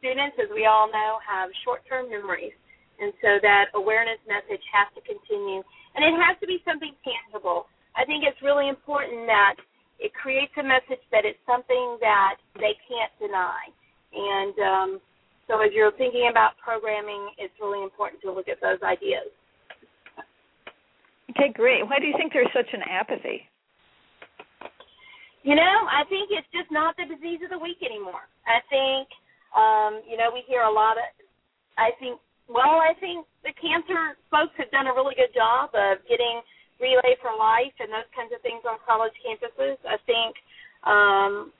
students, 0.00 0.40
as 0.40 0.48
we 0.54 0.64
all 0.64 0.88
know, 0.88 1.20
have 1.20 1.52
short-term 1.66 2.08
memories. 2.08 2.56
And 2.96 3.12
so 3.20 3.36
that 3.44 3.68
awareness 3.76 4.16
message 4.24 4.64
has 4.72 4.88
to 4.96 5.04
continue 5.04 5.60
and 5.96 6.04
it 6.04 6.12
has 6.20 6.36
to 6.44 6.46
be 6.46 6.60
something 6.68 6.92
tangible. 7.00 7.66
I 7.96 8.04
think 8.04 8.22
it's 8.28 8.38
really 8.44 8.68
important 8.68 9.24
that 9.26 9.56
it 9.98 10.12
creates 10.12 10.52
a 10.60 10.62
message 10.62 11.00
that 11.10 11.24
it's 11.24 11.40
something 11.48 11.96
that 12.04 12.36
they 12.60 12.76
can't 12.84 13.12
deny. 13.16 13.72
And 14.12 14.54
um, 14.60 14.90
so 15.48 15.60
as 15.64 15.72
you're 15.72 15.96
thinking 15.96 16.28
about 16.30 16.60
programming, 16.60 17.32
it's 17.40 17.54
really 17.60 17.82
important 17.82 18.20
to 18.22 18.32
look 18.32 18.48
at 18.48 18.60
those 18.60 18.78
ideas. 18.84 19.32
Okay, 21.32 21.52
great. 21.52 21.84
Why 21.88 21.98
do 21.98 22.06
you 22.06 22.14
think 22.16 22.32
there's 22.32 22.52
such 22.52 22.68
an 22.72 22.84
apathy? 22.84 23.48
You 25.42 25.54
know, 25.54 25.76
I 25.88 26.04
think 26.08 26.28
it's 26.28 26.48
just 26.52 26.68
not 26.72 26.96
the 26.96 27.06
disease 27.08 27.40
of 27.44 27.50
the 27.50 27.58
week 27.58 27.78
anymore. 27.80 28.26
I 28.44 28.60
think, 28.68 29.08
um, 29.54 30.02
you 30.04 30.16
know, 30.18 30.28
we 30.34 30.42
hear 30.44 30.62
a 30.62 30.72
lot 30.72 30.98
of, 30.98 31.06
I 31.78 31.94
think 32.00 32.20
well, 32.46 32.78
I 32.78 32.94
think 33.02 33.26
the 33.42 33.50
cancer 33.58 34.14
folks 34.30 34.54
have 34.58 34.70
done 34.70 34.86
a 34.86 34.94
really 34.94 35.18
good 35.18 35.34
job 35.34 35.74
of 35.74 35.98
getting 36.06 36.42
Relay 36.78 37.18
for 37.18 37.34
Life 37.34 37.74
and 37.82 37.90
those 37.90 38.06
kinds 38.14 38.30
of 38.30 38.38
things 38.46 38.62
on 38.62 38.78
college 38.86 39.14
campuses. 39.24 39.80
I 39.82 39.98
think, 40.06 40.32
um, 40.86 41.50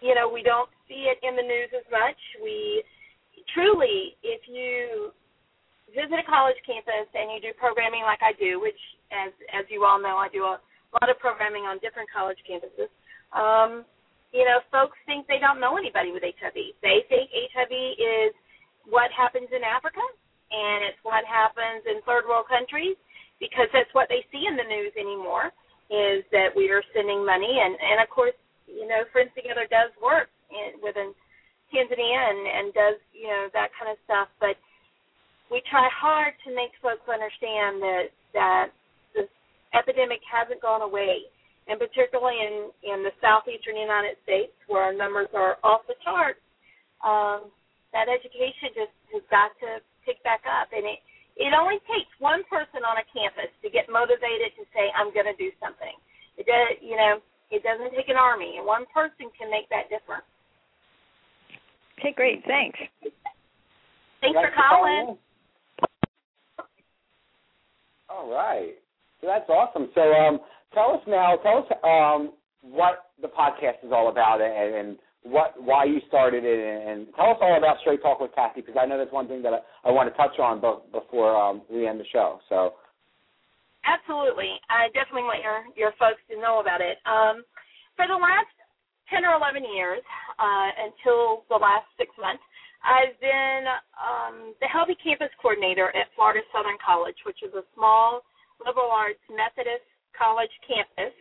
you 0.00 0.16
know, 0.16 0.30
we 0.30 0.40
don't 0.40 0.70
see 0.88 1.10
it 1.10 1.20
in 1.20 1.36
the 1.36 1.44
news 1.44 1.68
as 1.76 1.84
much. 1.92 2.16
We 2.40 2.80
truly, 3.52 4.16
if 4.24 4.40
you 4.48 5.12
visit 5.92 6.16
a 6.16 6.24
college 6.24 6.56
campus 6.64 7.10
and 7.12 7.28
you 7.36 7.42
do 7.44 7.52
programming 7.60 8.08
like 8.08 8.24
I 8.24 8.32
do, 8.40 8.56
which, 8.56 8.78
as 9.12 9.34
as 9.52 9.68
you 9.68 9.84
all 9.84 10.00
know, 10.00 10.16
I 10.16 10.32
do 10.32 10.48
a 10.48 10.56
lot 10.96 11.08
of 11.12 11.20
programming 11.20 11.68
on 11.68 11.76
different 11.84 12.08
college 12.08 12.40
campuses. 12.48 12.88
Um, 13.36 13.84
you 14.32 14.48
know, 14.48 14.64
folks 14.72 14.96
think 15.04 15.28
they 15.28 15.36
don't 15.36 15.60
know 15.60 15.76
anybody 15.76 16.08
with 16.08 16.24
HIV. 16.24 16.56
They 16.80 17.04
think 17.12 17.28
HIV 17.52 17.74
is 18.00 18.32
what 18.88 19.12
happens 19.12 19.52
in 19.52 19.60
Africa 19.60 20.00
and 20.52 20.84
it's 20.84 21.00
what 21.02 21.24
happens 21.24 21.82
in 21.88 22.04
third 22.04 22.28
world 22.28 22.46
countries 22.46 22.96
because 23.40 23.66
that's 23.72 23.90
what 23.96 24.06
they 24.12 24.22
see 24.28 24.44
in 24.44 24.54
the 24.54 24.68
news 24.68 24.92
anymore 24.94 25.50
is 25.90 26.22
that 26.30 26.52
we 26.54 26.68
are 26.70 26.84
sending 26.92 27.24
money. 27.24 27.58
And 27.58 27.74
and 27.74 27.98
of 28.04 28.08
course 28.12 28.36
you 28.68 28.86
know 28.86 29.02
friends 29.10 29.32
together 29.34 29.64
does 29.66 29.90
work 29.98 30.28
in, 30.52 30.78
within 30.84 31.16
tanzania 31.72 32.20
and 32.20 32.40
and 32.46 32.66
does 32.76 32.98
you 33.16 33.26
know 33.26 33.48
that 33.56 33.72
kind 33.80 33.90
of 33.90 33.98
stuff. 34.04 34.28
But 34.38 34.60
we 35.48 35.64
try 35.68 35.88
hard 35.88 36.36
to 36.46 36.54
make 36.54 36.76
folks 36.84 37.04
understand 37.08 37.80
that 37.80 38.06
that 38.36 38.68
this 39.16 39.28
epidemic 39.72 40.20
hasn't 40.28 40.60
gone 40.60 40.84
away. 40.84 41.24
And 41.66 41.80
particularly 41.80 42.36
in 42.44 42.56
in 42.84 42.98
the 43.02 43.14
southeastern 43.24 43.80
united 43.80 44.20
states 44.22 44.54
where 44.68 44.84
our 44.84 44.94
numbers 44.94 45.32
are 45.32 45.56
off 45.64 45.82
the 45.88 45.96
charts 46.04 46.40
um 47.02 47.50
that 47.92 48.08
education 48.08 48.72
just 48.72 48.94
has 49.12 49.24
got 49.28 49.52
to 49.60 49.82
pick 50.04 50.22
back 50.22 50.42
up. 50.46 50.70
And 50.72 50.86
it 50.86 51.00
it 51.36 51.52
only 51.56 51.80
takes 51.88 52.12
one 52.20 52.44
person 52.48 52.84
on 52.84 53.00
a 53.00 53.06
campus 53.08 53.48
to 53.64 53.68
get 53.72 53.88
motivated 53.88 54.52
to 54.60 54.68
say, 54.76 54.92
I'm 54.92 55.14
going 55.16 55.24
to 55.24 55.36
do 55.40 55.48
something. 55.56 55.96
It 56.36 56.44
does, 56.44 56.76
you 56.84 56.96
know, 56.96 57.24
it 57.50 57.62
doesn't 57.64 57.96
take 57.96 58.08
an 58.08 58.16
army, 58.16 58.56
and 58.56 58.66
one 58.66 58.84
person 58.92 59.32
can 59.36 59.50
make 59.50 59.68
that 59.68 59.88
difference. 59.88 60.28
Okay, 61.98 62.12
great. 62.12 62.42
Thanks. 62.46 62.78
Thanks 64.20 64.38
for 64.38 64.52
calling. 64.56 65.16
All 68.08 68.30
right. 68.30 68.74
So 69.20 69.26
that's 69.26 69.48
awesome. 69.48 69.88
So 69.94 70.00
um, 70.00 70.40
tell 70.74 70.94
us 70.94 71.00
now, 71.06 71.36
tell 71.42 71.58
us 71.58 71.68
um, 71.84 72.32
what 72.62 73.12
the 73.20 73.28
podcast 73.28 73.84
is 73.84 73.92
all 73.92 74.08
about 74.08 74.40
and, 74.40 74.74
and 74.74 74.98
what 75.22 75.54
why 75.60 75.84
you 75.84 76.00
started 76.08 76.44
it, 76.44 76.58
and, 76.58 76.82
and 76.88 77.14
tell 77.14 77.30
us 77.30 77.38
all 77.40 77.56
about 77.56 77.78
Straight 77.80 78.02
Talk 78.02 78.20
with 78.20 78.34
Cathy 78.34 78.60
because 78.60 78.74
I 78.80 78.86
know 78.86 78.98
that's 78.98 79.12
one 79.12 79.28
thing 79.28 79.42
that 79.42 79.54
I, 79.54 79.88
I 79.88 79.90
want 79.90 80.10
to 80.10 80.16
touch 80.16 80.38
on 80.38 80.60
be, 80.60 80.82
before 80.90 81.36
um, 81.36 81.62
we 81.70 81.86
end 81.86 82.00
the 82.00 82.08
show. 82.12 82.40
So. 82.48 82.74
Absolutely, 83.82 84.62
I 84.70 84.94
definitely 84.94 85.26
want 85.26 85.42
your 85.42 85.66
your 85.74 85.92
folks 85.98 86.22
to 86.30 86.38
know 86.38 86.62
about 86.62 86.80
it. 86.80 87.02
Um, 87.02 87.42
for 87.98 88.06
the 88.06 88.14
last 88.14 88.50
ten 89.10 89.26
or 89.26 89.34
eleven 89.34 89.66
years, 89.66 90.02
uh, 90.38 90.70
until 90.86 91.42
the 91.50 91.58
last 91.58 91.90
six 91.98 92.14
months, 92.14 92.42
I've 92.86 93.18
been 93.18 93.62
um, 93.98 94.54
the 94.62 94.70
Healthy 94.70 94.98
Campus 95.02 95.34
Coordinator 95.42 95.90
at 95.98 96.14
Florida 96.14 96.46
Southern 96.54 96.78
College, 96.78 97.18
which 97.26 97.42
is 97.42 97.50
a 97.58 97.66
small 97.74 98.22
liberal 98.62 98.90
arts 98.90 99.22
Methodist 99.30 99.86
college 100.14 100.52
campus 100.62 101.14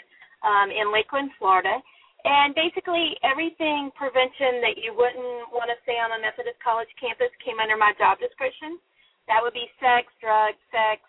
um, 0.45 0.70
in 0.70 0.93
Lakeland, 0.93 1.34
Florida. 1.41 1.82
And 2.22 2.53
basically, 2.53 3.17
everything 3.26 3.89
prevention 3.97 4.61
that 4.61 4.78
you 4.78 4.93
wouldn't 4.93 5.49
want 5.49 5.74
to 5.74 5.78
say 5.89 5.97
on 5.97 6.13
a 6.13 6.19
Methodist 6.22 6.61
college 6.61 6.89
campus 7.01 7.34
came 7.41 7.57
under 7.57 7.74
my 7.78 7.97
job 7.97 8.22
description. 8.22 8.78
That 9.26 9.41
would 9.41 9.57
be 9.57 9.65
sex, 9.82 10.09
drugs, 10.22 10.61
sex, 10.69 11.01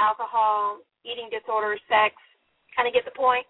alcohol, 0.00 0.80
eating 1.04 1.28
disorders, 1.28 1.80
sex. 1.84 2.16
Kind 2.72 2.88
of 2.88 2.96
get 2.96 3.04
the 3.04 3.12
point. 3.12 3.44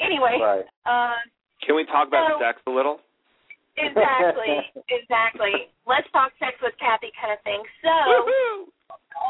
Anyway. 0.00 0.40
Right. 0.40 0.66
Uh, 0.88 1.20
Can 1.60 1.76
we 1.76 1.84
talk 1.84 2.08
about 2.08 2.32
so, 2.32 2.40
sex 2.40 2.56
a 2.64 2.72
little? 2.72 3.02
Exactly. 3.76 4.56
exactly. 4.88 5.68
Let's 5.84 6.08
talk 6.16 6.32
sex 6.40 6.56
with 6.64 6.72
Cathy 6.80 7.12
kind 7.18 7.36
of 7.36 7.40
thing. 7.44 7.60
So, 7.84 7.94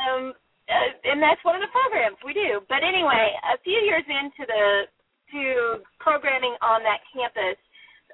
um, 0.06 0.22
uh, 0.68 0.90
and 1.08 1.18
that's 1.18 1.40
one 1.42 1.56
of 1.56 1.64
the 1.64 1.72
programs 1.72 2.20
we 2.22 2.36
do. 2.36 2.60
But 2.68 2.84
anyway, 2.84 3.32
a 3.48 3.58
few 3.64 3.80
years 3.82 4.04
into 4.06 4.44
the 4.44 4.86
to 5.32 5.82
programming 5.98 6.56
on 6.60 6.82
that 6.82 7.00
campus, 7.12 7.58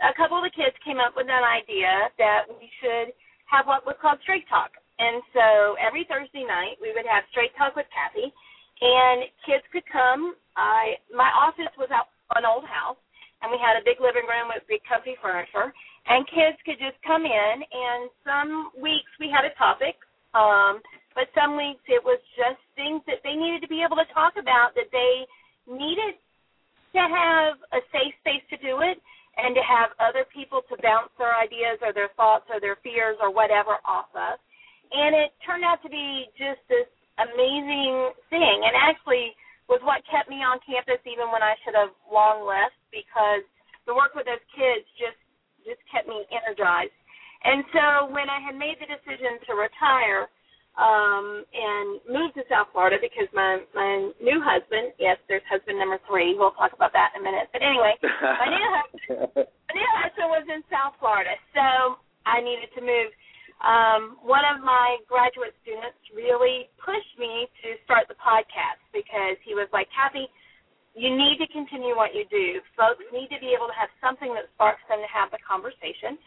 a 0.03 0.15
couple 0.19 0.39
of 0.39 0.45
the 0.45 0.55
kids 0.55 0.75
came 0.83 0.99
up 0.99 1.15
with 1.15 1.31
an 1.31 1.45
idea 1.47 2.11
that 2.19 2.51
we 2.51 2.67
should 2.83 3.15
have 3.47 3.67
what 3.67 3.87
was 3.87 3.95
called 4.03 4.19
Straight 4.27 4.49
Talk. 4.51 4.75
And 4.99 5.23
so 5.35 5.75
every 5.79 6.07
Thursday 6.07 6.47
night 6.47 6.79
we 6.83 6.95
would 6.95 7.07
have 7.07 7.27
Straight 7.31 7.55
Talk 7.59 7.75
with 7.75 7.87
Cathy, 7.91 8.31
and 8.31 9.27
kids 9.47 9.67
could 9.71 9.87
come. 9.91 10.35
I 10.59 10.99
my 11.11 11.31
office 11.35 11.71
was 11.79 11.91
out 11.91 12.11
an 12.35 12.47
old 12.47 12.67
house, 12.67 12.99
and 13.43 13.51
we 13.51 13.59
had 13.59 13.79
a 13.79 13.87
big 13.87 13.99
living 14.03 14.27
room 14.27 14.51
with 14.51 14.67
big 14.67 14.83
comfy 14.87 15.15
furniture, 15.19 15.75
and 16.07 16.27
kids 16.31 16.59
could 16.63 16.79
just 16.79 16.99
come 17.07 17.27
in. 17.27 17.55
And 17.63 18.11
some 18.23 18.71
weeks 18.79 19.11
we 19.19 19.31
had 19.31 19.47
a 19.47 19.55
topic, 19.59 19.99
um, 20.35 20.79
but 21.15 21.31
some 21.35 21.59
weeks 21.59 21.83
it 21.91 22.03
was 22.03 22.19
just 22.35 22.59
things 22.75 23.03
that 23.07 23.23
they 23.23 23.35
needed 23.35 23.63
to 23.63 23.71
be 23.71 23.83
able 23.83 23.99
to 23.99 24.09
talk 24.15 24.39
about 24.39 24.75
that 24.79 24.91
they 24.91 25.27
needed 25.67 26.19
to 26.95 27.05
have 27.05 27.59
a 27.75 27.81
safe 27.91 28.15
space 28.23 28.45
to 28.51 28.59
do 28.63 28.81
it 28.81 28.99
and 29.37 29.55
to 29.55 29.63
have 29.67 29.91
other 29.99 30.25
people 30.31 30.63
to 30.71 30.75
bounce 30.79 31.11
their 31.19 31.35
ideas 31.35 31.83
or 31.83 31.91
their 31.93 32.15
thoughts 32.15 32.47
or 32.49 32.63
their 32.63 32.79
fears 32.87 33.19
or 33.19 33.35
whatever 33.35 33.83
off 33.83 34.11
of. 34.15 34.39
And 34.95 35.15
it 35.15 35.35
turned 35.43 35.67
out 35.67 35.83
to 35.83 35.91
be 35.91 36.31
just 36.39 36.63
this 36.71 36.87
amazing 37.19 38.15
thing. 38.31 38.57
And 38.63 38.75
actually, 38.79 39.35
was 39.69 39.81
what 39.83 40.05
kept 40.13 40.29
me 40.29 40.45
on 40.45 40.61
campus 40.61 41.01
even 41.09 41.33
when 41.33 41.41
I 41.41 41.57
should 41.65 41.73
have 41.73 41.93
long 42.05 42.45
left 42.45 42.77
because 42.93 43.43
the 43.89 43.97
work 43.97 44.13
with 44.13 44.29
those 44.29 44.43
kids 44.53 44.85
just 45.01 45.17
just 45.65 45.81
kept 45.89 46.05
me 46.05 46.29
energized. 46.29 46.93
And 47.45 47.65
so 47.73 48.13
when 48.13 48.29
I 48.29 48.41
had 48.41 48.53
made 48.53 48.77
the 48.77 48.89
decision 48.89 49.41
to 49.49 49.57
retire 49.57 50.29
um 50.75 51.47
and 51.55 52.03
moved 52.11 52.35
to 52.35 52.43
South 52.51 52.67
Florida 52.75 52.99
because 52.99 53.31
my 53.31 53.63
my 53.75 54.11
new 54.19 54.43
husband, 54.43 54.91
yes, 54.99 55.19
there's 55.31 55.45
husband 55.47 55.79
number 55.79 55.99
three. 56.11 56.35
We'll 56.35 56.57
talk 56.59 56.75
about 56.75 56.91
that 56.93 57.15
in 57.15 57.23
a 57.23 57.25
minute. 57.25 57.47
But 57.55 57.63
anyway, 57.63 57.95
my 58.43 58.49
new 58.51 58.69
husband, 58.75 59.47
my 59.71 59.75
new 59.75 59.91
husband 60.03 60.29
was 60.35 60.47
in 60.51 60.67
South 60.67 60.99
Florida, 60.99 61.39
so 61.55 62.03
I 62.27 62.43
needed 62.43 62.75
to 62.75 62.83
move. 62.83 63.11
Um, 63.63 64.19
one 64.21 64.43
of 64.45 64.61
my 64.61 64.99
graduate 65.07 65.55
students 65.63 65.97
really 66.11 66.69
pushed 66.83 67.15
me 67.17 67.47
to 67.63 67.79
start 67.87 68.11
the 68.11 68.19
podcast 68.19 68.83
because 68.91 69.39
he 69.47 69.55
was 69.55 69.71
like, 69.73 69.87
Cathy, 69.95 70.27
you 70.95 71.11
need 71.11 71.39
to 71.43 71.49
continue 71.51 71.95
what 71.95 72.15
you 72.15 72.27
do. 72.31 72.61
Folks 72.79 73.03
need 73.15 73.31
to 73.31 73.39
be 73.39 73.55
able 73.55 73.67
to 73.67 73.77
have 73.79 73.91
something 74.03 74.31
that 74.35 74.51
sparks 74.55 74.83
them 74.91 75.03
to 75.03 75.11
have 75.11 75.31
the 75.31 75.43
conversation. 75.43 76.19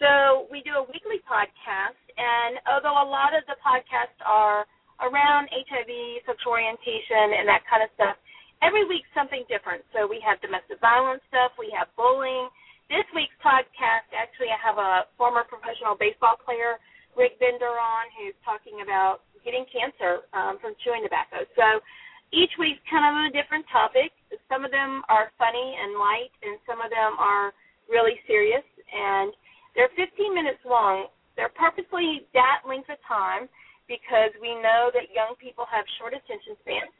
So 0.00 0.48
we 0.48 0.64
do 0.64 0.80
a 0.80 0.84
weekly 0.88 1.20
podcast, 1.28 2.00
and 2.16 2.56
although 2.64 2.96
a 2.96 3.04
lot 3.04 3.36
of 3.36 3.44
the 3.44 3.60
podcasts 3.60 4.16
are 4.24 4.64
around 5.04 5.52
HIV, 5.52 6.24
sexual 6.24 6.56
orientation, 6.56 7.36
and 7.36 7.44
that 7.44 7.60
kind 7.68 7.84
of 7.84 7.92
stuff, 8.00 8.16
every 8.64 8.88
week 8.88 9.04
something 9.12 9.44
different. 9.44 9.84
So 9.92 10.08
we 10.08 10.16
have 10.24 10.40
domestic 10.40 10.80
violence 10.80 11.20
stuff, 11.28 11.52
we 11.60 11.68
have 11.76 11.92
bullying. 12.00 12.48
This 12.88 13.04
week's 13.12 13.36
podcast, 13.44 14.08
actually, 14.16 14.48
I 14.48 14.56
have 14.64 14.80
a 14.80 15.04
former 15.20 15.44
professional 15.44 16.00
baseball 16.00 16.40
player, 16.40 16.80
Rick 17.12 17.36
Bender, 17.36 17.76
on 17.76 18.08
who's 18.16 18.36
talking 18.40 18.80
about 18.80 19.20
getting 19.44 19.68
cancer 19.68 20.24
um, 20.32 20.56
from 20.64 20.80
chewing 20.80 21.04
tobacco. 21.04 21.44
So 21.60 21.84
each 22.32 22.56
week's 22.56 22.80
kind 22.88 23.04
of 23.04 23.14
a 23.28 23.36
different 23.36 23.68
topic. 23.68 24.16
Some 24.48 24.64
of 24.64 24.72
them 24.72 25.04
are 25.12 25.28
funny 25.36 25.76
and 25.76 26.00
light, 26.00 26.32
and 26.40 26.56
some 26.64 26.80
of 26.80 26.88
them 26.88 27.20
are 27.20 27.52
really 27.84 28.16
serious. 28.24 28.64
And 28.96 29.36
they're 29.74 29.92
15 29.94 30.34
minutes 30.34 30.60
long. 30.66 31.06
They're 31.36 31.52
purposely 31.54 32.26
that 32.34 32.66
length 32.66 32.90
of 32.90 32.98
time 33.06 33.48
because 33.86 34.30
we 34.38 34.54
know 34.62 34.90
that 34.94 35.10
young 35.10 35.34
people 35.38 35.66
have 35.66 35.84
short 35.98 36.14
attention 36.14 36.54
spans. 36.62 36.94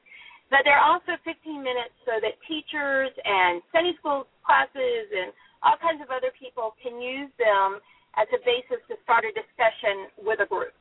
But 0.51 0.67
they're 0.67 0.83
also 0.83 1.15
15 1.23 1.63
minutes 1.63 1.95
so 2.03 2.19
that 2.19 2.35
teachers 2.51 3.15
and 3.23 3.63
Sunday 3.71 3.95
school 4.03 4.27
classes 4.43 5.07
and 5.15 5.31
all 5.63 5.79
kinds 5.79 6.03
of 6.03 6.11
other 6.11 6.35
people 6.35 6.75
can 6.83 6.99
use 6.99 7.31
them 7.39 7.79
as 8.19 8.27
a 8.35 8.43
basis 8.43 8.83
to 8.91 8.99
start 9.07 9.23
a 9.23 9.31
discussion 9.31 10.11
with 10.19 10.43
a 10.43 10.49
group. 10.51 10.75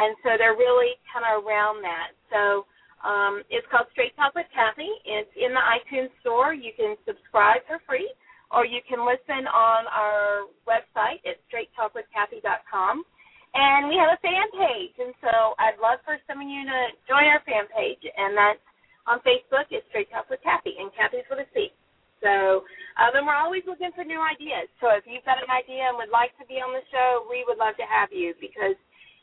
And 0.00 0.16
so 0.24 0.40
they're 0.40 0.56
really 0.56 0.96
kind 1.12 1.28
of 1.28 1.44
around 1.44 1.84
that. 1.84 2.16
So 2.32 2.64
um, 3.04 3.44
it's 3.52 3.66
called 3.68 3.92
Straight 3.92 4.16
Talk 4.16 4.32
with 4.32 4.48
Cathy. 4.56 4.88
It's 5.04 5.32
in 5.36 5.52
the 5.52 5.60
iTunes 5.60 6.08
store. 6.24 6.56
You 6.56 6.72
can 6.72 6.96
subscribe 7.04 7.60
for 7.68 7.76
free 7.84 8.08
or 8.50 8.66
you 8.66 8.82
can 8.86 9.06
listen 9.06 9.46
on 9.46 9.86
our 9.86 10.50
website 10.66 11.22
at 11.26 11.38
straighttalkwithcathy.com. 11.50 13.04
And 13.50 13.90
we 13.90 13.98
have 13.98 14.14
a 14.14 14.20
fan 14.22 14.46
page, 14.54 14.94
and 15.02 15.10
so 15.18 15.58
I'd 15.58 15.82
love 15.82 15.98
for 16.06 16.14
some 16.30 16.38
of 16.38 16.46
you 16.46 16.62
to 16.62 16.80
join 17.10 17.26
our 17.26 17.42
fan 17.42 17.66
page, 17.74 17.98
and 18.06 18.38
that's 18.38 18.62
on 19.10 19.18
Facebook. 19.26 19.66
It's 19.74 19.82
Straight 19.90 20.06
Talk 20.14 20.30
with 20.30 20.38
Cathy, 20.46 20.78
and 20.78 20.94
Cathy's 20.94 21.26
with 21.26 21.42
a 21.42 21.48
C. 21.50 21.74
So, 22.22 22.62
um, 23.00 23.10
and 23.16 23.26
we're 23.26 23.34
always 23.34 23.66
looking 23.66 23.90
for 23.96 24.04
new 24.06 24.20
ideas. 24.22 24.70
So 24.78 24.92
if 24.94 25.02
you've 25.08 25.24
got 25.26 25.42
an 25.42 25.50
idea 25.50 25.88
and 25.88 25.98
would 25.98 26.14
like 26.14 26.36
to 26.38 26.46
be 26.46 26.62
on 26.62 26.70
the 26.70 26.84
show, 26.94 27.26
we 27.26 27.42
would 27.48 27.58
love 27.58 27.74
to 27.80 27.88
have 27.88 28.12
you 28.12 28.36
because 28.38 28.76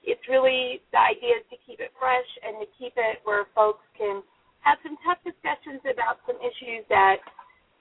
it's 0.03 0.23
really 0.28 0.82
the 0.91 0.99
idea 0.99 1.39
is 1.39 1.47
to 1.53 1.57
keep 1.63 1.80
it 1.80 1.93
fresh 1.95 2.28
and 2.41 2.57
to 2.59 2.67
keep 2.75 2.97
it 2.97 3.21
where 3.23 3.45
folks 3.53 3.86
can 3.95 4.25
have 4.65 4.82
some 4.82 4.97
tough 5.05 5.21
discussions 5.21 5.80
about 5.86 6.19
some 6.25 6.36
issues 6.41 6.84
that 6.89 7.21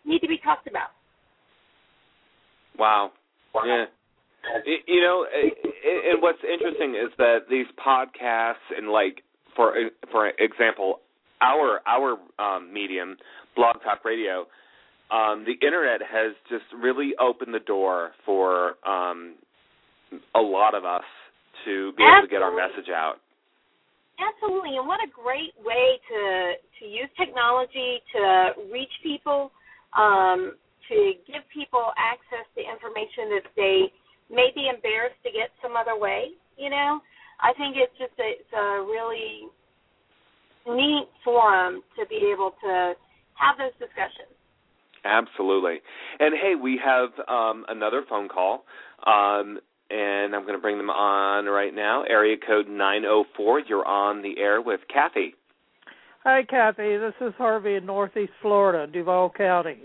need 0.04 0.20
to 0.20 0.30
be 0.30 0.38
talked 0.44 0.68
about. 0.68 0.92
Wow. 2.78 3.12
Yeah. 3.64 3.84
You 4.86 5.00
know, 5.00 5.26
and 5.26 6.22
what's 6.22 6.38
interesting 6.44 6.94
is 6.94 7.10
that 7.18 7.48
these 7.50 7.66
podcasts 7.84 8.62
and 8.76 8.88
like 8.88 9.22
for 9.56 9.74
for 10.12 10.28
example, 10.38 11.00
our 11.40 11.80
our 11.86 12.16
um, 12.38 12.72
medium, 12.72 13.16
Blog 13.56 13.76
Talk 13.82 14.04
Radio, 14.04 14.46
um, 15.10 15.44
the 15.44 15.54
internet 15.66 16.00
has 16.02 16.34
just 16.48 16.64
really 16.80 17.12
opened 17.18 17.54
the 17.54 17.64
door 17.64 18.12
for 18.24 18.74
um, 18.86 19.34
a 20.34 20.40
lot 20.40 20.74
of 20.74 20.84
us 20.84 21.04
to 21.64 21.92
be 21.96 22.04
able 22.04 22.26
to 22.26 22.30
get 22.30 22.42
our 22.42 22.54
message 22.54 22.90
out. 22.90 23.16
Absolutely, 24.16 24.76
and 24.76 24.86
what 24.86 25.00
a 25.00 25.10
great 25.10 25.52
way 25.64 25.98
to 26.08 26.52
to 26.80 26.84
use 26.86 27.08
technology 27.18 28.00
to 28.14 28.52
reach 28.72 28.92
people. 29.02 29.50
Um, 29.96 30.54
to 30.88 31.12
give 31.26 31.42
people 31.52 31.92
access 31.96 32.46
to 32.54 32.60
information 32.60 33.30
that 33.36 33.46
they 33.56 33.92
may 34.30 34.50
be 34.54 34.68
embarrassed 34.68 35.20
to 35.24 35.30
get 35.30 35.50
some 35.62 35.76
other 35.76 35.98
way. 35.98 36.34
You 36.56 36.70
know, 36.70 37.00
I 37.40 37.52
think 37.54 37.76
it's 37.76 37.94
just 37.98 38.16
a, 38.18 38.28
it's 38.40 38.54
a 38.54 38.82
really 38.82 39.48
neat 40.66 41.08
forum 41.24 41.82
to 41.98 42.06
be 42.06 42.32
able 42.32 42.52
to 42.62 42.94
have 43.34 43.58
those 43.58 43.74
discussions. 43.78 44.32
Absolutely. 45.04 45.78
And 46.18 46.34
hey, 46.34 46.54
we 46.60 46.80
have 46.84 47.10
um, 47.28 47.64
another 47.68 48.02
phone 48.08 48.28
call, 48.28 48.64
um, 49.06 49.60
and 49.90 50.34
I'm 50.34 50.42
going 50.42 50.54
to 50.56 50.62
bring 50.62 50.78
them 50.78 50.90
on 50.90 51.46
right 51.46 51.74
now. 51.74 52.02
Area 52.02 52.36
code 52.44 52.68
904. 52.68 53.60
You're 53.68 53.86
on 53.86 54.22
the 54.22 54.38
air 54.38 54.60
with 54.60 54.80
Cathy. 54.92 55.34
Hi, 56.24 56.42
Cathy. 56.42 56.96
This 56.96 57.14
is 57.20 57.32
Harvey 57.38 57.74
in 57.74 57.86
Northeast 57.86 58.32
Florida, 58.42 58.90
Duval 58.90 59.30
County. 59.30 59.78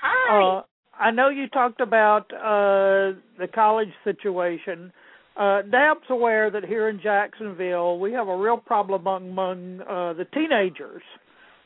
Hi. 0.00 0.58
Uh, 0.58 0.62
I 0.98 1.10
know 1.10 1.28
you 1.28 1.48
talked 1.48 1.80
about 1.80 2.32
uh, 2.32 3.18
the 3.38 3.48
college 3.54 3.88
situation. 4.04 4.92
Uh, 5.36 5.62
Dab's 5.62 6.06
aware 6.10 6.50
that 6.50 6.64
here 6.64 6.88
in 6.88 7.00
Jacksonville 7.02 7.98
we 7.98 8.12
have 8.12 8.28
a 8.28 8.36
real 8.36 8.58
problem 8.58 9.00
among, 9.00 9.30
among 9.30 9.80
uh, 9.82 10.12
the 10.12 10.26
teenagers. 10.34 11.02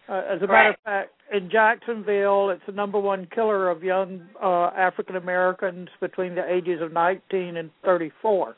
Uh, 0.09 0.23
as 0.31 0.43
a 0.43 0.47
matter 0.47 0.71
of 0.71 0.77
fact, 0.85 1.11
in 1.33 1.51
Jacksonville, 1.51 2.51
it's 2.51 2.63
the 2.67 2.73
number 2.73 3.01
one 3.01 3.27
killer 3.35 3.71
of 3.71 3.83
young 3.83 4.21
uh, 4.43 4.67
African 4.77 5.17
Americans 5.17 5.89
between 6.01 6.35
the 6.35 6.45
ages 6.47 6.83
of 6.83 6.93
19 6.93 7.57
and 7.57 7.71
34. 7.85 8.49
Uh, 8.49 8.53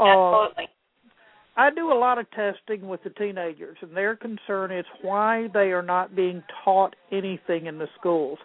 Absolutely. 0.00 0.68
I 1.56 1.70
do 1.70 1.92
a 1.92 1.98
lot 1.98 2.18
of 2.18 2.26
testing 2.30 2.88
with 2.88 3.02
the 3.02 3.10
teenagers, 3.10 3.76
and 3.82 3.94
their 3.94 4.16
concern 4.16 4.72
is 4.72 4.86
why 5.02 5.48
they 5.52 5.72
are 5.72 5.82
not 5.82 6.16
being 6.16 6.42
taught 6.64 6.94
anything 7.10 7.66
in 7.66 7.78
the 7.78 7.88
schools 7.98 8.38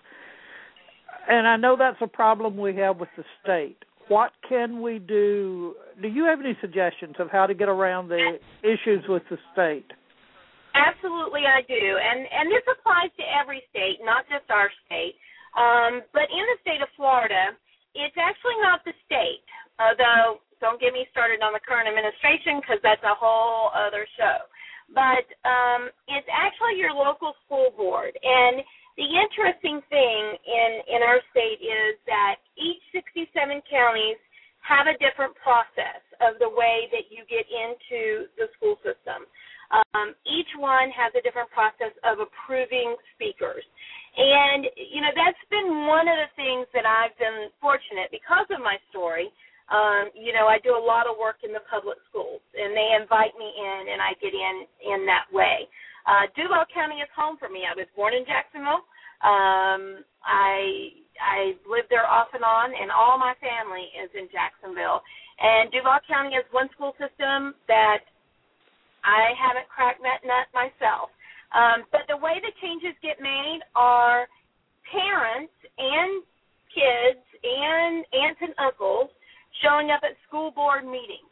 and 1.27 1.47
I 1.47 1.57
know 1.57 1.75
that's 1.77 2.01
a 2.01 2.07
problem 2.07 2.57
we 2.57 2.75
have 2.77 2.97
with 2.97 3.09
the 3.17 3.23
state. 3.43 3.77
What 4.07 4.31
can 4.47 4.81
we 4.81 4.99
do? 4.99 5.75
Do 6.01 6.07
you 6.07 6.25
have 6.25 6.39
any 6.39 6.57
suggestions 6.61 7.15
of 7.19 7.29
how 7.29 7.45
to 7.45 7.53
get 7.53 7.67
around 7.67 8.07
the 8.07 8.39
issues 8.63 9.03
with 9.09 9.23
the 9.29 9.37
state? 9.51 9.91
Absolutely, 10.71 11.43
I 11.43 11.65
do, 11.67 11.75
and 11.75 12.19
and 12.23 12.47
this 12.47 12.63
applies 12.69 13.11
to 13.17 13.25
every 13.27 13.63
state, 13.73 13.99
not 14.05 14.23
just 14.31 14.47
our 14.47 14.69
state. 14.85 15.19
Um, 15.57 16.05
but 16.13 16.29
in 16.29 16.43
the 16.53 16.57
state 16.61 16.81
of 16.85 16.89
Florida, 16.95 17.57
it's 17.97 18.15
actually 18.15 18.61
not 18.61 18.85
the 18.85 18.93
state. 19.09 19.43
Although, 19.81 20.45
don't 20.61 20.79
get 20.79 20.93
me 20.93 21.09
started 21.09 21.41
on 21.41 21.51
the 21.51 21.61
current 21.65 21.89
administration 21.89 22.61
because 22.61 22.77
that's 22.85 23.03
a 23.03 23.17
whole 23.17 23.73
other 23.73 24.05
show. 24.15 24.45
But 24.93 25.25
um, 25.43 25.89
it's 26.07 26.29
actually 26.31 26.79
your 26.79 26.93
local 26.93 27.33
school 27.43 27.73
board, 27.75 28.15
and 28.15 28.63
the 28.97 29.05
interesting 29.05 29.79
thing 29.89 30.21
in 30.41 30.71
in 30.97 30.99
our 31.05 31.21
state 31.31 31.61
is 31.61 31.95
that 32.09 32.41
each 32.57 32.81
67 32.91 33.29
counties 33.69 34.17
have 34.65 34.89
a 34.89 34.97
different 34.99 35.31
process 35.39 36.03
of 36.19 36.35
the 36.43 36.49
way 36.49 36.89
that 36.91 37.07
you 37.07 37.23
get 37.29 37.47
into 37.47 38.27
the 38.35 38.51
school 38.57 38.75
system. 38.83 39.23
Um, 39.71 40.15
each 40.27 40.49
one 40.59 40.91
has 40.91 41.11
a 41.15 41.21
different 41.23 41.51
process 41.51 41.95
of 42.03 42.19
approving 42.19 42.95
speakers. 43.15 43.63
And, 44.17 44.65
you 44.75 44.99
know, 45.03 45.13
that's 45.13 45.43
been 45.51 45.85
one 45.85 46.07
of 46.07 46.17
the 46.17 46.31
things 46.35 46.65
that 46.73 46.87
I've 46.87 47.15
been 47.19 47.51
fortunate 47.61 48.09
because 48.09 48.47
of 48.49 48.63
my 48.63 48.79
story. 48.89 49.29
Um, 49.67 50.09
you 50.15 50.31
know, 50.31 50.47
I 50.47 50.63
do 50.63 50.73
a 50.75 50.79
lot 50.79 51.05
of 51.11 51.19
work 51.19 51.43
in 51.43 51.51
the 51.51 51.63
public 51.67 51.99
schools, 52.07 52.39
and 52.55 52.71
they 52.71 52.95
invite 52.95 53.35
me 53.35 53.51
in, 53.51 53.91
and 53.91 53.99
I 53.99 54.15
get 54.23 54.31
in 54.31 54.55
in 54.79 55.05
that 55.11 55.27
way. 55.35 55.67
Uh, 56.07 56.31
Duval 56.39 56.63
County 56.71 57.03
is 57.03 57.11
home 57.11 57.35
for 57.35 57.51
me. 57.51 57.67
I 57.67 57.75
was 57.75 57.85
born 57.91 58.15
in 58.15 58.23
Jacksonville. 58.23 58.87
Um, 59.27 60.07
I 60.23 60.95
I 61.19 61.57
lived 61.67 61.91
there 61.91 62.07
off 62.07 62.31
and 62.31 62.45
on, 62.47 62.71
and 62.71 62.87
all 62.93 63.19
my 63.19 63.35
family 63.43 63.91
is 63.99 64.07
in 64.15 64.31
Jacksonville. 64.31 65.03
And 65.41 65.67
Duval 65.69 65.99
County 66.07 66.37
is 66.39 66.47
one 66.55 66.69
school 66.73 66.95
system 66.95 67.53
that 67.67 68.07
I 69.03 69.35
haven't 69.35 69.67
cracked 69.67 70.01
that 70.01 70.23
nut 70.23 70.47
myself. 70.55 71.11
Um, 71.51 71.83
but 71.91 72.07
the 72.07 72.17
way 72.17 72.39
the 72.39 72.53
changes 72.61 72.95
get 73.03 73.19
made 73.19 73.59
are 73.75 74.27
parents 74.87 75.53
and 75.77 76.23
kids 76.71 77.23
and 77.43 78.05
aunts 78.13 78.41
and 78.41 78.55
uncles 78.61 79.09
showing 79.63 79.91
up 79.91 80.01
at 80.03 80.15
school 80.27 80.51
board 80.51 80.85
meetings. 80.85 81.27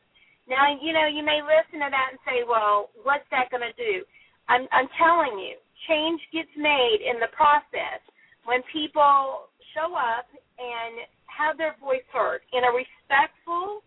Now, 0.48 0.70
you 0.70 0.94
know, 0.94 1.10
you 1.10 1.26
may 1.26 1.42
listen 1.42 1.82
to 1.82 1.90
that 1.90 2.08
and 2.14 2.20
say, 2.26 2.46
well, 2.46 2.94
what's 3.02 3.26
that 3.34 3.50
going 3.50 3.66
to 3.66 3.76
do? 3.78 4.06
I'm, 4.48 4.68
I'm 4.72 4.90
telling 4.98 5.40
you, 5.40 5.58
change 5.90 6.22
gets 6.34 6.52
made 6.58 7.02
in 7.02 7.20
the 7.20 7.30
process 7.34 8.02
when 8.46 8.62
people 8.72 9.50
show 9.74 9.94
up 9.94 10.30
and 10.58 11.06
have 11.26 11.58
their 11.58 11.76
voice 11.82 12.06
heard 12.14 12.42
in 12.54 12.64
a 12.64 12.72
respectful 12.72 13.84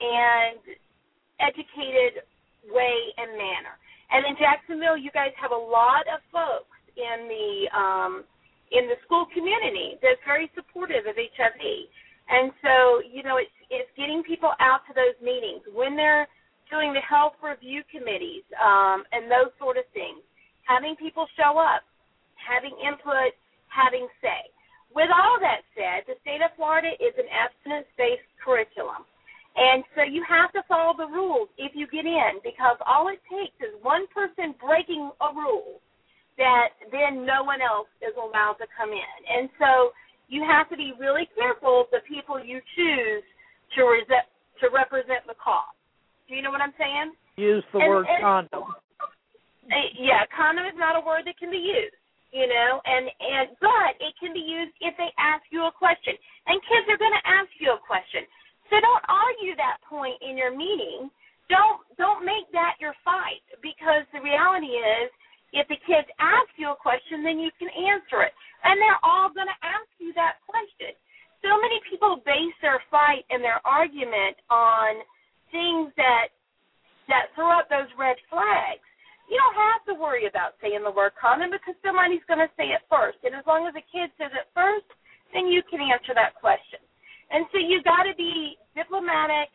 and 0.00 0.60
educated 1.40 2.22
way 2.68 2.98
and 3.16 3.38
manner. 3.38 3.74
And 4.12 4.26
in 4.26 4.34
Jacksonville, 4.36 4.98
you 4.98 5.10
guys 5.10 5.32
have 5.40 5.50
a 5.50 5.58
lot 5.58 6.06
of 6.12 6.20
folks 6.30 6.76
in 6.94 7.26
the 7.26 7.48
um, 7.74 8.12
in 8.70 8.86
the 8.90 8.98
school 9.06 9.26
community 9.34 9.98
that's 10.02 10.20
very 10.26 10.50
supportive 10.54 11.06
of 11.06 11.14
HIV. 11.16 11.62
And 12.28 12.52
so, 12.62 13.04
you 13.04 13.22
know, 13.22 13.36
it's 13.36 13.54
it's 13.70 13.90
getting 13.96 14.22
people 14.22 14.52
out 14.60 14.86
to 14.88 14.92
those 14.94 15.16
meetings 15.20 15.62
when 15.72 15.96
they're 15.96 16.28
doing 16.74 16.90
the 16.90 17.06
health 17.06 17.38
review 17.38 17.86
committees 17.86 18.42
um, 18.58 19.06
and 19.14 19.30
those 19.30 19.54
sort 19.62 19.78
of 19.78 19.86
things. 19.94 20.18
Having 20.66 20.98
people 20.98 21.30
show 21.38 21.54
up, 21.54 21.86
having 22.34 22.74
input, 22.82 23.30
having 23.70 24.10
say. 24.18 24.50
With 24.90 25.10
all 25.14 25.38
that 25.38 25.62
said, 25.78 26.02
the 26.10 26.18
state 26.26 26.42
of 26.42 26.50
Florida 26.58 26.90
is 26.98 27.14
an 27.14 27.30
abstinence-based 27.30 28.30
curriculum. 28.42 29.06
And 29.54 29.86
so 29.94 30.02
you 30.02 30.26
have 30.26 30.50
to 30.58 30.66
follow 30.66 30.98
the 30.98 31.06
rules 31.06 31.46
if 31.58 31.78
you 31.78 31.86
get 31.86 32.06
in 32.06 32.42
because 32.42 32.74
all 32.82 33.06
it 33.06 33.22
takes 33.30 33.54
is 33.62 33.74
one 33.82 34.10
person 34.10 34.54
breaking 34.58 35.10
a 35.22 35.30
rule 35.30 35.78
that 36.38 36.74
then 36.90 37.22
no 37.22 37.46
one 37.46 37.62
else 37.62 37.90
is 38.02 38.14
allowed 38.18 38.58
to 38.58 38.66
come 38.74 38.90
in. 38.90 39.18
And 39.30 39.46
so 39.62 39.94
you 40.26 40.42
have 40.42 40.66
to 40.70 40.76
be 40.76 40.90
really 40.98 41.30
careful 41.38 41.86
the 41.94 42.02
people 42.02 42.42
you 42.42 42.58
choose 42.74 43.22
to, 43.78 43.80
rese- 43.86 44.30
to 44.62 44.66
represent 44.74 45.22
the 45.30 45.38
cause. 45.38 45.73
Do 46.28 46.34
you 46.34 46.42
know 46.42 46.50
what 46.50 46.60
I'm 46.60 46.74
saying? 46.78 47.12
Use 47.36 47.64
the 47.72 47.78
And- 47.80 47.88
word 47.88 48.06
and- 48.08 48.22
condom. 48.22 48.74
Yeah, 49.96 50.26
condom 50.26 50.66
is 50.66 50.76
not 50.76 50.96
a 50.96 51.00
word 51.00 51.24
that 51.24 51.38
can 51.38 51.50
be 51.50 51.58
used, 51.58 51.96
you 52.32 52.46
know, 52.46 52.80
and 52.84 53.10
and 53.20 53.56
but 53.60 53.96
it 54.00 54.14
can 54.20 54.32
be 54.32 54.40
used 54.40 54.72
if 54.80 54.96
they 54.96 55.10
ask 55.16 55.42
you 55.50 55.64
a 55.64 55.72
question. 55.72 56.16
And 56.46 56.60
kids 56.68 56.88
are 56.90 56.98
going 56.98 57.14
to 57.14 57.26
ask 57.26 57.48
you 57.58 57.72
a 57.72 57.78
question. 57.78 58.26
So 58.68 58.80
don't 58.80 59.04
argue 59.08 59.56
that 59.56 59.80
point 59.88 60.20
in 60.20 60.36
your 60.36 60.50
meeting. 60.54 61.10
Don't 61.48 61.80
don't 61.96 62.24
make 62.24 62.50
that 62.52 62.76
your 62.78 62.94
fight 63.04 63.40
because 63.62 64.04
the 64.12 64.20
reality 64.20 64.76
is 64.76 65.10
if 65.52 65.66
the 65.68 65.76
kids 65.86 66.08
ask 66.18 66.48
you 66.56 66.70
a 66.70 66.76
question, 66.76 67.22
then 67.22 67.38
you 67.38 67.50
can 67.58 67.70
answer 67.70 68.22
it. 68.22 68.34
And 68.64 68.80
they're 68.80 69.00
all 69.02 69.28
going 69.30 69.46
to 69.48 69.60
ask 69.62 69.88
you 69.98 70.12
that 70.14 70.40
question. 70.46 70.92
So 71.42 71.60
many 71.60 71.80
people 71.88 72.16
base 72.24 72.54
their 72.60 72.80
fight 72.90 73.24
and 73.30 73.42
their 73.44 73.60
argument 73.64 74.36
on 74.50 75.04
things 75.54 75.94
that 75.94 76.34
that 77.06 77.30
throw 77.38 77.54
up 77.54 77.70
those 77.70 77.86
red 77.94 78.18
flags. 78.26 78.82
You 79.30 79.38
don't 79.38 79.56
have 79.56 79.82
to 79.88 79.94
worry 79.94 80.26
about 80.26 80.58
saying 80.58 80.82
the 80.82 80.92
word 80.92 81.14
condom 81.14 81.52
because 81.52 81.78
somebody's 81.80 82.24
going 82.26 82.42
to 82.42 82.50
say 82.58 82.74
it 82.74 82.82
first. 82.90 83.20
And 83.22 83.36
as 83.36 83.44
long 83.46 83.68
as 83.68 83.76
the 83.76 83.84
kid 83.88 84.10
says 84.16 84.32
it 84.34 84.48
first, 84.56 84.88
then 85.32 85.48
you 85.48 85.62
can 85.68 85.80
answer 85.80 86.16
that 86.16 86.36
question. 86.36 86.80
And 87.32 87.44
so 87.52 87.60
you 87.60 87.80
got 87.84 88.08
to 88.08 88.16
be 88.16 88.56
diplomatic 88.76 89.52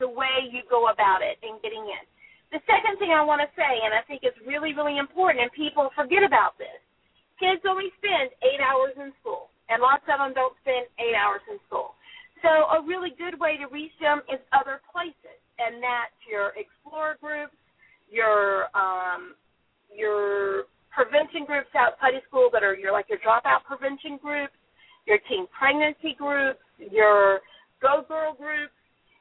the 0.00 0.08
way 0.08 0.48
you 0.52 0.64
go 0.68 0.92
about 0.92 1.24
it 1.24 1.40
in 1.44 1.60
getting 1.64 1.84
in. 1.84 2.04
The 2.52 2.60
second 2.68 3.00
thing 3.00 3.12
I 3.12 3.24
want 3.24 3.40
to 3.40 3.48
say, 3.56 3.72
and 3.84 3.96
I 3.96 4.04
think 4.04 4.24
it's 4.24 4.36
really, 4.44 4.76
really 4.76 5.00
important, 5.00 5.44
and 5.44 5.52
people 5.52 5.88
forget 5.96 6.24
about 6.24 6.60
this 6.60 6.80
kids 7.42 7.66
only 7.66 7.90
spend 7.98 8.30
eight 8.46 8.62
hours 8.62 8.94
in 8.94 9.10
school, 9.18 9.50
and 9.66 9.82
lots 9.82 10.06
of 10.06 10.22
them 10.22 10.30
don't 10.30 10.54
spend 10.62 10.86
eight 11.02 11.18
hours 11.18 11.42
in 11.50 11.58
school. 11.66 11.98
So 12.42 12.50
a 12.74 12.82
really 12.82 13.10
good 13.16 13.38
way 13.38 13.56
to 13.56 13.66
reach 13.70 13.94
them 14.00 14.22
is 14.32 14.40
other 14.52 14.82
places, 14.90 15.38
and 15.58 15.78
that's 15.82 16.14
your 16.28 16.52
Explorer 16.58 17.16
groups, 17.22 17.54
your 18.10 18.66
um, 18.74 19.34
your 19.94 20.66
prevention 20.90 21.46
groups 21.46 21.70
outside 21.78 22.14
of 22.14 22.22
school 22.28 22.50
that 22.52 22.62
are 22.62 22.74
your 22.74 22.92
like 22.92 23.06
your 23.08 23.18
dropout 23.18 23.64
prevention 23.66 24.18
groups, 24.20 24.54
your 25.06 25.18
teen 25.28 25.46
pregnancy 25.56 26.16
groups, 26.18 26.60
your 26.78 27.40
Go 27.80 28.02
Girl 28.06 28.34
groups. 28.34 28.74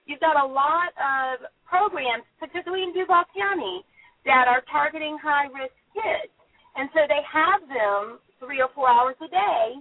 You've 0.05 0.19
got 0.19 0.35
a 0.35 0.45
lot 0.47 0.91
of 0.97 1.45
programs, 1.63 2.25
particularly 2.39 2.83
in 2.83 2.93
Duval 2.93 3.23
County, 3.37 3.85
that 4.25 4.45
are 4.49 4.63
targeting 4.71 5.17
high 5.21 5.45
risk 5.45 5.77
kids. 5.93 6.33
And 6.75 6.89
so 6.93 7.05
they 7.07 7.21
have 7.25 7.61
them 7.69 8.19
three 8.39 8.61
or 8.61 8.69
four 8.73 8.89
hours 8.89 9.15
a 9.21 9.29
day 9.29 9.77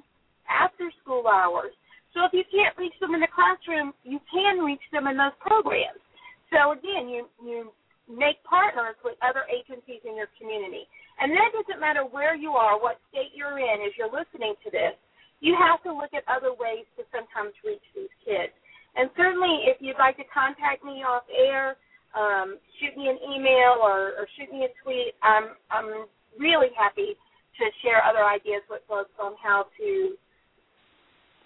after 0.49 0.93
school 1.03 1.27
hours. 1.27 1.73
So 2.15 2.27
if 2.27 2.33
you 2.35 2.45
can't 2.51 2.77
reach 2.77 2.95
them 3.01 3.15
in 3.15 3.21
the 3.21 3.31
classroom, 3.31 3.95
you 4.03 4.19
can 4.27 4.65
reach 4.65 4.83
them 4.93 5.07
in 5.07 5.17
those 5.17 5.37
programs. 5.39 6.03
So 6.51 6.75
again, 6.75 7.09
you 7.09 7.31
you 7.39 7.71
make 8.11 8.43
partners 8.43 8.99
with 9.07 9.15
other 9.23 9.47
agencies 9.47 10.03
in 10.03 10.19
your 10.19 10.27
community. 10.35 10.91
And 11.23 11.31
that 11.31 11.55
doesn't 11.55 11.79
matter 11.79 12.03
where 12.03 12.35
you 12.35 12.59
are, 12.59 12.75
what 12.75 12.99
state 13.15 13.31
you're 13.39 13.63
in 13.63 13.87
as 13.87 13.95
you're 13.95 14.11
listening 14.11 14.59
to 14.67 14.71
this. 14.71 14.99
You 15.39 15.55
have 15.55 15.79
to 15.87 15.95
look 15.95 16.11
at 16.11 16.27
other 16.27 16.51
ways 16.51 16.91
to 16.99 17.07
sometimes 17.15 17.55
reach 17.63 17.85
these 17.95 18.11
kids. 18.27 18.51
And 18.99 19.09
certainly 19.15 19.71
if 19.71 19.79
you'd 19.79 20.01
like 20.03 20.19
to 20.19 20.27
contact 20.27 20.83
me 20.83 21.07
off 21.07 21.23
air, 21.31 21.79
um, 22.19 22.59
shoot 22.83 22.99
me 22.99 23.07
an 23.07 23.23
email 23.23 23.79
or, 23.79 24.19
or 24.19 24.27
shoot 24.35 24.51
me 24.51 24.67
a 24.67 24.73
tweet. 24.83 25.15
I'm 25.23 25.55
I'm 25.71 26.11
really 26.35 26.75
happy 26.75 27.15
to 27.15 27.65
share 27.85 28.03
other 28.03 28.27
ideas 28.27 28.67
with 28.67 28.83
folks 28.89 29.15
on 29.23 29.39
how 29.39 29.71
to 29.79 30.19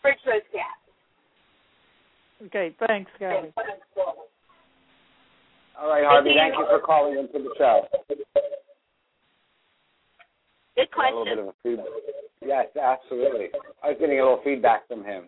bridge 0.05 0.21
those 0.27 0.45
gaps. 0.53 0.85
Okay, 2.45 2.77
thanks, 2.87 3.11
Cathy. 3.19 3.49
All 5.81 5.89
right, 5.89 6.05
Harvey. 6.05 6.37
Thank 6.37 6.53
Thank 6.53 6.61
you. 6.61 6.61
you 6.61 6.79
for 6.79 6.85
calling 6.85 7.19
into 7.19 7.41
the 7.41 7.55
show. 7.57 7.89
Good 10.77 10.91
question. 10.93 11.17
A 11.17 11.19
little 11.19 11.25
bit 11.25 11.45
question. 11.45 11.49
of 11.49 11.49
a 11.49 11.55
feedback. 11.65 11.87
Yes, 12.45 12.67
absolutely. 12.77 13.49
I 13.83 13.89
was 13.89 13.97
getting 13.99 14.21
a 14.21 14.23
little 14.23 14.43
feedback 14.45 14.87
from 14.87 15.05
him. 15.05 15.25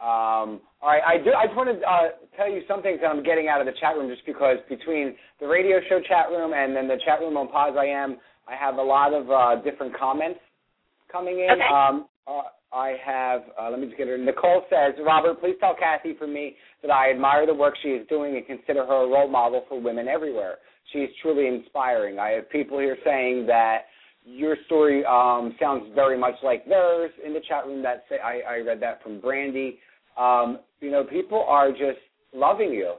Um, 0.00 0.60
all 0.80 0.88
right, 0.88 1.02
I 1.04 1.16
do. 1.16 1.32
I 1.32 1.46
just 1.46 1.56
want 1.56 1.68
to 1.72 1.86
uh, 1.86 2.08
tell 2.36 2.50
you 2.50 2.62
some 2.68 2.82
things 2.82 3.00
that 3.02 3.08
I'm 3.08 3.22
getting 3.22 3.48
out 3.48 3.60
of 3.60 3.66
the 3.66 3.76
chat 3.80 3.96
room, 3.96 4.10
just 4.10 4.24
because 4.26 4.56
between 4.68 5.14
the 5.40 5.46
radio 5.46 5.78
show 5.88 6.00
chat 6.00 6.28
room 6.30 6.52
and 6.52 6.76
then 6.76 6.88
the 6.88 7.00
chat 7.04 7.20
room 7.20 7.36
on 7.36 7.48
POZ 7.48 7.76
I 7.76 7.86
AM, 7.86 8.16
I 8.48 8.56
have 8.56 8.76
a 8.76 8.82
lot 8.82 9.12
of 9.12 9.30
uh, 9.30 9.62
different 9.62 9.96
comments 9.96 10.40
coming 11.12 11.40
in. 11.40 11.50
Okay. 11.50 11.68
Um, 11.72 12.06
uh, 12.26 12.48
I 12.72 12.96
have. 13.04 13.42
Uh, 13.60 13.70
let 13.70 13.80
me 13.80 13.86
just 13.86 13.98
get 13.98 14.08
her. 14.08 14.16
Nicole 14.16 14.62
says, 14.70 14.94
Robert, 15.04 15.40
please 15.40 15.56
tell 15.60 15.74
Cathy 15.78 16.14
for 16.18 16.26
me 16.26 16.56
that 16.82 16.90
I 16.90 17.10
admire 17.10 17.46
the 17.46 17.54
work 17.54 17.74
she 17.82 17.88
is 17.88 18.06
doing 18.08 18.36
and 18.36 18.46
consider 18.46 18.86
her 18.86 19.04
a 19.04 19.08
role 19.08 19.28
model 19.28 19.64
for 19.68 19.80
women 19.80 20.08
everywhere. 20.08 20.56
She 20.92 21.00
is 21.00 21.10
truly 21.22 21.46
inspiring. 21.46 22.18
I 22.18 22.30
have 22.30 22.50
people 22.50 22.78
here 22.78 22.96
saying 23.04 23.46
that 23.46 23.82
your 24.24 24.56
story 24.66 25.04
um, 25.04 25.54
sounds 25.60 25.84
very 25.94 26.18
much 26.18 26.34
like 26.42 26.66
theirs 26.66 27.10
in 27.24 27.32
the 27.32 27.40
chat 27.48 27.66
room. 27.66 27.82
That 27.82 28.04
say 28.08 28.18
I, 28.18 28.40
I 28.40 28.58
read 28.58 28.80
that 28.80 29.02
from 29.02 29.20
Brandy. 29.20 29.78
Um, 30.16 30.60
you 30.80 30.90
know, 30.90 31.04
people 31.04 31.44
are 31.48 31.70
just 31.70 31.98
loving 32.32 32.70
you. 32.70 32.94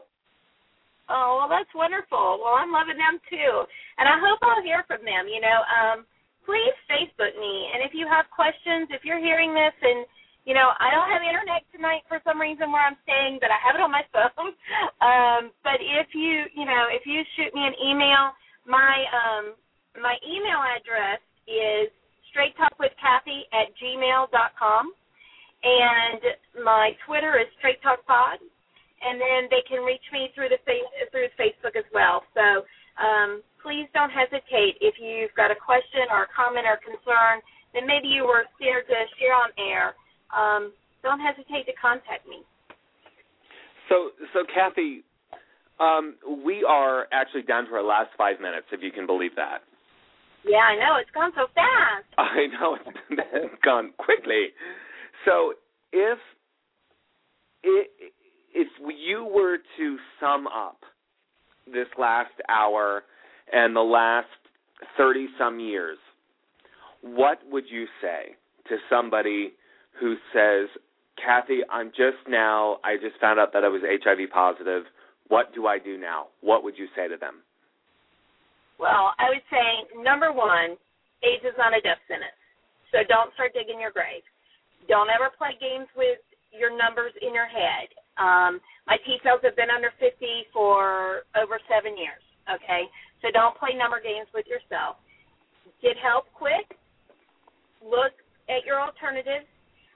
Oh, 1.10 1.44
well, 1.44 1.50
that's 1.50 1.70
wonderful. 1.76 2.40
Well, 2.40 2.56
I'm 2.56 2.72
loving 2.72 2.96
them 2.96 3.20
too, 3.28 3.64
and 4.00 4.08
I 4.08 4.16
hope 4.20 4.40
I'll 4.42 4.64
hear 4.64 4.84
from 4.88 5.04
them. 5.04 5.28
You 5.28 5.42
know, 5.42 5.60
um, 5.68 6.06
please 6.52 6.76
Facebook 6.92 7.32
me, 7.40 7.72
and 7.72 7.80
if 7.80 7.96
you 7.96 8.12
have 8.12 8.28
questions, 8.28 8.92
if 8.92 9.08
you're 9.08 9.24
hearing 9.24 9.56
this, 9.56 9.72
and 9.72 10.04
you 10.44 10.52
know, 10.52 10.76
I 10.84 10.92
don't 10.92 11.08
have 11.08 11.24
internet 11.24 11.64
tonight 11.72 12.04
for 12.12 12.20
some 12.28 12.42
reason 12.42 12.76
where 12.76 12.84
I'm 12.84 13.00
staying, 13.08 13.40
but 13.40 13.54
I 13.56 13.60
have 13.64 13.78
it 13.78 13.82
on 13.82 13.88
my 13.94 14.04
phone. 14.12 14.52
um, 15.00 15.56
but 15.64 15.80
if 15.80 16.12
you, 16.12 16.52
you 16.52 16.68
know, 16.68 16.92
if 16.92 17.08
you 17.08 17.24
shoot 17.40 17.56
me 17.56 17.64
an 17.64 17.78
email, 17.80 18.36
my 18.68 19.08
um, 19.16 19.56
my 19.96 20.20
email 20.28 20.60
address 20.60 21.24
is 21.48 21.88
straight 22.28 22.52
talk 22.60 22.76
with 22.84 22.92
Cathy 23.00 23.48
at 23.56 23.72
gmail 23.80 24.28
dot 24.36 24.52
com, 24.60 24.92
and 25.64 26.20
my 26.68 26.92
Twitter 27.08 27.40
is 27.40 27.48
straight 27.58 27.80
talk 27.80 28.04
pod 28.04 28.44
and 29.02 29.18
then 29.18 29.50
they 29.50 29.66
can 29.66 29.82
reach 29.82 30.06
me 30.14 30.30
through 30.34 30.50
the 30.50 30.62
through 31.10 31.28
Facebook 31.34 31.74
as 31.74 31.88
well. 31.94 32.22
So 32.38 32.62
um, 33.02 33.42
please 33.64 33.88
don't 33.94 34.12
hesitate 34.12 34.78
if 34.82 34.96
you've 35.00 35.34
got 35.38 35.50
a 35.50 35.58
question 35.58 36.10
or 36.10 36.26
a 36.26 36.32
comment 36.36 36.66
or 36.66 36.78
concern 36.82 37.42
that 37.74 37.84
maybe 37.88 38.08
you 38.08 38.26
were 38.26 38.44
scared 38.58 38.86
to 38.90 38.98
share 39.18 39.38
on 39.38 39.50
air. 39.58 39.96
Um, 40.34 40.74
don't 41.04 41.20
hesitate 41.20 41.66
to 41.66 41.76
contact 41.80 42.28
me. 42.28 42.44
So, 43.90 44.12
so 44.34 44.44
Cathy, 44.54 45.04
um, 45.80 46.16
we 46.46 46.64
are 46.68 47.08
actually 47.12 47.44
down 47.44 47.66
to 47.66 47.72
our 47.74 47.84
last 47.84 48.10
five 48.18 48.40
minutes, 48.40 48.68
if 48.72 48.82
you 48.82 48.92
can 48.92 49.06
believe 49.06 49.36
that. 49.36 49.64
Yeah, 50.46 50.58
I 50.58 50.76
know 50.76 50.98
it's 51.00 51.12
gone 51.12 51.32
so 51.36 51.48
fast. 51.54 52.08
I 52.18 52.48
know 52.48 52.78
it's 53.10 53.64
gone 53.64 53.94
quickly. 53.98 54.50
So, 55.26 55.54
if 55.94 56.18
if 57.64 58.68
you 58.98 59.26
were 59.26 59.58
to 59.78 59.98
sum 60.20 60.48
up 60.48 60.80
this 61.68 61.88
last 61.98 62.34
hour 62.50 63.04
and 63.52 63.76
the 63.76 63.82
last 63.82 64.28
thirty 64.98 65.28
some 65.38 65.60
years, 65.60 65.98
what 67.02 67.40
would 67.50 67.66
you 67.70 67.86
say 68.02 68.36
to 68.70 68.78
somebody 68.90 69.54
who 70.00 70.16
says, 70.34 70.70
"Cathy, 71.18 71.62
I'm 71.70 71.90
just 71.90 72.28
now. 72.28 72.80
I 72.84 72.98
just 72.98 73.20
found 73.20 73.40
out 73.40 73.54
that 73.54 73.64
I 73.64 73.68
was 73.68 73.82
HIV 73.84 74.30
positive. 74.32 74.84
What 75.28 75.54
do 75.54 75.68
I 75.68 75.80
do 75.80 75.98
now?" 75.98 76.28
What 76.42 76.64
would 76.64 76.78
you 76.78 76.88
say 76.96 77.08
to 77.08 77.18
them? 77.18 77.44
Well, 78.80 79.14
I 79.20 79.30
would 79.30 79.46
say 79.52 80.02
number 80.02 80.34
one, 80.34 80.78
AIDS 81.22 81.46
is 81.46 81.54
not 81.58 81.78
a 81.78 81.82
death 81.82 82.02
sentence. 82.08 82.34
So 82.92 83.06
don't 83.08 83.34
start 83.38 83.54
digging 83.54 83.80
your 83.80 83.94
grave. 83.94 84.26
Don't 84.90 85.10
ever 85.14 85.30
play 85.38 85.54
games 85.62 85.88
with 85.96 86.18
your 86.52 86.74
numbers 86.76 87.14
in 87.22 87.34
your 87.34 87.48
head. 87.48 87.88
Um, 88.18 88.60
my 88.88 88.98
T 89.06 89.22
cells 89.24 89.40
have 89.44 89.56
been 89.56 89.72
under 89.72 89.94
50 90.02 90.52
for 90.52 91.24
over 91.38 91.62
seven 91.72 91.96
years. 91.96 92.22
Okay, 92.50 92.90
so 93.22 93.30
don't 93.32 93.58
play 93.58 93.78
number 93.78 94.02
games 94.02 94.28
with 94.34 94.46
yourself. 94.50 94.98
Get 95.82 95.98
help 95.98 96.30
quick. 96.34 96.78
Look 97.82 98.14
at 98.50 98.66
your 98.66 98.82
alternatives. 98.82 99.46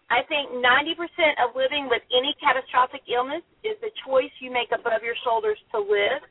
I 0.10 0.22
think 0.30 0.54
90% 0.54 1.02
of 1.42 1.58
living 1.58 1.90
with 1.90 2.06
any 2.14 2.38
catastrophic 2.38 3.02
illness 3.10 3.42
is 3.66 3.74
the 3.82 3.90
choice 4.06 4.30
you 4.38 4.54
make 4.54 4.70
above 4.70 5.02
your 5.02 5.18
shoulders 5.26 5.58
to 5.74 5.82
live. 5.82 6.22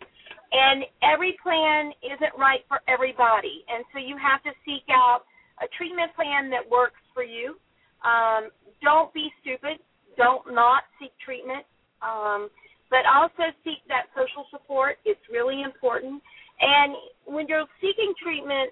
And 0.55 0.87
every 1.03 1.35
plan 1.43 1.91
isn't 1.99 2.39
right 2.39 2.63
for 2.71 2.79
everybody. 2.87 3.67
And 3.67 3.83
so 3.91 3.99
you 3.99 4.15
have 4.15 4.39
to 4.47 4.55
seek 4.63 4.87
out 4.95 5.27
a 5.59 5.67
treatment 5.75 6.15
plan 6.15 6.51
that 6.55 6.63
works 6.63 7.03
for 7.11 7.27
you. 7.27 7.59
Um, 8.07 8.55
don't 8.79 9.11
be 9.11 9.35
stupid. 9.43 9.83
Don't 10.15 10.55
not 10.55 10.87
seek 11.03 11.11
treatment. 11.19 11.67
Um, 11.99 12.47
but 12.95 13.03
also 13.11 13.51
seek 13.67 13.83
that 13.91 14.07
social 14.15 14.47
support. 14.55 15.03
It's 15.03 15.23
really 15.27 15.67
important. 15.67 16.23
And 16.61 16.95
when 17.27 17.47
you're 17.49 17.67
seeking 17.81 18.15
treatment, 18.23 18.71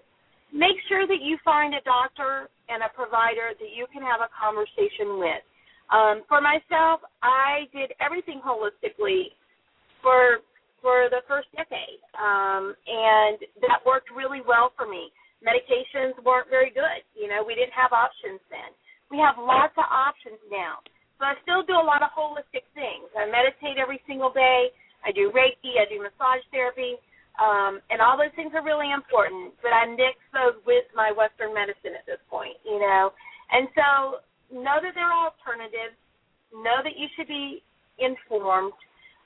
make 0.52 0.76
sure 0.88 1.06
that 1.06 1.20
you 1.20 1.38
find 1.44 1.74
a 1.74 1.80
doctor 1.82 2.48
and 2.68 2.82
a 2.82 2.90
provider 2.94 3.52
that 3.58 3.72
you 3.74 3.86
can 3.92 4.02
have 4.02 4.20
a 4.20 4.30
conversation 4.32 5.18
with. 5.18 5.42
Um, 5.92 6.22
for 6.28 6.40
myself, 6.40 7.04
I 7.22 7.68
did 7.72 7.92
everything 8.00 8.40
holistically 8.40 9.36
for 10.00 10.40
for 10.80 11.06
the 11.14 11.22
first 11.30 11.46
decade, 11.54 12.02
um, 12.18 12.74
and 12.90 13.38
that 13.62 13.86
worked 13.86 14.10
really 14.10 14.42
well 14.42 14.74
for 14.74 14.82
me. 14.82 15.14
Medications 15.38 16.18
weren't 16.26 16.50
very 16.50 16.74
good. 16.74 17.06
You 17.14 17.30
know, 17.30 17.46
we 17.46 17.54
didn't 17.54 17.76
have 17.78 17.94
options 17.94 18.42
then. 18.50 18.74
We 19.06 19.22
have 19.22 19.38
lots 19.38 19.78
of 19.78 19.86
options 19.86 20.42
now. 20.50 20.82
So 21.22 21.30
I 21.30 21.38
still 21.46 21.62
do 21.62 21.78
a 21.78 21.86
lot 21.86 22.02
of 22.02 22.10
holistic 22.18 22.66
things. 22.74 23.06
I 23.14 23.30
meditate 23.30 23.78
every 23.78 24.02
single 24.10 24.34
day. 24.34 24.74
I 25.06 25.14
do 25.14 25.30
Reiki. 25.30 25.78
I 25.78 25.86
do 25.86 26.02
massage 26.02 26.42
therapy. 26.50 26.98
Um, 27.40 27.80
and 27.88 28.04
all 28.04 28.20
those 28.20 28.34
things 28.36 28.52
are 28.52 28.64
really 28.64 28.92
important, 28.92 29.56
but 29.64 29.72
I 29.72 29.88
mix 29.88 30.20
those 30.36 30.60
with 30.68 30.84
my 30.92 31.16
Western 31.16 31.56
medicine 31.56 31.96
at 31.96 32.04
this 32.04 32.20
point, 32.28 32.60
you 32.60 32.76
know. 32.76 33.12
And 33.48 33.68
so 33.72 34.20
know 34.52 34.76
that 34.84 34.92
there 34.92 35.08
are 35.08 35.32
alternatives. 35.32 35.96
Know 36.52 36.84
that 36.84 37.00
you 37.00 37.08
should 37.16 37.28
be 37.28 37.64
informed. 37.96 38.76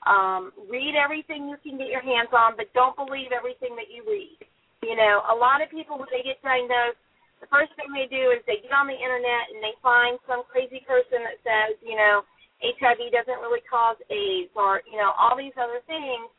Um, 0.07 0.55
read 0.71 0.95
everything 0.95 1.51
you 1.51 1.59
can 1.59 1.75
get 1.75 1.91
your 1.91 2.03
hands 2.03 2.31
on, 2.31 2.55
but 2.55 2.71
don't 2.71 2.95
believe 2.95 3.35
everything 3.35 3.75
that 3.75 3.91
you 3.91 4.07
read. 4.07 4.39
You 4.79 4.95
know, 4.95 5.27
a 5.27 5.35
lot 5.35 5.59
of 5.59 5.67
people 5.67 5.99
when 5.99 6.07
they 6.07 6.23
get 6.23 6.39
diagnosed, 6.39 7.01
the 7.43 7.51
first 7.51 7.75
thing 7.75 7.91
they 7.91 8.07
do 8.07 8.31
is 8.31 8.39
they 8.47 8.63
get 8.63 8.71
on 8.71 8.87
the 8.87 8.95
internet 8.95 9.51
and 9.51 9.59
they 9.59 9.75
find 9.83 10.15
some 10.23 10.47
crazy 10.47 10.79
person 10.87 11.27
that 11.27 11.43
says, 11.43 11.75
you 11.83 11.99
know, 11.99 12.23
HIV 12.63 13.11
doesn't 13.11 13.43
really 13.43 13.61
cause 13.67 13.99
AIDS 14.09 14.49
or, 14.55 14.81
you 14.87 14.95
know, 14.97 15.11
all 15.13 15.35
these 15.35 15.53
other 15.59 15.83
things 15.85 16.31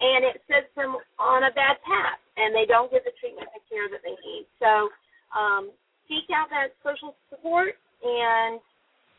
and 0.00 0.24
it 0.24 0.42
sets 0.44 0.68
them 0.76 0.96
on 1.18 1.48
a 1.48 1.52
bad 1.56 1.80
path 1.84 2.20
and 2.36 2.52
they 2.52 2.68
don't 2.68 2.92
get 2.92 3.04
the 3.04 3.16
treatment 3.16 3.48
and 3.52 3.62
care 3.68 3.88
that 3.88 4.04
they 4.04 4.16
need. 4.20 4.44
So 4.60 4.92
um, 5.32 5.72
seek 6.08 6.28
out 6.32 6.52
that 6.52 6.76
social 6.84 7.16
support 7.32 7.76
and 8.04 8.60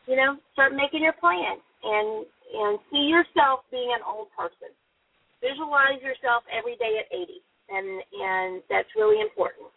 you 0.06 0.16
know 0.16 0.38
start 0.54 0.72
making 0.72 1.02
your 1.02 1.16
plan 1.18 1.58
and 1.58 2.24
and 2.24 2.78
see 2.90 3.10
yourself 3.10 3.66
being 3.70 3.90
an 3.92 4.02
old 4.06 4.30
person. 4.38 4.72
Visualize 5.42 6.02
yourself 6.02 6.42
every 6.50 6.74
day 6.78 7.02
at 7.02 7.06
80 7.10 7.42
and 7.70 7.88
and 8.14 8.50
that's 8.70 8.88
really 8.96 9.20
important. 9.20 9.68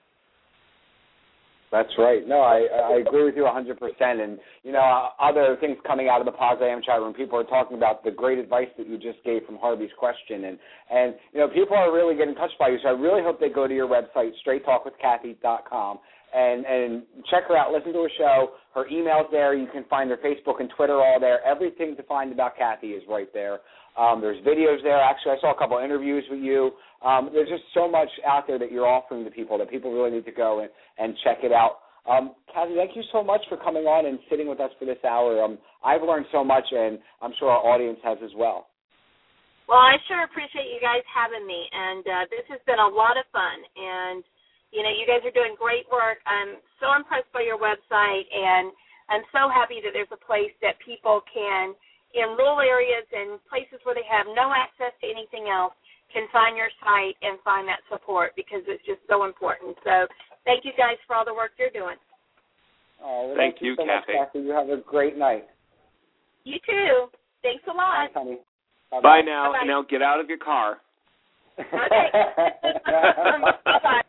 That's 1.71 1.89
right. 1.97 2.27
No, 2.27 2.41
I 2.41 2.67
I 2.67 2.97
agree 2.99 3.23
with 3.23 3.35
you 3.37 3.43
100%. 3.43 3.79
And 4.01 4.37
you 4.63 4.73
know, 4.73 5.09
other 5.21 5.55
things 5.61 5.77
coming 5.87 6.09
out 6.09 6.19
of 6.19 6.25
the 6.25 6.33
Pause 6.33 6.59
AM 6.61 6.81
chat 6.85 6.99
room, 6.99 7.13
people 7.13 7.39
are 7.39 7.45
talking 7.45 7.77
about 7.77 8.03
the 8.03 8.11
great 8.11 8.37
advice 8.37 8.67
that 8.77 8.87
you 8.87 8.97
just 8.97 9.23
gave 9.23 9.45
from 9.45 9.57
Harvey's 9.57 9.91
question, 9.97 10.45
and 10.45 10.59
and 10.91 11.15
you 11.33 11.39
know, 11.39 11.47
people 11.47 11.77
are 11.77 11.93
really 11.93 12.15
getting 12.17 12.35
touched 12.35 12.59
by 12.59 12.67
you. 12.67 12.77
So 12.83 12.89
I 12.89 12.91
really 12.91 13.23
hope 13.23 13.39
they 13.39 13.49
go 13.49 13.67
to 13.67 13.73
your 13.73 13.87
website, 13.87 14.31
straighttalkwithcathy.com, 14.45 15.99
and 16.33 16.65
and 16.65 17.03
check 17.29 17.43
her 17.47 17.57
out. 17.57 17.71
Listen 17.71 17.93
to 17.93 18.03
her 18.03 18.11
show. 18.17 18.51
Her 18.73 18.87
email's 18.87 19.27
there. 19.31 19.53
You 19.53 19.67
can 19.71 19.83
find 19.89 20.09
her 20.09 20.17
Facebook 20.17 20.59
and 20.59 20.69
Twitter 20.75 21.01
all 21.01 21.19
there. 21.19 21.43
Everything 21.45 21.95
to 21.97 22.03
find 22.03 22.31
about 22.31 22.57
Cathy 22.57 22.91
is 22.91 23.03
right 23.09 23.27
there. 23.33 23.59
Um, 23.97 24.21
there's 24.21 24.41
videos 24.45 24.81
there. 24.83 24.97
Actually, 24.97 25.33
I 25.33 25.41
saw 25.41 25.53
a 25.53 25.57
couple 25.57 25.77
of 25.77 25.83
interviews 25.83 26.23
with 26.29 26.39
you. 26.39 26.71
Um, 27.03 27.29
there's 27.33 27.49
just 27.49 27.63
so 27.73 27.89
much 27.89 28.07
out 28.25 28.47
there 28.47 28.57
that 28.59 28.71
you're 28.71 28.87
offering 28.87 29.25
to 29.25 29.31
people 29.31 29.57
that 29.57 29.69
people 29.69 29.91
really 29.91 30.11
need 30.11 30.25
to 30.25 30.31
go 30.31 30.59
and, 30.59 30.69
and 30.97 31.17
check 31.23 31.39
it 31.43 31.51
out. 31.51 31.79
Um, 32.09 32.33
Cathy, 32.53 32.75
thank 32.75 32.95
you 32.95 33.03
so 33.11 33.23
much 33.23 33.41
for 33.49 33.57
coming 33.57 33.83
on 33.83 34.05
and 34.05 34.17
sitting 34.29 34.47
with 34.47 34.59
us 34.59 34.71
for 34.79 34.85
this 34.85 34.97
hour. 35.03 35.43
Um, 35.43 35.57
I've 35.83 36.01
learned 36.01 36.25
so 36.31 36.43
much, 36.43 36.63
and 36.71 36.97
I'm 37.21 37.33
sure 37.37 37.49
our 37.51 37.61
audience 37.61 37.99
has 38.03 38.17
as 38.23 38.31
well. 38.35 38.67
Well, 39.67 39.79
I 39.79 39.95
sure 40.07 40.23
appreciate 40.23 40.67
you 40.73 40.81
guys 40.81 41.03
having 41.07 41.45
me, 41.45 41.63
and 41.71 42.03
uh, 42.03 42.25
this 42.31 42.43
has 42.49 42.59
been 42.65 42.79
a 42.79 42.91
lot 42.91 43.15
of 43.15 43.25
fun. 43.31 43.57
And 43.77 44.23
you 44.71 44.83
know, 44.83 44.91
you 44.91 45.05
guys 45.05 45.21
are 45.27 45.35
doing 45.35 45.55
great 45.59 45.85
work. 45.91 46.23
I'm 46.23 46.59
so 46.79 46.95
impressed 46.95 47.31
by 47.35 47.43
your 47.43 47.59
website, 47.59 48.25
and 48.31 48.71
I'm 49.11 49.27
so 49.35 49.51
happy 49.51 49.83
that 49.83 49.91
there's 49.91 50.11
a 50.15 50.19
place 50.19 50.55
that 50.63 50.79
people 50.79 51.21
can 51.27 51.75
in 52.15 52.35
rural 52.35 52.59
areas 52.59 53.07
and 53.11 53.39
places 53.47 53.79
where 53.83 53.95
they 53.95 54.07
have 54.07 54.27
no 54.35 54.51
access 54.51 54.91
to 54.99 55.05
anything 55.07 55.47
else 55.47 55.75
can 56.11 56.27
find 56.31 56.59
your 56.59 56.67
site 56.83 57.15
and 57.23 57.39
find 57.43 57.67
that 57.67 57.79
support 57.87 58.35
because 58.35 58.63
it's 58.67 58.83
just 58.83 58.99
so 59.07 59.23
important. 59.23 59.75
So 59.83 60.07
thank 60.43 60.67
you 60.67 60.71
guys 60.75 60.99
for 61.07 61.15
all 61.15 61.23
the 61.23 61.33
work 61.33 61.51
you're 61.55 61.71
doing. 61.71 61.95
Oh, 63.03 63.27
well, 63.27 63.35
thank, 63.37 63.55
thank, 63.55 63.63
you, 63.63 63.75
so 63.75 63.85
Cathy. 63.85 64.13
much, 64.13 64.27
Cathy. 64.27 64.39
You 64.39 64.51
have 64.51 64.69
a 64.69 64.77
great 64.83 65.17
night. 65.17 65.47
You 66.43 66.59
too. 66.67 67.07
Thanks 67.41 67.63
a 67.67 67.75
lot. 67.75 68.13
Bye, 68.13 68.19
honey. 68.19 68.37
Bye, 68.91 69.01
Bye 69.01 69.21
now. 69.21 69.53
Bye-bye. 69.53 69.67
Now 69.67 69.83
get 69.87 70.01
out 70.01 70.19
of 70.19 70.27
your 70.27 70.37
car. 70.37 70.77
Okay. 71.59 72.07
Bye-bye. 72.85 74.01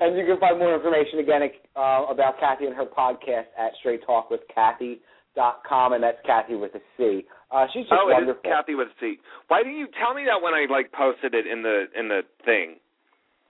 And 0.00 0.16
you 0.16 0.24
can 0.26 0.38
find 0.38 0.58
more 0.58 0.74
information 0.74 1.18
again 1.18 1.42
uh, 1.74 2.06
about 2.08 2.38
Cathy 2.38 2.66
and 2.66 2.76
her 2.76 2.86
podcast 2.86 3.50
at 3.58 3.72
Straight 3.80 4.00
Talk 4.06 4.30
with 4.30 4.40
Cathy 4.54 5.00
dot 5.34 5.62
com, 5.68 5.92
and 5.92 6.02
that's 6.02 6.18
Cathy 6.24 6.54
with 6.54 6.74
a 6.74 6.80
C. 6.96 7.26
Uh, 7.50 7.66
she's 7.72 7.82
just 7.82 7.92
oh, 7.92 8.06
wonderful. 8.06 8.42
Cathy 8.42 8.74
with 8.74 8.88
a 8.88 8.96
C. 9.00 9.16
Why 9.48 9.62
didn't 9.62 9.78
you 9.78 9.88
tell 9.98 10.14
me 10.14 10.24
that 10.26 10.42
when 10.42 10.54
I 10.54 10.66
like 10.70 10.92
posted 10.92 11.34
it 11.34 11.46
in 11.46 11.62
the 11.62 11.86
in 11.98 12.08
the 12.08 12.22
thing? 12.44 12.76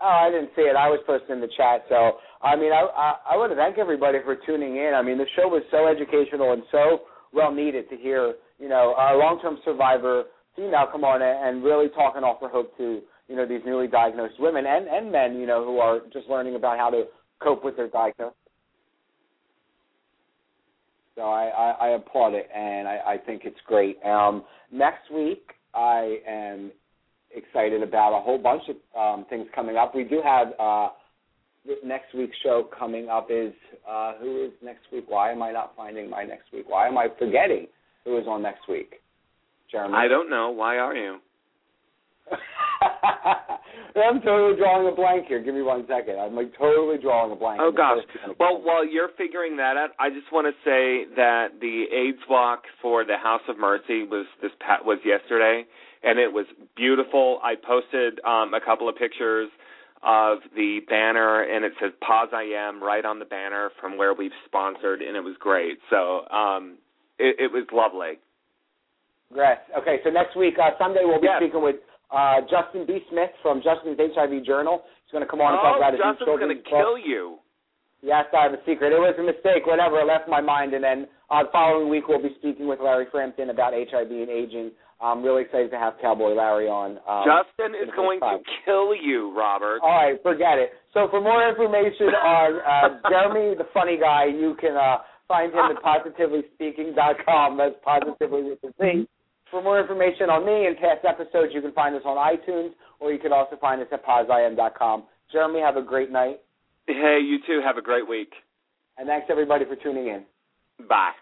Oh, 0.01 0.07
I 0.07 0.31
didn't 0.31 0.51
see 0.55 0.63
it. 0.63 0.77
I 0.77 0.89
was 0.89 1.01
posting 1.07 1.37
in 1.37 1.41
the 1.41 1.51
chat. 1.57 1.83
So, 1.89 2.19
I 2.41 2.55
mean, 2.57 2.73
I, 2.73 2.87
I 2.97 3.35
I 3.35 3.37
want 3.37 3.53
to 3.53 3.57
thank 3.57 3.79
everybody 3.79 4.19
for 4.25 4.37
tuning 4.47 4.77
in. 4.77 4.95
I 4.95 5.03
mean, 5.03 5.19
the 5.19 5.27
show 5.37 5.49
was 5.49 5.63
so 5.71 5.89
educational 5.89 6.53
and 6.53 6.63
so 6.71 7.01
well 7.33 7.53
needed 7.53 7.91
to 7.91 7.97
hear. 7.97 8.35
You 8.59 8.69
know, 8.69 8.95
a 8.99 9.15
long-term 9.17 9.59
survivor 9.65 10.25
female 10.57 10.89
come 10.91 11.05
on 11.05 11.23
and, 11.23 11.37
and 11.57 11.65
really 11.65 11.89
talking 11.91 12.19
and 12.19 12.25
offer 12.25 12.49
hope 12.49 12.77
to 12.79 13.01
you 13.29 13.37
know 13.37 13.47
these 13.47 13.61
newly 13.65 13.87
diagnosed 13.87 14.35
women 14.39 14.67
and 14.67 14.89
and 14.89 15.13
men. 15.13 15.39
You 15.39 15.47
know, 15.47 15.65
who 15.65 15.79
are 15.79 16.01
just 16.13 16.29
learning 16.29 16.55
about 16.55 16.79
how 16.79 16.91
to 16.91 17.05
cope 17.43 17.65
with 17.65 17.77
their 17.77 17.89
diagnosis. 17.89 18.35
So 21.15 21.23
I, 21.25 21.49
I, 21.49 21.71
I 21.71 21.89
applaud 21.97 22.35
it, 22.35 22.49
and 22.55 22.87
I, 22.87 23.01
I 23.07 23.19
think 23.19 23.43
it's 23.45 23.59
great. 23.67 23.99
Um, 24.05 24.45
next 24.71 25.11
week, 25.13 25.51
I 25.75 26.19
am 26.27 26.71
excited 27.35 27.83
about 27.83 28.17
a 28.17 28.23
whole 28.23 28.39
bunch 28.39 28.63
of 28.69 28.77
um, 28.97 29.27
things 29.29 29.47
coming 29.53 29.77
up. 29.77 29.97
We 29.97 30.05
do 30.05 30.23
have 30.23 30.49
uh, 30.61 30.91
next 31.85 32.15
week's 32.15 32.37
show 32.43 32.69
coming 32.79 33.09
up. 33.09 33.29
Is 33.31 33.53
uh, 33.89 34.13
who 34.21 34.45
is 34.45 34.53
next 34.63 34.85
week? 34.93 35.07
Why 35.09 35.33
am 35.33 35.43
I 35.43 35.51
not 35.51 35.73
finding 35.77 36.09
my 36.09 36.23
next 36.23 36.53
week? 36.53 36.67
Why 36.69 36.87
am 36.87 36.97
I 36.97 37.09
forgetting 37.19 37.67
who 38.05 38.17
is 38.17 38.27
on 38.29 38.43
next 38.43 38.69
week? 38.69 38.95
Jeremy. 39.71 39.95
I 39.97 40.09
don't 40.09 40.31
know. 40.31 40.51
Why 40.51 40.79
are 40.79 40.95
you? 40.95 41.19
I'm 43.97 44.21
totally 44.23 44.57
drawing 44.57 44.93
a 44.93 44.95
blank 44.95 45.27
here. 45.27 45.43
Give 45.43 45.55
me 45.55 45.63
one 45.63 45.85
second. 45.89 46.19
I'm 46.19 46.35
like 46.37 46.53
totally 46.59 46.99
drawing 46.99 47.33
a 47.33 47.37
blank. 47.37 47.61
Oh 47.63 47.73
gosh. 47.73 47.99
Well, 48.39 48.61
while 48.63 48.87
you're 48.87 49.11
figuring 49.17 49.57
that 49.57 49.77
out, 49.77 49.91
I 49.99 50.11
just 50.11 50.31
want 50.33 50.47
to 50.47 50.53
say 50.65 51.13
that 51.17 51.61
the 51.61 51.85
AIDS 51.93 52.23
walk 52.29 52.63
for 52.81 53.05
the 53.05 53.17
House 53.17 53.41
of 53.49 53.59
Mercy 53.59 54.05
was 54.05 54.27
this 54.43 54.53
pat 54.61 54.85
was 54.85 54.99
yesterday, 55.05 55.65
and 56.03 56.19
it 56.19 56.33
was 56.33 56.47
beautiful. 56.77 57.41
I 57.43 57.55
posted 57.57 58.21
um, 58.25 58.55
a 58.55 58.61
couple 58.65 58.89
of 58.89 58.97
pictures 58.97 59.49
of 60.03 60.39
the 60.55 60.79
banner, 60.89 61.43
and 61.43 61.65
it 61.65 61.73
says 61.81 61.91
"POZ 62.01 62.29
I 62.33 62.45
AM" 62.55 62.83
right 62.83 63.05
on 63.05 63.19
the 63.19 63.25
banner 63.25 63.71
from 63.81 63.97
where 63.99 64.15
we've 64.15 64.31
sponsored, 64.47 65.03
and 65.03 65.17
it 65.17 65.25
was 65.25 65.35
great. 65.41 65.79
So 65.91 66.29
um, 66.31 66.79
it, 67.19 67.37
it 67.41 67.53
was 67.53 67.67
lovely. 67.73 68.21
Great. 69.33 69.59
Okay, 69.77 69.99
so 70.05 70.11
next 70.11 70.37
week, 70.37 70.55
uh, 70.63 70.71
Sunday, 70.79 71.01
we'll 71.05 71.21
be 71.21 71.27
Yes. 71.27 71.43
speaking 71.43 71.63
with 71.63 71.77
uh, 72.11 72.41
Justin 72.49 72.87
B. 72.87 73.01
Smith 73.11 73.31
from 73.43 73.63
Justin's 73.63 73.99
HIV 73.99 74.45
Journal. 74.45 74.83
He's 75.05 75.13
going 75.13 75.25
to 75.25 75.31
come 75.31 75.41
on 75.41 75.55
and 75.55 75.61
oh, 75.61 75.67
talk 75.67 75.77
about 75.79 75.93
his 75.93 76.01
Justin's 76.01 76.29
going 76.29 76.53
to 76.53 76.63
book. 76.63 76.73
kill 76.73 76.97
you. 76.99 77.39
Yes, 78.01 78.31
I 78.31 78.47
have 78.47 78.55
a 78.55 78.63
secret. 78.63 78.95
It 78.95 79.03
was 79.03 79.19
a 79.19 79.27
mistake. 79.27 79.67
Whatever, 79.67 80.01
it 80.01 80.07
left 80.07 80.29
my 80.29 80.41
mind. 80.41 80.73
And 80.73 80.85
then 80.85 81.11
uh, 81.31 81.43
the 81.43 81.51
following 81.51 81.91
week, 81.91 82.07
we'll 82.07 82.23
be 82.23 82.31
speaking 82.39 82.69
with 82.69 82.79
Larry 82.79 83.07
Frampton 83.11 83.51
about 83.51 83.75
HIV 83.75 84.11
and 84.11 84.31
aging 84.31 84.71
I'm 85.01 85.23
really 85.23 85.43
excited 85.43 85.71
to 85.71 85.79
have 85.79 85.95
Cowboy 86.03 86.35
Larry 86.35 86.67
on. 86.67 86.99
Um, 87.07 87.23
Justin 87.23 87.79
is 87.79 87.89
going 87.95 88.19
first 88.19 88.43
to 88.45 88.51
kill 88.65 88.95
you, 88.97 89.31
Robert. 89.37 89.79
All 89.83 89.95
right, 89.95 90.19
forget 90.23 90.59
it. 90.59 90.71
So 90.93 91.07
for 91.11 91.21
more 91.21 91.47
information 91.49 92.07
on 92.19 92.59
uh, 92.59 93.09
Jeremy, 93.09 93.55
the 93.55 93.69
funny 93.73 93.97
guy, 93.97 94.27
you 94.27 94.57
can 94.61 94.75
uh, 94.75 94.99
find 95.29 95.53
him 95.53 95.71
at 95.71 95.79
positivelyspeaking.com. 95.87 97.59
That's 97.59 97.77
positively 97.85 98.43
with 98.43 98.61
the 98.61 98.73
Z. 98.81 99.09
For 99.51 99.63
more 99.63 99.81
information 99.81 100.29
on 100.31 100.45
me 100.45 100.67
and 100.67 100.77
past 100.77 101.05
episodes, 101.05 101.53
you 101.55 101.61
can 101.63 101.73
find 101.73 101.95
us 101.97 102.03
on 102.05 102.17
iTunes, 102.17 102.71
or 103.01 103.13
you 103.13 103.19
can 103.19 103.33
also 103.33 103.57
find 103.61 103.81
us 103.81 103.89
at 103.93 104.05
poziam.com. 104.05 105.05
Jeremy, 105.33 105.61
have 105.61 105.77
a 105.77 105.83
great 105.83 106.11
night, 106.11 106.41
Hey, 106.87 107.19
you 107.23 107.39
too. 107.47 107.61
Have 107.63 107.77
a 107.77 107.83
great 107.83 108.09
week. 108.09 108.33
and 108.97 109.07
thanks 109.07 109.27
everybody 109.31 109.65
for 109.67 109.77
tuning 109.77 110.09
in. 110.09 110.25
Bye. 110.89 111.13